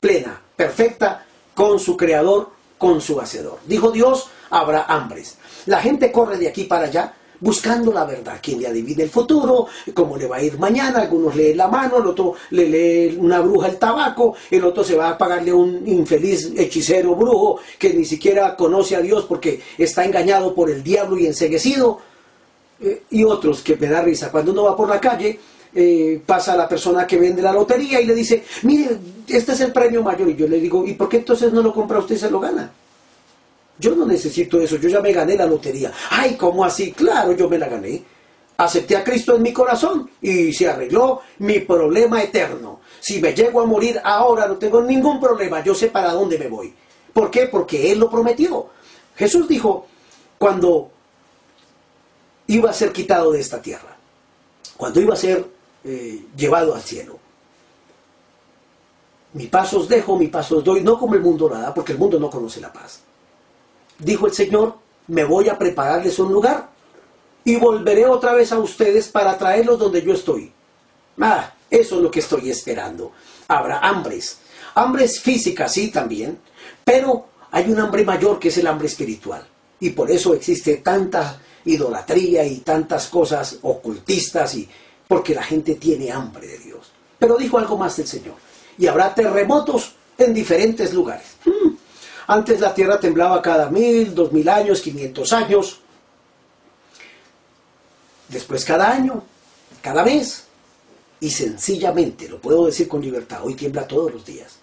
plena, 0.00 0.40
perfecta 0.56 1.26
con 1.54 1.78
su 1.78 1.96
creador, 1.96 2.50
con 2.78 3.00
su 3.00 3.20
hacedor. 3.20 3.58
Dijo 3.66 3.90
Dios, 3.90 4.28
habrá 4.50 4.84
hambres. 4.84 5.36
La 5.66 5.80
gente 5.80 6.10
corre 6.10 6.38
de 6.38 6.48
aquí 6.48 6.64
para 6.64 6.86
allá 6.86 7.14
buscando 7.40 7.92
la 7.92 8.04
verdad. 8.04 8.38
Quien 8.42 8.60
le 8.60 8.68
adivina 8.68 9.02
el 9.02 9.10
futuro, 9.10 9.66
cómo 9.94 10.16
le 10.16 10.26
va 10.26 10.36
a 10.36 10.42
ir 10.42 10.58
mañana, 10.58 11.00
algunos 11.00 11.34
leen 11.34 11.56
la 11.56 11.68
mano, 11.68 11.98
el 11.98 12.06
otro 12.06 12.34
le 12.50 12.68
lee 12.68 13.16
una 13.18 13.40
bruja 13.40 13.68
el 13.68 13.78
tabaco, 13.78 14.34
el 14.50 14.64
otro 14.64 14.84
se 14.84 14.94
va 14.94 15.10
a 15.10 15.18
pagarle 15.18 15.50
a 15.50 15.54
un 15.54 15.86
infeliz 15.86 16.52
hechicero 16.56 17.14
brujo 17.14 17.60
que 17.78 17.92
ni 17.94 18.04
siquiera 18.04 18.56
conoce 18.56 18.96
a 18.96 19.00
Dios 19.00 19.24
porque 19.28 19.60
está 19.76 20.04
engañado 20.04 20.54
por 20.54 20.70
el 20.70 20.82
diablo 20.82 21.18
y 21.18 21.26
enseguecido. 21.26 21.98
Eh, 22.82 23.02
y 23.10 23.24
otros 23.24 23.60
que 23.60 23.76
me 23.76 23.88
da 23.88 24.00
risa. 24.00 24.30
Cuando 24.30 24.52
uno 24.52 24.64
va 24.64 24.74
por 24.74 24.88
la 24.88 24.98
calle, 24.98 25.38
eh, 25.74 26.20
pasa 26.24 26.56
la 26.56 26.68
persona 26.68 27.06
que 27.06 27.16
vende 27.16 27.42
la 27.42 27.52
lotería 27.52 28.00
y 28.00 28.06
le 28.06 28.14
dice, 28.14 28.44
mire, 28.62 28.96
este 29.28 29.52
es 29.52 29.60
el 29.60 29.72
premio 29.72 30.02
mayor. 30.02 30.28
Y 30.30 30.36
yo 30.36 30.48
le 30.48 30.58
digo, 30.58 30.86
¿y 30.86 30.94
por 30.94 31.08
qué 31.08 31.18
entonces 31.18 31.52
no 31.52 31.62
lo 31.62 31.72
compra 31.72 31.98
usted 31.98 32.16
y 32.16 32.18
se 32.18 32.30
lo 32.30 32.40
gana? 32.40 32.70
Yo 33.78 33.94
no 33.94 34.04
necesito 34.04 34.60
eso, 34.60 34.76
yo 34.76 34.88
ya 34.88 35.00
me 35.00 35.12
gané 35.12 35.36
la 35.36 35.46
lotería. 35.46 35.92
Ay, 36.10 36.34
¿cómo 36.34 36.64
así? 36.64 36.92
Claro, 36.92 37.32
yo 37.32 37.48
me 37.48 37.58
la 37.58 37.68
gané. 37.68 38.02
Acepté 38.58 38.94
a 38.94 39.02
Cristo 39.02 39.34
en 39.34 39.42
mi 39.42 39.54
corazón 39.54 40.10
y 40.20 40.52
se 40.52 40.68
arregló 40.68 41.22
mi 41.38 41.60
problema 41.60 42.22
eterno. 42.22 42.80
Si 43.00 43.18
me 43.20 43.32
llego 43.32 43.62
a 43.62 43.66
morir 43.66 43.98
ahora 44.04 44.46
no 44.46 44.56
tengo 44.56 44.82
ningún 44.82 45.18
problema, 45.18 45.64
yo 45.64 45.74
sé 45.74 45.86
para 45.88 46.12
dónde 46.12 46.36
me 46.38 46.48
voy. 46.48 46.74
¿Por 47.14 47.30
qué? 47.30 47.46
Porque 47.46 47.90
Él 47.90 48.00
lo 48.00 48.10
prometió. 48.10 48.68
Jesús 49.16 49.48
dijo, 49.48 49.86
cuando 50.36 50.90
iba 52.48 52.68
a 52.68 52.74
ser 52.74 52.92
quitado 52.92 53.32
de 53.32 53.40
esta 53.40 53.62
tierra, 53.62 53.96
cuando 54.76 55.00
iba 55.00 55.14
a 55.14 55.16
ser 55.16 55.46
eh, 55.84 56.26
llevado 56.36 56.74
al 56.74 56.82
cielo. 56.82 57.18
Mi 59.32 59.46
paso 59.46 59.80
os 59.80 59.88
dejo, 59.88 60.16
mi 60.16 60.26
paso 60.26 60.58
os 60.58 60.64
doy, 60.64 60.82
no 60.82 60.98
como 60.98 61.14
el 61.14 61.20
mundo 61.20 61.48
nada, 61.48 61.72
porque 61.72 61.92
el 61.92 61.98
mundo 61.98 62.18
no 62.18 62.28
conoce 62.28 62.60
la 62.60 62.72
paz. 62.72 63.00
Dijo 63.98 64.26
el 64.26 64.32
Señor, 64.32 64.74
me 65.06 65.24
voy 65.24 65.48
a 65.48 65.58
prepararles 65.58 66.18
un 66.18 66.32
lugar 66.32 66.68
y 67.44 67.56
volveré 67.56 68.06
otra 68.06 68.32
vez 68.32 68.52
a 68.52 68.58
ustedes 68.58 69.08
para 69.08 69.38
traerlos 69.38 69.78
donde 69.78 70.02
yo 70.02 70.14
estoy. 70.14 70.52
Ah, 71.20 71.52
eso 71.68 71.96
es 71.96 72.02
lo 72.02 72.10
que 72.10 72.20
estoy 72.20 72.50
esperando. 72.50 73.12
Habrá 73.48 73.78
hambres, 73.78 74.38
hambres 74.74 75.20
físicas, 75.20 75.72
sí, 75.72 75.90
también, 75.90 76.38
pero 76.84 77.26
hay 77.50 77.70
un 77.70 77.78
hambre 77.78 78.04
mayor 78.04 78.38
que 78.38 78.48
es 78.48 78.58
el 78.58 78.66
hambre 78.66 78.86
espiritual. 78.86 79.46
Y 79.80 79.90
por 79.90 80.10
eso 80.10 80.34
existe 80.34 80.76
tanta 80.78 81.40
idolatría 81.64 82.44
y 82.44 82.58
tantas 82.58 83.08
cosas 83.08 83.58
ocultistas 83.62 84.54
y 84.54 84.68
porque 85.10 85.34
la 85.34 85.42
gente 85.42 85.74
tiene 85.74 86.12
hambre 86.12 86.46
de 86.46 86.58
Dios. 86.58 86.92
Pero 87.18 87.36
dijo 87.36 87.58
algo 87.58 87.76
más 87.76 87.98
el 87.98 88.06
Señor. 88.06 88.36
Y 88.78 88.86
habrá 88.86 89.12
terremotos 89.12 89.96
en 90.16 90.32
diferentes 90.32 90.94
lugares. 90.94 91.34
Hmm. 91.44 91.74
Antes 92.28 92.60
la 92.60 92.72
tierra 92.72 93.00
temblaba 93.00 93.42
cada 93.42 93.68
mil, 93.70 94.14
dos 94.14 94.30
mil 94.30 94.48
años, 94.48 94.80
quinientos 94.80 95.32
años. 95.32 95.80
Después 98.28 98.64
cada 98.64 98.88
año, 98.92 99.24
cada 99.82 100.04
mes. 100.04 100.44
Y 101.18 101.28
sencillamente, 101.28 102.28
lo 102.28 102.40
puedo 102.40 102.66
decir 102.66 102.86
con 102.86 103.02
libertad, 103.02 103.40
hoy 103.42 103.56
tiembla 103.56 103.88
todos 103.88 104.12
los 104.12 104.24
días. 104.24 104.60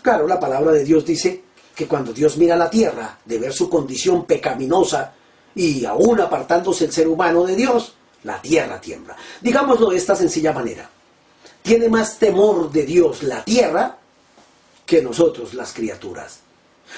Claro, 0.00 0.28
la 0.28 0.38
palabra 0.38 0.70
de 0.70 0.84
Dios 0.84 1.04
dice 1.04 1.42
que 1.74 1.88
cuando 1.88 2.12
Dios 2.12 2.36
mira 2.36 2.54
la 2.54 2.70
tierra, 2.70 3.18
de 3.24 3.38
ver 3.40 3.52
su 3.52 3.68
condición 3.68 4.26
pecaminosa 4.26 5.12
y 5.56 5.84
aún 5.84 6.20
apartándose 6.20 6.84
el 6.84 6.92
ser 6.92 7.08
humano 7.08 7.42
de 7.42 7.56
Dios, 7.56 7.94
la 8.24 8.40
tierra 8.40 8.80
tiembla. 8.80 9.16
Digámoslo 9.40 9.90
de 9.90 9.96
esta 9.96 10.16
sencilla 10.16 10.52
manera. 10.52 10.88
Tiene 11.62 11.88
más 11.88 12.18
temor 12.18 12.70
de 12.70 12.84
Dios 12.84 13.22
la 13.22 13.44
tierra 13.44 13.98
que 14.86 15.02
nosotros 15.02 15.54
las 15.54 15.72
criaturas. 15.72 16.40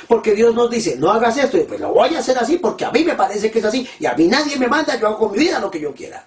Porque 0.07 0.35
Dios 0.35 0.55
nos 0.55 0.71
dice, 0.71 0.97
no 0.97 1.11
hagas 1.11 1.37
esto, 1.37 1.59
y 1.59 1.65
pues 1.65 1.81
lo 1.81 1.93
voy 1.93 2.15
a 2.15 2.21
hacer 2.21 2.39
así 2.39 2.59
porque 2.59 2.85
a 2.85 2.93
mí 2.93 3.05
me 3.05 3.15
parece 3.15 3.51
que 3.51 3.59
es 3.59 3.65
así, 3.65 3.89
y 3.99 4.07
a 4.07 4.15
mí 4.15 4.29
nadie 4.29 4.57
me 4.57 4.69
manda, 4.69 4.99
yo 4.99 5.09
hago 5.09 5.19
con 5.19 5.33
mi 5.33 5.39
vida 5.39 5.59
lo 5.59 5.71
que 5.71 5.81
yo 5.81 5.93
quiera. 5.93 6.25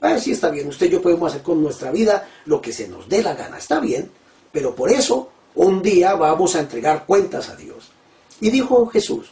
A 0.00 0.08
ver 0.08 0.20
si 0.20 0.32
está 0.32 0.50
bien, 0.50 0.68
usted 0.68 0.86
y 0.86 0.90
yo 0.90 1.02
podemos 1.02 1.30
hacer 1.30 1.42
con 1.42 1.62
nuestra 1.62 1.92
vida 1.92 2.28
lo 2.46 2.60
que 2.60 2.72
se 2.72 2.88
nos 2.88 3.08
dé 3.08 3.22
la 3.22 3.34
gana, 3.34 3.58
está 3.58 3.78
bien, 3.78 4.10
pero 4.50 4.74
por 4.74 4.90
eso 4.90 5.30
un 5.54 5.82
día 5.82 6.14
vamos 6.14 6.56
a 6.56 6.60
entregar 6.60 7.04
cuentas 7.06 7.48
a 7.48 7.56
Dios. 7.56 7.90
Y 8.40 8.50
dijo 8.50 8.86
Jesús, 8.86 9.30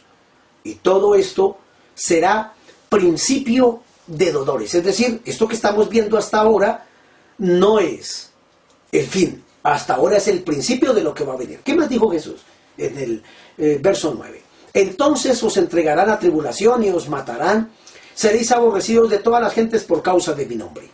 y 0.63 0.75
todo 0.75 1.15
esto 1.15 1.57
será 1.93 2.53
principio 2.89 3.81
de 4.07 4.31
dolores. 4.31 4.73
Es 4.73 4.83
decir, 4.83 5.21
esto 5.25 5.47
que 5.47 5.55
estamos 5.55 5.89
viendo 5.89 6.17
hasta 6.17 6.39
ahora 6.39 6.85
no 7.37 7.79
es 7.79 8.31
el 8.91 9.05
fin, 9.05 9.43
hasta 9.63 9.95
ahora 9.95 10.17
es 10.17 10.27
el 10.27 10.41
principio 10.43 10.93
de 10.93 11.03
lo 11.03 11.13
que 11.13 11.25
va 11.25 11.33
a 11.33 11.37
venir. 11.37 11.59
¿Qué 11.63 11.75
más 11.75 11.89
dijo 11.89 12.09
Jesús 12.09 12.41
en 12.77 12.97
el 12.97 13.23
eh, 13.57 13.77
verso 13.81 14.13
9? 14.17 14.41
Entonces 14.73 15.41
os 15.43 15.57
entregarán 15.57 16.09
a 16.09 16.19
tribulación 16.19 16.83
y 16.83 16.89
os 16.89 17.09
matarán, 17.09 17.71
seréis 18.13 18.51
aborrecidos 18.51 19.09
de 19.09 19.19
todas 19.19 19.41
las 19.41 19.53
gentes 19.53 19.83
por 19.83 20.01
causa 20.01 20.33
de 20.33 20.45
mi 20.45 20.55
nombre. 20.55 20.89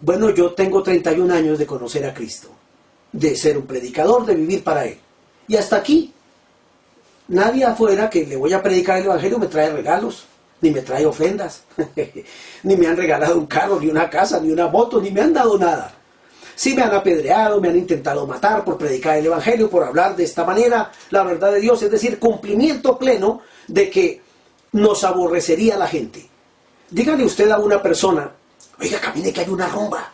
Bueno, 0.00 0.30
yo 0.30 0.52
tengo 0.52 0.82
31 0.82 1.32
años 1.32 1.58
de 1.58 1.66
conocer 1.66 2.04
a 2.06 2.14
Cristo, 2.14 2.48
de 3.12 3.36
ser 3.36 3.56
un 3.56 3.66
predicador, 3.66 4.26
de 4.26 4.34
vivir 4.34 4.64
para 4.64 4.84
Él. 4.84 4.98
Y 5.46 5.56
hasta 5.56 5.76
aquí, 5.76 6.12
nadie 7.28 7.64
afuera 7.64 8.10
que 8.10 8.26
le 8.26 8.36
voy 8.36 8.52
a 8.52 8.62
predicar 8.62 8.98
el 8.98 9.04
Evangelio 9.04 9.38
me 9.38 9.46
trae 9.46 9.70
regalos 9.70 10.26
ni 10.62 10.70
me 10.70 10.80
trae 10.80 11.04
ofrendas, 11.04 11.64
ni 12.62 12.76
me 12.76 12.86
han 12.86 12.96
regalado 12.96 13.36
un 13.36 13.46
carro, 13.46 13.78
ni 13.78 13.88
una 13.88 14.08
casa, 14.08 14.40
ni 14.40 14.50
una 14.50 14.68
moto, 14.68 15.00
ni 15.00 15.10
me 15.10 15.20
han 15.20 15.34
dado 15.34 15.58
nada. 15.58 15.92
Sí 16.54 16.74
me 16.74 16.82
han 16.82 16.94
apedreado, 16.94 17.60
me 17.60 17.68
han 17.68 17.76
intentado 17.76 18.26
matar 18.26 18.64
por 18.64 18.78
predicar 18.78 19.18
el 19.18 19.26
Evangelio, 19.26 19.68
por 19.68 19.82
hablar 19.82 20.14
de 20.14 20.24
esta 20.24 20.44
manera 20.44 20.90
la 21.10 21.24
verdad 21.24 21.52
de 21.52 21.60
Dios, 21.60 21.82
es 21.82 21.90
decir, 21.90 22.18
cumplimiento 22.18 22.96
pleno 22.96 23.40
de 23.66 23.90
que 23.90 24.22
nos 24.72 25.02
aborrecería 25.04 25.76
la 25.76 25.88
gente. 25.88 26.28
Dígale 26.90 27.24
usted 27.24 27.50
a 27.50 27.58
una 27.58 27.82
persona, 27.82 28.30
oiga, 28.80 29.00
camine 29.00 29.32
que 29.32 29.40
hay 29.40 29.48
una 29.48 29.66
rumba. 29.68 30.12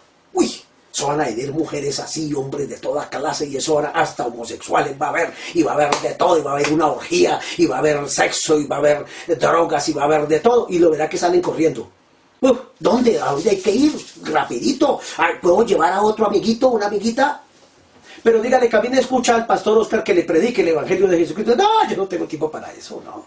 Eso 0.99 1.07
van 1.07 1.21
a 1.21 1.53
mujeres 1.53 2.01
así, 2.01 2.35
hombres 2.35 2.69
de 2.69 2.77
toda 2.79 3.09
clase, 3.09 3.47
y 3.47 3.57
eso 3.57 3.75
ahora 3.75 3.93
hasta 3.95 4.27
homosexuales 4.27 5.01
va 5.01 5.07
a 5.07 5.11
haber, 5.11 5.33
y 5.55 5.63
va 5.63 5.71
a 5.71 5.75
haber 5.75 5.95
de 6.01 6.15
todo, 6.15 6.37
y 6.37 6.43
va 6.43 6.51
a 6.51 6.55
haber 6.55 6.73
una 6.73 6.89
orgía, 6.89 7.39
y 7.57 7.67
va 7.67 7.77
a 7.77 7.79
haber 7.79 8.09
sexo, 8.09 8.59
y 8.59 8.67
va 8.67 8.75
a 8.75 8.79
haber 8.81 9.05
drogas, 9.39 9.89
y 9.89 9.93
va 9.93 10.03
a 10.03 10.05
haber 10.07 10.27
de 10.27 10.41
todo, 10.41 10.67
y 10.69 10.81
lo 10.81 10.91
verá 10.91 11.09
que 11.09 11.17
salen 11.17 11.41
corriendo. 11.41 11.89
¿Dónde? 12.81 13.21
¿A 13.21 13.27
dónde 13.27 13.51
hay 13.51 13.61
que 13.61 13.71
ir? 13.71 13.93
Rapidito. 14.25 14.99
¿Puedo 15.41 15.65
llevar 15.65 15.93
a 15.93 16.03
otro 16.03 16.27
amiguito, 16.27 16.67
una 16.71 16.87
amiguita? 16.87 17.43
Pero 18.21 18.43
dígale, 18.43 18.69
camine, 18.69 18.99
escucha 18.99 19.37
al 19.37 19.47
pastor 19.47 19.79
Oscar 19.79 20.03
que 20.03 20.15
le 20.15 20.25
predique 20.25 20.63
el 20.63 20.69
Evangelio 20.71 21.07
de 21.07 21.19
Jesucristo. 21.19 21.55
No, 21.55 21.89
yo 21.89 21.97
no 21.97 22.09
tengo 22.09 22.27
tiempo 22.27 22.51
para 22.51 22.73
eso, 22.73 23.01
no. 23.05 23.25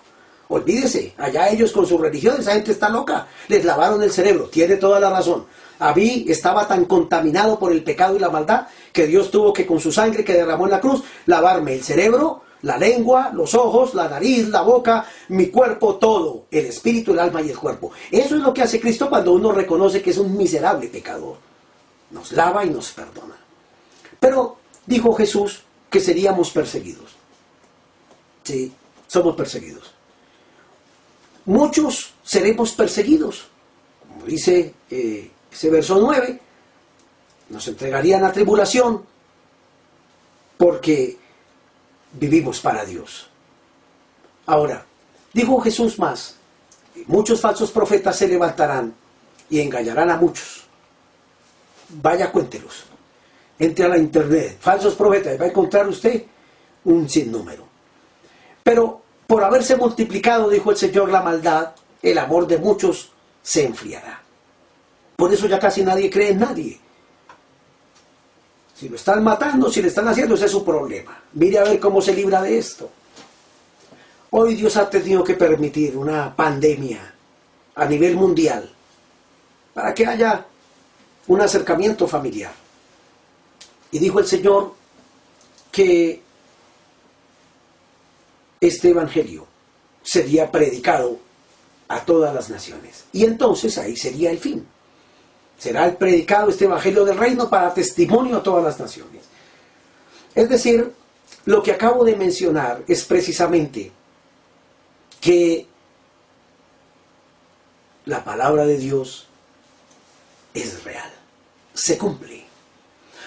Olvídese, 0.47 1.13
allá 1.17 1.49
ellos 1.49 1.71
con 1.71 1.85
su 1.85 1.97
religión, 1.97 2.37
esa 2.39 2.53
gente 2.53 2.71
está 2.71 2.89
loca. 2.89 3.27
Les 3.47 3.63
lavaron 3.63 4.03
el 4.03 4.11
cerebro, 4.11 4.45
tiene 4.45 4.75
toda 4.75 4.99
la 4.99 5.09
razón. 5.09 5.45
Abí 5.79 6.25
estaba 6.27 6.67
tan 6.67 6.85
contaminado 6.85 7.57
por 7.57 7.71
el 7.71 7.83
pecado 7.83 8.15
y 8.15 8.19
la 8.19 8.29
maldad 8.29 8.67
que 8.93 9.07
Dios 9.07 9.31
tuvo 9.31 9.53
que 9.53 9.65
con 9.65 9.79
su 9.79 9.91
sangre 9.91 10.23
que 10.23 10.33
derramó 10.33 10.65
en 10.65 10.71
la 10.71 10.79
cruz 10.79 11.03
lavarme 11.25 11.73
el 11.73 11.83
cerebro, 11.83 12.43
la 12.61 12.77
lengua, 12.77 13.31
los 13.33 13.55
ojos, 13.55 13.93
la 13.95 14.07
nariz, 14.07 14.47
la 14.49 14.61
boca, 14.61 15.05
mi 15.29 15.47
cuerpo, 15.47 15.95
todo, 15.95 16.45
el 16.51 16.67
espíritu, 16.67 17.13
el 17.13 17.19
alma 17.19 17.41
y 17.41 17.49
el 17.49 17.57
cuerpo. 17.57 17.91
Eso 18.11 18.35
es 18.35 18.41
lo 18.41 18.53
que 18.53 18.61
hace 18.61 18.79
Cristo 18.79 19.09
cuando 19.09 19.33
uno 19.33 19.51
reconoce 19.51 20.01
que 20.01 20.11
es 20.11 20.17
un 20.17 20.37
miserable 20.37 20.87
pecador. 20.87 21.37
Nos 22.11 22.31
lava 22.33 22.65
y 22.65 22.69
nos 22.69 22.91
perdona. 22.91 23.37
Pero 24.19 24.57
dijo 24.85 25.13
Jesús 25.13 25.63
que 25.89 25.99
seríamos 25.99 26.51
perseguidos. 26.51 27.15
Sí, 28.43 28.71
somos 29.07 29.35
perseguidos. 29.35 29.90
Muchos 31.45 32.13
seremos 32.23 32.73
perseguidos, 32.73 33.47
como 34.07 34.25
dice 34.25 34.73
eh, 34.89 35.31
ese 35.51 35.69
verso 35.69 35.99
9, 35.99 36.39
nos 37.49 37.67
entregarían 37.67 38.23
a 38.23 38.31
tribulación 38.31 39.03
porque 40.57 41.17
vivimos 42.13 42.59
para 42.59 42.85
Dios. 42.85 43.27
Ahora, 44.45 44.85
dijo 45.33 45.59
Jesús 45.61 45.97
más, 45.97 46.35
muchos 47.07 47.41
falsos 47.41 47.71
profetas 47.71 48.17
se 48.17 48.27
levantarán 48.27 48.93
y 49.49 49.59
engañarán 49.59 50.11
a 50.11 50.17
muchos. 50.17 50.65
Vaya, 51.89 52.31
cuéntelos. 52.31 52.85
Entre 53.59 53.85
a 53.85 53.89
la 53.89 53.97
internet, 53.97 54.57
falsos 54.59 54.95
profetas, 54.95 55.39
va 55.39 55.45
a 55.45 55.49
encontrar 55.49 55.87
usted 55.87 56.23
un 56.85 57.09
sinnúmero. 57.09 57.67
Pero 58.63 59.00
por 59.31 59.45
haberse 59.45 59.77
multiplicado, 59.77 60.49
dijo 60.49 60.71
el 60.71 60.75
Señor, 60.75 61.09
la 61.09 61.21
maldad, 61.21 61.71
el 62.01 62.17
amor 62.17 62.47
de 62.47 62.57
muchos 62.57 63.13
se 63.41 63.63
enfriará. 63.63 64.21
Por 65.15 65.33
eso 65.33 65.47
ya 65.47 65.57
casi 65.57 65.85
nadie 65.85 66.09
cree 66.09 66.31
en 66.31 66.39
nadie. 66.39 66.77
Si 68.75 68.89
lo 68.89 68.97
están 68.97 69.23
matando, 69.23 69.71
si 69.71 69.81
le 69.81 69.87
están 69.87 70.09
haciendo, 70.09 70.35
ese 70.35 70.47
es 70.47 70.51
su 70.51 70.65
problema. 70.65 71.17
Mire 71.31 71.59
a 71.59 71.63
ver 71.63 71.79
cómo 71.79 72.01
se 72.01 72.13
libra 72.13 72.41
de 72.41 72.57
esto. 72.57 72.89
Hoy 74.31 74.55
Dios 74.55 74.75
ha 74.75 74.89
tenido 74.89 75.23
que 75.23 75.35
permitir 75.35 75.95
una 75.95 76.35
pandemia 76.35 77.13
a 77.75 77.85
nivel 77.85 78.17
mundial 78.17 78.69
para 79.73 79.93
que 79.93 80.07
haya 80.07 80.45
un 81.27 81.39
acercamiento 81.39 82.05
familiar. 82.05 82.51
Y 83.91 83.97
dijo 83.97 84.19
el 84.19 84.27
Señor 84.27 84.73
que 85.71 86.21
este 88.61 88.89
Evangelio 88.89 89.45
sería 90.01 90.49
predicado 90.49 91.19
a 91.89 92.05
todas 92.05 92.33
las 92.33 92.49
naciones. 92.49 93.03
Y 93.11 93.25
entonces 93.25 93.77
ahí 93.77 93.97
sería 93.97 94.31
el 94.31 94.37
fin 94.37 94.65
será 95.61 95.85
el 95.85 95.95
predicado 95.95 96.49
este 96.49 96.65
Evangelio 96.65 97.05
del 97.05 97.19
Reino 97.19 97.47
para 97.47 97.71
testimonio 97.71 98.37
a 98.37 98.41
todas 98.41 98.63
las 98.63 98.79
naciones. 98.79 99.21
Es 100.33 100.49
decir, 100.49 100.91
lo 101.45 101.61
que 101.61 101.71
acabo 101.71 102.03
de 102.03 102.15
mencionar 102.15 102.83
es 102.87 103.05
precisamente 103.05 103.91
que 105.19 105.67
la 108.05 108.23
palabra 108.23 108.65
de 108.65 108.79
Dios 108.79 109.27
es 110.55 110.83
real, 110.83 111.11
se 111.75 111.95
cumple. 111.99 112.43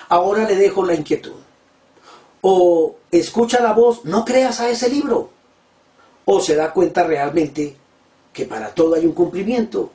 Ahora 0.08 0.42
le 0.42 0.56
dejo 0.56 0.84
la 0.84 0.94
inquietud. 0.94 1.43
O 2.46 2.96
escucha 3.10 3.62
la 3.62 3.72
voz, 3.72 4.04
no 4.04 4.22
creas 4.22 4.60
a 4.60 4.68
ese 4.68 4.90
libro. 4.90 5.30
O 6.26 6.40
se 6.42 6.54
da 6.54 6.74
cuenta 6.74 7.02
realmente 7.02 7.74
que 8.34 8.44
para 8.44 8.74
todo 8.74 8.96
hay 8.96 9.06
un 9.06 9.12
cumplimiento 9.12 9.90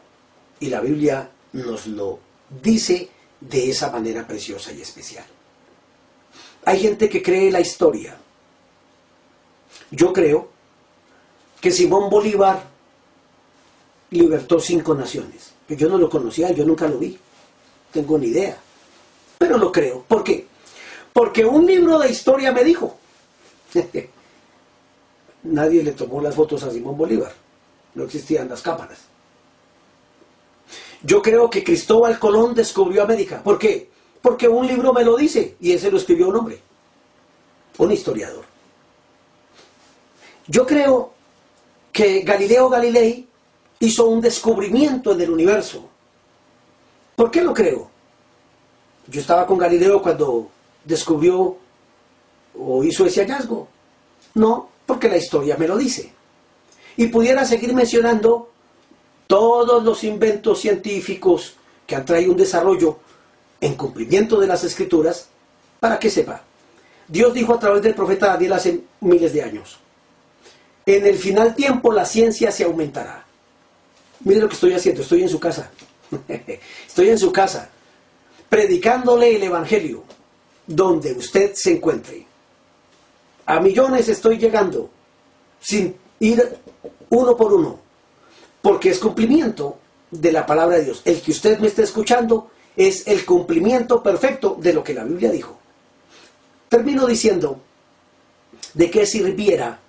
y 0.59 0.69
la 0.69 0.79
Biblia 0.79 1.29
nos 1.53 1.85
lo 1.85 2.17
dice 2.63 3.07
de 3.39 3.69
esa 3.69 3.91
manera 3.91 4.25
preciosa 4.25 4.71
y 4.71 4.81
especial. 4.81 5.25
Hay 6.65 6.79
gente 6.79 7.07
que 7.07 7.21
cree 7.21 7.51
la 7.51 7.59
historia. 7.59 8.17
Yo 9.91 10.11
creo 10.11 10.49
que 11.61 11.69
Simón 11.69 12.09
Bolívar 12.09 12.63
libertó 14.09 14.59
cinco 14.59 14.95
naciones. 14.95 15.53
Yo 15.67 15.87
no 15.87 15.99
lo 15.99 16.09
conocía, 16.09 16.51
yo 16.51 16.65
nunca 16.65 16.87
lo 16.87 16.97
vi. 16.97 17.15
Tengo 17.91 18.17
ni 18.17 18.29
idea. 18.29 18.57
Pero 19.37 19.59
lo 19.59 19.71
creo. 19.71 20.03
¿Por 20.07 20.23
qué? 20.23 20.48
Porque 21.19 21.43
un 21.43 21.65
libro 21.65 21.99
de 21.99 22.09
historia 22.09 22.53
me 22.53 22.63
dijo. 22.63 22.97
Nadie 25.43 25.83
le 25.83 25.91
tomó 25.91 26.21
las 26.21 26.33
fotos 26.33 26.63
a 26.63 26.71
Simón 26.71 26.97
Bolívar. 26.97 27.33
No 27.93 28.05
existían 28.05 28.47
las 28.47 28.61
cámaras. 28.61 28.99
Yo 31.03 31.21
creo 31.21 31.49
que 31.49 31.61
Cristóbal 31.61 32.17
Colón 32.19 32.55
descubrió 32.55 33.03
América. 33.03 33.43
¿Por 33.43 33.59
qué? 33.59 33.89
Porque 34.21 34.47
un 34.47 34.65
libro 34.65 34.93
me 34.93 35.03
lo 35.03 35.17
dice 35.17 35.57
y 35.59 35.73
ese 35.73 35.91
lo 35.91 35.97
escribió 35.97 36.29
un 36.29 36.37
hombre, 36.37 36.61
un 37.79 37.91
historiador. 37.91 38.45
Yo 40.47 40.65
creo 40.65 41.11
que 41.91 42.21
Galileo 42.21 42.69
Galilei 42.69 43.27
hizo 43.79 44.05
un 44.05 44.21
descubrimiento 44.21 45.11
en 45.11 45.19
el 45.19 45.31
universo. 45.31 45.89
¿Por 47.17 47.29
qué 47.29 47.43
lo 47.43 47.53
creo? 47.53 47.91
Yo 49.07 49.19
estaba 49.19 49.45
con 49.45 49.57
Galileo 49.57 50.01
cuando 50.01 50.51
descubrió 50.83 51.57
o 52.57 52.83
hizo 52.83 53.05
ese 53.05 53.21
hallazgo. 53.21 53.67
No, 54.35 54.69
porque 54.85 55.09
la 55.09 55.17
historia 55.17 55.57
me 55.57 55.67
lo 55.67 55.77
dice. 55.77 56.11
Y 56.97 57.07
pudiera 57.07 57.45
seguir 57.45 57.73
mencionando 57.73 58.49
todos 59.27 59.83
los 59.83 60.03
inventos 60.03 60.59
científicos 60.59 61.55
que 61.85 61.95
han 61.95 62.05
traído 62.05 62.31
un 62.31 62.37
desarrollo 62.37 62.99
en 63.61 63.75
cumplimiento 63.75 64.39
de 64.39 64.47
las 64.47 64.63
escrituras, 64.63 65.29
para 65.79 65.99
que 65.99 66.09
sepa. 66.09 66.41
Dios 67.07 67.33
dijo 67.33 67.53
a 67.53 67.59
través 67.59 67.81
del 67.81 67.95
profeta 67.95 68.27
Daniel 68.27 68.53
hace 68.53 68.81
miles 69.01 69.33
de 69.33 69.43
años, 69.43 69.79
en 70.85 71.05
el 71.05 71.17
final 71.17 71.55
tiempo 71.55 71.91
la 71.91 72.05
ciencia 72.05 72.51
se 72.51 72.63
aumentará. 72.63 73.25
Mire 74.21 74.41
lo 74.41 74.47
que 74.47 74.55
estoy 74.55 74.73
haciendo, 74.73 75.01
estoy 75.01 75.21
en 75.21 75.29
su 75.29 75.39
casa. 75.39 75.71
estoy 76.87 77.09
en 77.09 77.19
su 77.19 77.31
casa, 77.31 77.69
predicándole 78.49 79.35
el 79.35 79.43
Evangelio, 79.43 80.03
donde 80.69 81.13
usted 81.13 81.53
se 81.55 81.71
encuentre. 81.71 82.25
A 83.47 83.59
millones 83.59 84.07
estoy 84.07 84.37
llegando, 84.37 84.89
sin 85.59 85.95
ir 86.19 86.57
uno 87.09 87.35
por 87.35 87.53
uno, 87.53 87.79
porque 88.61 88.91
es 88.91 88.99
cumplimiento 88.99 89.79
de 90.11 90.31
la 90.31 90.45
palabra 90.45 90.77
de 90.77 90.85
Dios. 90.85 91.01
El 91.05 91.21
que 91.21 91.31
usted 91.31 91.57
me 91.57 91.67
esté 91.67 91.83
escuchando 91.83 92.51
es 92.75 93.07
el 93.07 93.25
cumplimiento 93.25 94.03
perfecto 94.03 94.55
de 94.59 94.73
lo 94.73 94.83
que 94.83 94.93
la 94.93 95.03
Biblia 95.03 95.31
dijo. 95.31 95.57
Termino 96.69 97.07
diciendo, 97.07 97.59
¿de 98.75 98.91
qué 98.91 99.07
sirviera 99.07 99.79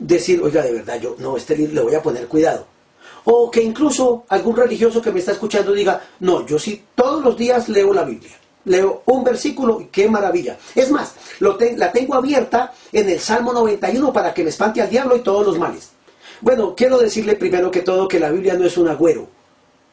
decir, 0.00 0.42
oiga, 0.42 0.62
de 0.62 0.72
verdad, 0.72 1.00
yo 1.00 1.14
no, 1.18 1.36
este 1.36 1.56
le 1.56 1.80
voy 1.80 1.94
a 1.94 2.02
poner 2.02 2.26
cuidado? 2.26 2.66
O 3.24 3.48
que 3.52 3.62
incluso 3.62 4.24
algún 4.30 4.56
religioso 4.56 5.00
que 5.00 5.12
me 5.12 5.20
está 5.20 5.30
escuchando 5.30 5.72
diga, 5.72 6.02
no, 6.18 6.44
yo 6.44 6.58
sí 6.58 6.82
todos 6.96 7.22
los 7.22 7.36
días 7.36 7.68
leo 7.68 7.92
la 7.92 8.02
Biblia. 8.02 8.36
Leo 8.68 9.02
un 9.06 9.24
versículo 9.24 9.80
y 9.80 9.86
qué 9.86 10.08
maravilla. 10.08 10.56
Es 10.74 10.90
más, 10.90 11.14
lo 11.40 11.58
la 11.76 11.90
tengo 11.90 12.14
abierta 12.14 12.72
en 12.92 13.08
el 13.08 13.18
Salmo 13.18 13.52
91 13.52 14.12
para 14.12 14.32
que 14.32 14.42
me 14.42 14.50
espante 14.50 14.82
al 14.82 14.90
diablo 14.90 15.16
y 15.16 15.20
todos 15.20 15.46
los 15.46 15.58
males. 15.58 15.90
Bueno, 16.40 16.74
quiero 16.76 16.98
decirle 16.98 17.34
primero 17.34 17.70
que 17.70 17.80
todo 17.80 18.06
que 18.06 18.20
la 18.20 18.30
Biblia 18.30 18.54
no 18.54 18.64
es 18.64 18.76
un 18.76 18.88
agüero. 18.88 19.28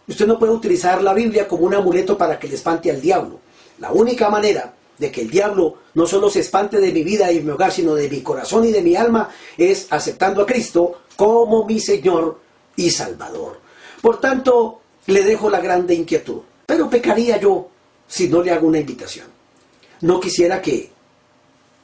Usted 0.08 0.28
no 0.28 0.38
puede 0.38 0.52
utilizar 0.52 1.02
la 1.02 1.14
Biblia 1.14 1.48
como 1.48 1.66
un 1.66 1.74
amuleto 1.74 2.18
para 2.18 2.38
que 2.38 2.48
le 2.48 2.56
espante 2.56 2.92
al 2.92 3.02
diablo. 3.02 3.40
La 3.80 3.92
única 3.92 4.30
manera 4.30 4.74
de 4.98 5.12
que 5.12 5.22
el 5.22 5.30
diablo 5.30 5.76
no 5.96 6.06
solo 6.06 6.30
se 6.30 6.42
espante 6.42 6.80
de 6.80 6.92
mi 6.92 7.04
vida 7.04 7.32
y 7.32 7.42
mi 7.42 7.52
hogar, 7.52 7.72
sino 7.72 7.96
de 7.96 8.10
mi 8.10 8.22
corazón 8.22 8.66
y 8.66 8.72
de 8.72 8.82
mi 8.82 8.96
alma, 8.96 9.30
es 9.58 9.88
aceptando 9.90 10.44
a 10.44 10.46
Cristo 10.46 11.02
como 11.16 11.66
mi 11.66 11.80
Señor 11.80 12.40
y 12.76 12.90
Salvador. 12.90 13.60
Por 14.02 14.20
tanto, 14.20 14.82
le 15.08 15.24
dejo 15.24 15.50
la 15.50 15.60
grande 15.60 15.96
inquietud. 15.96 16.42
Pero 16.66 16.90
pecaría 16.90 17.38
yo 17.38 17.70
si 18.08 18.28
no 18.28 18.42
le 18.42 18.52
hago 18.52 18.68
una 18.68 18.80
invitación. 18.80 19.28
No 20.02 20.20
quisiera 20.20 20.62
que 20.62 20.92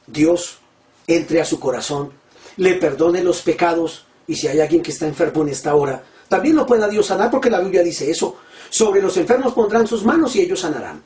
Dios 0.06 0.58
entre 1.06 1.40
a 1.40 1.44
su 1.44 1.58
corazón, 1.58 2.12
le 2.56 2.74
perdone 2.74 3.22
los 3.22 3.42
pecados 3.42 4.06
y 4.26 4.34
si 4.34 4.48
hay 4.48 4.60
alguien 4.60 4.82
que 4.82 4.92
está 4.92 5.06
enfermo 5.06 5.42
en 5.42 5.48
esta 5.48 5.74
hora, 5.74 6.02
también 6.28 6.56
lo 6.56 6.66
pueda 6.66 6.88
Dios 6.88 7.06
sanar 7.06 7.30
porque 7.30 7.50
la 7.50 7.60
Biblia 7.60 7.82
dice 7.82 8.10
eso. 8.10 8.36
Sobre 8.70 9.02
los 9.02 9.16
enfermos 9.16 9.52
pondrán 9.52 9.86
sus 9.86 10.04
manos 10.04 10.34
y 10.36 10.40
ellos 10.40 10.60
sanarán. 10.60 11.02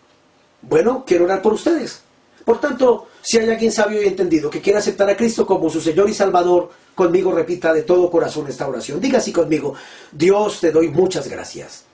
Bueno, 0.62 1.04
quiero 1.06 1.24
orar 1.24 1.42
por 1.42 1.54
ustedes. 1.54 2.00
Por 2.44 2.60
tanto, 2.60 3.08
si 3.22 3.38
hay 3.38 3.48
alguien 3.48 3.72
sabio 3.72 4.00
y 4.00 4.06
entendido 4.06 4.48
que 4.48 4.60
quiera 4.60 4.78
aceptar 4.78 5.10
a 5.10 5.16
Cristo 5.16 5.44
como 5.44 5.68
su 5.68 5.80
Señor 5.80 6.08
y 6.08 6.14
Salvador, 6.14 6.70
conmigo 6.94 7.32
repita 7.32 7.72
de 7.72 7.82
todo 7.82 8.10
corazón 8.10 8.46
esta 8.46 8.68
oración. 8.68 9.00
Diga 9.00 9.18
así 9.18 9.32
conmigo, 9.32 9.74
Dios 10.12 10.60
te 10.60 10.70
doy 10.70 10.88
muchas 10.88 11.28
gracias. 11.28 11.84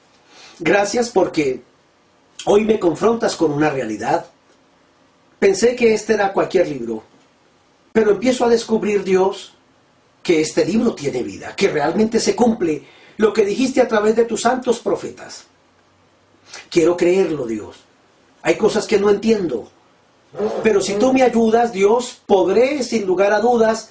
Gracias 0.59 1.09
porque 1.09 1.63
hoy 2.47 2.65
me 2.65 2.79
confrontas 2.79 3.37
con 3.37 3.53
una 3.53 3.71
realidad. 3.71 4.27
Pensé 5.39 5.75
que 5.75 5.95
este 5.95 6.15
era 6.15 6.33
cualquier 6.33 6.69
libro, 6.69 7.03
pero 7.93 8.13
empiezo 8.13 8.45
a 8.45 8.49
descubrir, 8.49 9.05
Dios, 9.05 9.55
que 10.23 10.41
este 10.41 10.65
libro 10.65 10.95
tiene 10.95 11.23
vida, 11.23 11.55
que 11.57 11.69
realmente 11.69 12.21
se 12.21 12.37
cumple 12.37 12.85
lo 13.17 13.33
que 13.33 13.45
dijiste 13.45 13.81
a 13.81 13.89
través 13.89 14.17
de 14.17 14.25
tus 14.25 14.43
santos 14.43 14.79
profetas. 14.79 15.45
Quiero 16.71 16.97
creerlo, 16.97 17.47
Dios. 17.47 17.77
Hay 18.43 18.57
cosas 18.57 18.87
que 18.87 18.99
no 18.99 19.11
entiendo. 19.11 19.71
Pero 20.63 20.81
si 20.81 20.95
tú 20.95 21.13
me 21.13 21.23
ayudas, 21.23 21.73
Dios, 21.73 22.21
podré, 22.27 22.83
sin 22.83 23.07
lugar 23.07 23.33
a 23.33 23.41
dudas, 23.41 23.91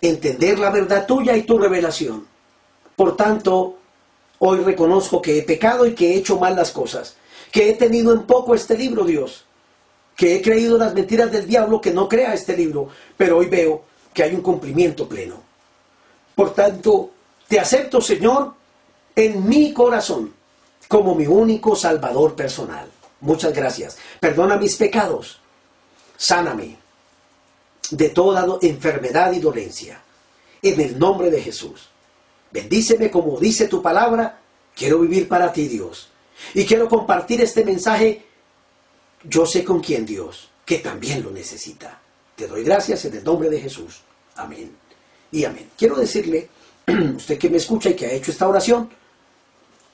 entender 0.00 0.58
la 0.58 0.70
verdad 0.70 1.06
tuya 1.06 1.36
y 1.36 1.42
tu 1.42 1.58
revelación. 1.58 2.26
Por 2.94 3.16
tanto, 3.16 3.78
hoy 4.38 4.58
reconozco 4.58 5.20
que 5.20 5.38
he 5.38 5.42
pecado 5.42 5.86
y 5.86 5.94
que 5.94 6.12
he 6.12 6.16
hecho 6.16 6.38
mal 6.38 6.54
las 6.54 6.70
cosas, 6.70 7.16
que 7.54 7.70
he 7.70 7.74
tenido 7.74 8.12
en 8.12 8.24
poco 8.24 8.52
este 8.52 8.76
libro, 8.76 9.04
Dios, 9.04 9.44
que 10.16 10.34
he 10.34 10.42
creído 10.42 10.76
las 10.76 10.92
mentiras 10.92 11.30
del 11.30 11.46
diablo 11.46 11.80
que 11.80 11.92
no 11.92 12.08
crea 12.08 12.34
este 12.34 12.56
libro, 12.56 12.88
pero 13.16 13.38
hoy 13.38 13.46
veo 13.46 13.84
que 14.12 14.24
hay 14.24 14.34
un 14.34 14.40
cumplimiento 14.40 15.08
pleno. 15.08 15.40
Por 16.34 16.52
tanto, 16.52 17.10
te 17.46 17.60
acepto, 17.60 18.00
Señor, 18.00 18.54
en 19.14 19.48
mi 19.48 19.72
corazón 19.72 20.34
como 20.88 21.14
mi 21.14 21.28
único 21.28 21.76
Salvador 21.76 22.34
personal. 22.34 22.88
Muchas 23.20 23.54
gracias. 23.54 23.98
Perdona 24.18 24.56
mis 24.56 24.74
pecados. 24.74 25.38
Sáname 26.16 26.76
de 27.88 28.08
toda 28.08 28.58
enfermedad 28.62 29.32
y 29.32 29.38
dolencia. 29.38 30.02
En 30.60 30.80
el 30.80 30.98
nombre 30.98 31.30
de 31.30 31.40
Jesús. 31.40 31.88
Bendíceme 32.50 33.12
como 33.12 33.38
dice 33.38 33.68
tu 33.68 33.80
palabra. 33.80 34.40
Quiero 34.74 34.98
vivir 34.98 35.28
para 35.28 35.52
ti, 35.52 35.68
Dios. 35.68 36.08
Y 36.54 36.64
quiero 36.64 36.88
compartir 36.88 37.40
este 37.40 37.64
mensaje. 37.64 38.24
Yo 39.24 39.46
sé 39.46 39.64
con 39.64 39.80
quién, 39.80 40.04
Dios, 40.04 40.50
que 40.64 40.78
también 40.78 41.22
lo 41.22 41.30
necesita. 41.30 42.00
Te 42.36 42.46
doy 42.46 42.64
gracias 42.64 43.04
en 43.04 43.16
el 43.16 43.24
nombre 43.24 43.48
de 43.48 43.60
Jesús. 43.60 44.02
Amén. 44.36 44.76
Y 45.30 45.44
amén. 45.44 45.70
Quiero 45.76 45.96
decirle 45.96 46.48
usted 47.16 47.38
que 47.38 47.50
me 47.50 47.56
escucha 47.56 47.90
y 47.90 47.94
que 47.94 48.06
ha 48.06 48.12
hecho 48.12 48.30
esta 48.30 48.48
oración, 48.48 48.90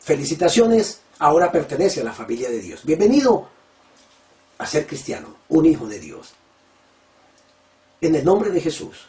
felicitaciones, 0.01 1.01
ahora 1.19 1.53
pertenece 1.53 2.01
a 2.01 2.05
la 2.05 2.13
familia 2.13 2.51
de 2.51 2.61
Dios. 2.61 2.85
Bienvenido 2.85 3.49
a 4.59 4.67
ser 4.67 4.87
cristiano, 4.87 5.37
un 5.49 5.67
hijo 5.67 5.87
de 5.87 5.99
Dios. 5.99 6.35
En 8.01 8.15
el 8.15 8.25
nombre 8.25 8.51
de 8.51 8.61
Jesús, 8.61 9.07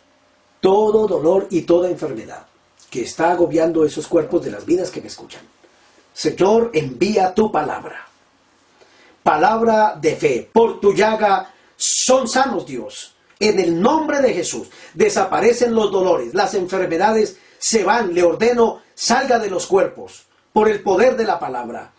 todo 0.60 1.08
dolor 1.08 1.48
y 1.50 1.62
toda 1.62 1.90
enfermedad 1.90 2.46
que 2.90 3.04
está 3.04 3.32
agobiando 3.32 3.86
esos 3.86 4.08
cuerpos 4.08 4.44
de 4.44 4.52
las 4.52 4.66
vidas 4.66 4.92
que 4.92 5.02
me 5.02 5.08
escuchan. 5.08 5.42
Señor, 6.14 6.72
envía 6.74 7.34
tu 7.34 7.52
palabra. 7.52 8.08
Palabra 9.24 9.98
de 10.00 10.16
fe. 10.16 10.50
Por 10.52 10.80
tu 10.80 10.94
llaga 10.94 11.54
son 11.76 12.28
sanos, 12.28 12.66
Dios. 12.66 13.16
En 13.40 13.60
el 13.60 13.82
nombre 13.82 14.22
de 14.22 14.34
Jesús 14.34 14.70
desaparecen 14.94 15.74
los 15.74 15.92
dolores, 15.92 16.34
las 16.34 16.54
enfermedades 16.54 17.38
se 17.58 17.84
van, 17.84 18.14
le 18.14 18.24
ordeno, 18.24 18.82
salga 18.94 19.40
de 19.40 19.50
los 19.50 19.66
cuerpos 19.66 20.26
por 20.54 20.70
el 20.70 20.82
poder 20.82 21.16
de 21.16 21.26
la 21.26 21.40
palabra. 21.40 21.92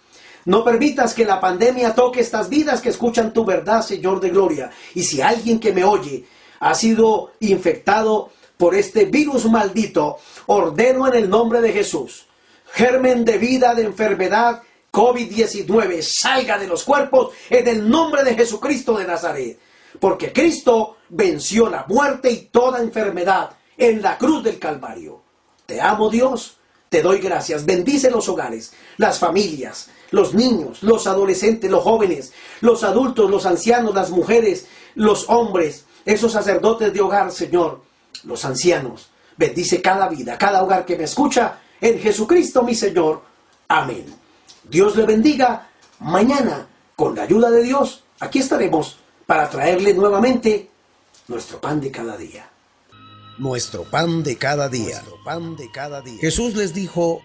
No 0.44 0.64
permitas 0.64 1.14
que 1.14 1.24
la 1.24 1.40
pandemia 1.40 1.94
toque 1.94 2.20
estas 2.20 2.48
vidas 2.48 2.80
que 2.80 2.88
escuchan 2.88 3.32
tu 3.32 3.44
verdad, 3.44 3.82
Señor 3.82 4.20
de 4.20 4.30
gloria. 4.30 4.70
Y 4.94 5.02
si 5.02 5.20
alguien 5.20 5.60
que 5.60 5.72
me 5.72 5.84
oye 5.84 6.24
ha 6.60 6.74
sido 6.74 7.32
infectado 7.40 8.30
por 8.56 8.74
este 8.74 9.06
virus 9.06 9.46
maldito, 9.46 10.18
ordeno 10.46 11.06
en 11.08 11.14
el 11.14 11.30
nombre 11.30 11.60
de 11.60 11.72
Jesús, 11.72 12.26
germen 12.72 13.24
de 13.24 13.38
vida, 13.38 13.74
de 13.74 13.84
enfermedad, 13.84 14.62
COVID-19, 14.90 16.02
salga 16.02 16.58
de 16.58 16.66
los 16.66 16.84
cuerpos 16.84 17.34
en 17.48 17.66
el 17.66 17.88
nombre 17.88 18.24
de 18.24 18.34
Jesucristo 18.34 18.96
de 18.96 19.06
Nazaret. 19.06 19.58
Porque 19.98 20.32
Cristo 20.32 20.96
venció 21.08 21.68
la 21.68 21.84
muerte 21.88 22.30
y 22.30 22.48
toda 22.50 22.80
enfermedad 22.80 23.50
en 23.76 24.02
la 24.02 24.18
cruz 24.18 24.42
del 24.42 24.58
Calvario. 24.58 25.22
Te 25.66 25.80
amo 25.80 26.10
Dios, 26.10 26.58
te 26.88 27.02
doy 27.02 27.18
gracias. 27.18 27.64
Bendice 27.64 28.10
los 28.10 28.28
hogares, 28.28 28.72
las 28.98 29.18
familias, 29.18 29.88
los 30.10 30.34
niños, 30.34 30.82
los 30.82 31.06
adolescentes, 31.06 31.70
los 31.70 31.82
jóvenes, 31.82 32.32
los 32.60 32.84
adultos, 32.84 33.30
los 33.30 33.46
ancianos, 33.46 33.94
las 33.94 34.10
mujeres, 34.10 34.66
los 34.94 35.28
hombres, 35.28 35.86
esos 36.04 36.32
sacerdotes 36.32 36.92
de 36.92 37.00
hogar, 37.00 37.32
Señor, 37.32 37.82
los 38.24 38.44
ancianos. 38.44 39.08
Bendice 39.36 39.80
cada 39.80 40.08
vida, 40.08 40.36
cada 40.36 40.62
hogar 40.62 40.84
que 40.84 40.96
me 40.96 41.04
escucha, 41.04 41.60
en 41.82 42.00
Jesucristo 42.00 42.62
mi 42.62 42.74
Señor. 42.74 43.20
Amén. 43.68 44.06
Dios 44.64 44.96
le 44.96 45.04
bendiga. 45.04 45.68
Mañana, 45.98 46.66
con 46.96 47.14
la 47.14 47.24
ayuda 47.24 47.50
de 47.50 47.62
Dios, 47.62 48.04
aquí 48.20 48.38
estaremos 48.38 48.96
para 49.26 49.50
traerle 49.50 49.92
nuevamente 49.92 50.70
nuestro 51.28 51.60
pan 51.60 51.78
de 51.78 51.90
cada 51.90 52.16
día 52.16 52.48
nuestro 53.38 53.84
pan 53.84 54.22
de 54.22 54.36
cada 54.36 54.68
día. 54.68 55.02
pan 55.24 55.56
de 55.56 55.70
cada 55.70 56.00
día. 56.00 56.18
Jesús 56.20 56.54
les 56.54 56.74
dijo, 56.74 57.22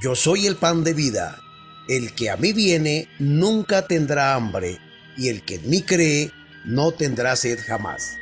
yo 0.00 0.14
soy 0.14 0.46
el 0.46 0.56
pan 0.56 0.84
de 0.84 0.94
vida. 0.94 1.38
El 1.88 2.14
que 2.14 2.30
a 2.30 2.36
mí 2.36 2.52
viene 2.52 3.08
nunca 3.18 3.86
tendrá 3.86 4.34
hambre, 4.34 4.78
y 5.16 5.28
el 5.28 5.44
que 5.44 5.56
en 5.56 5.70
mí 5.70 5.82
cree 5.82 6.32
no 6.64 6.92
tendrá 6.92 7.36
sed 7.36 7.58
jamás. 7.64 8.16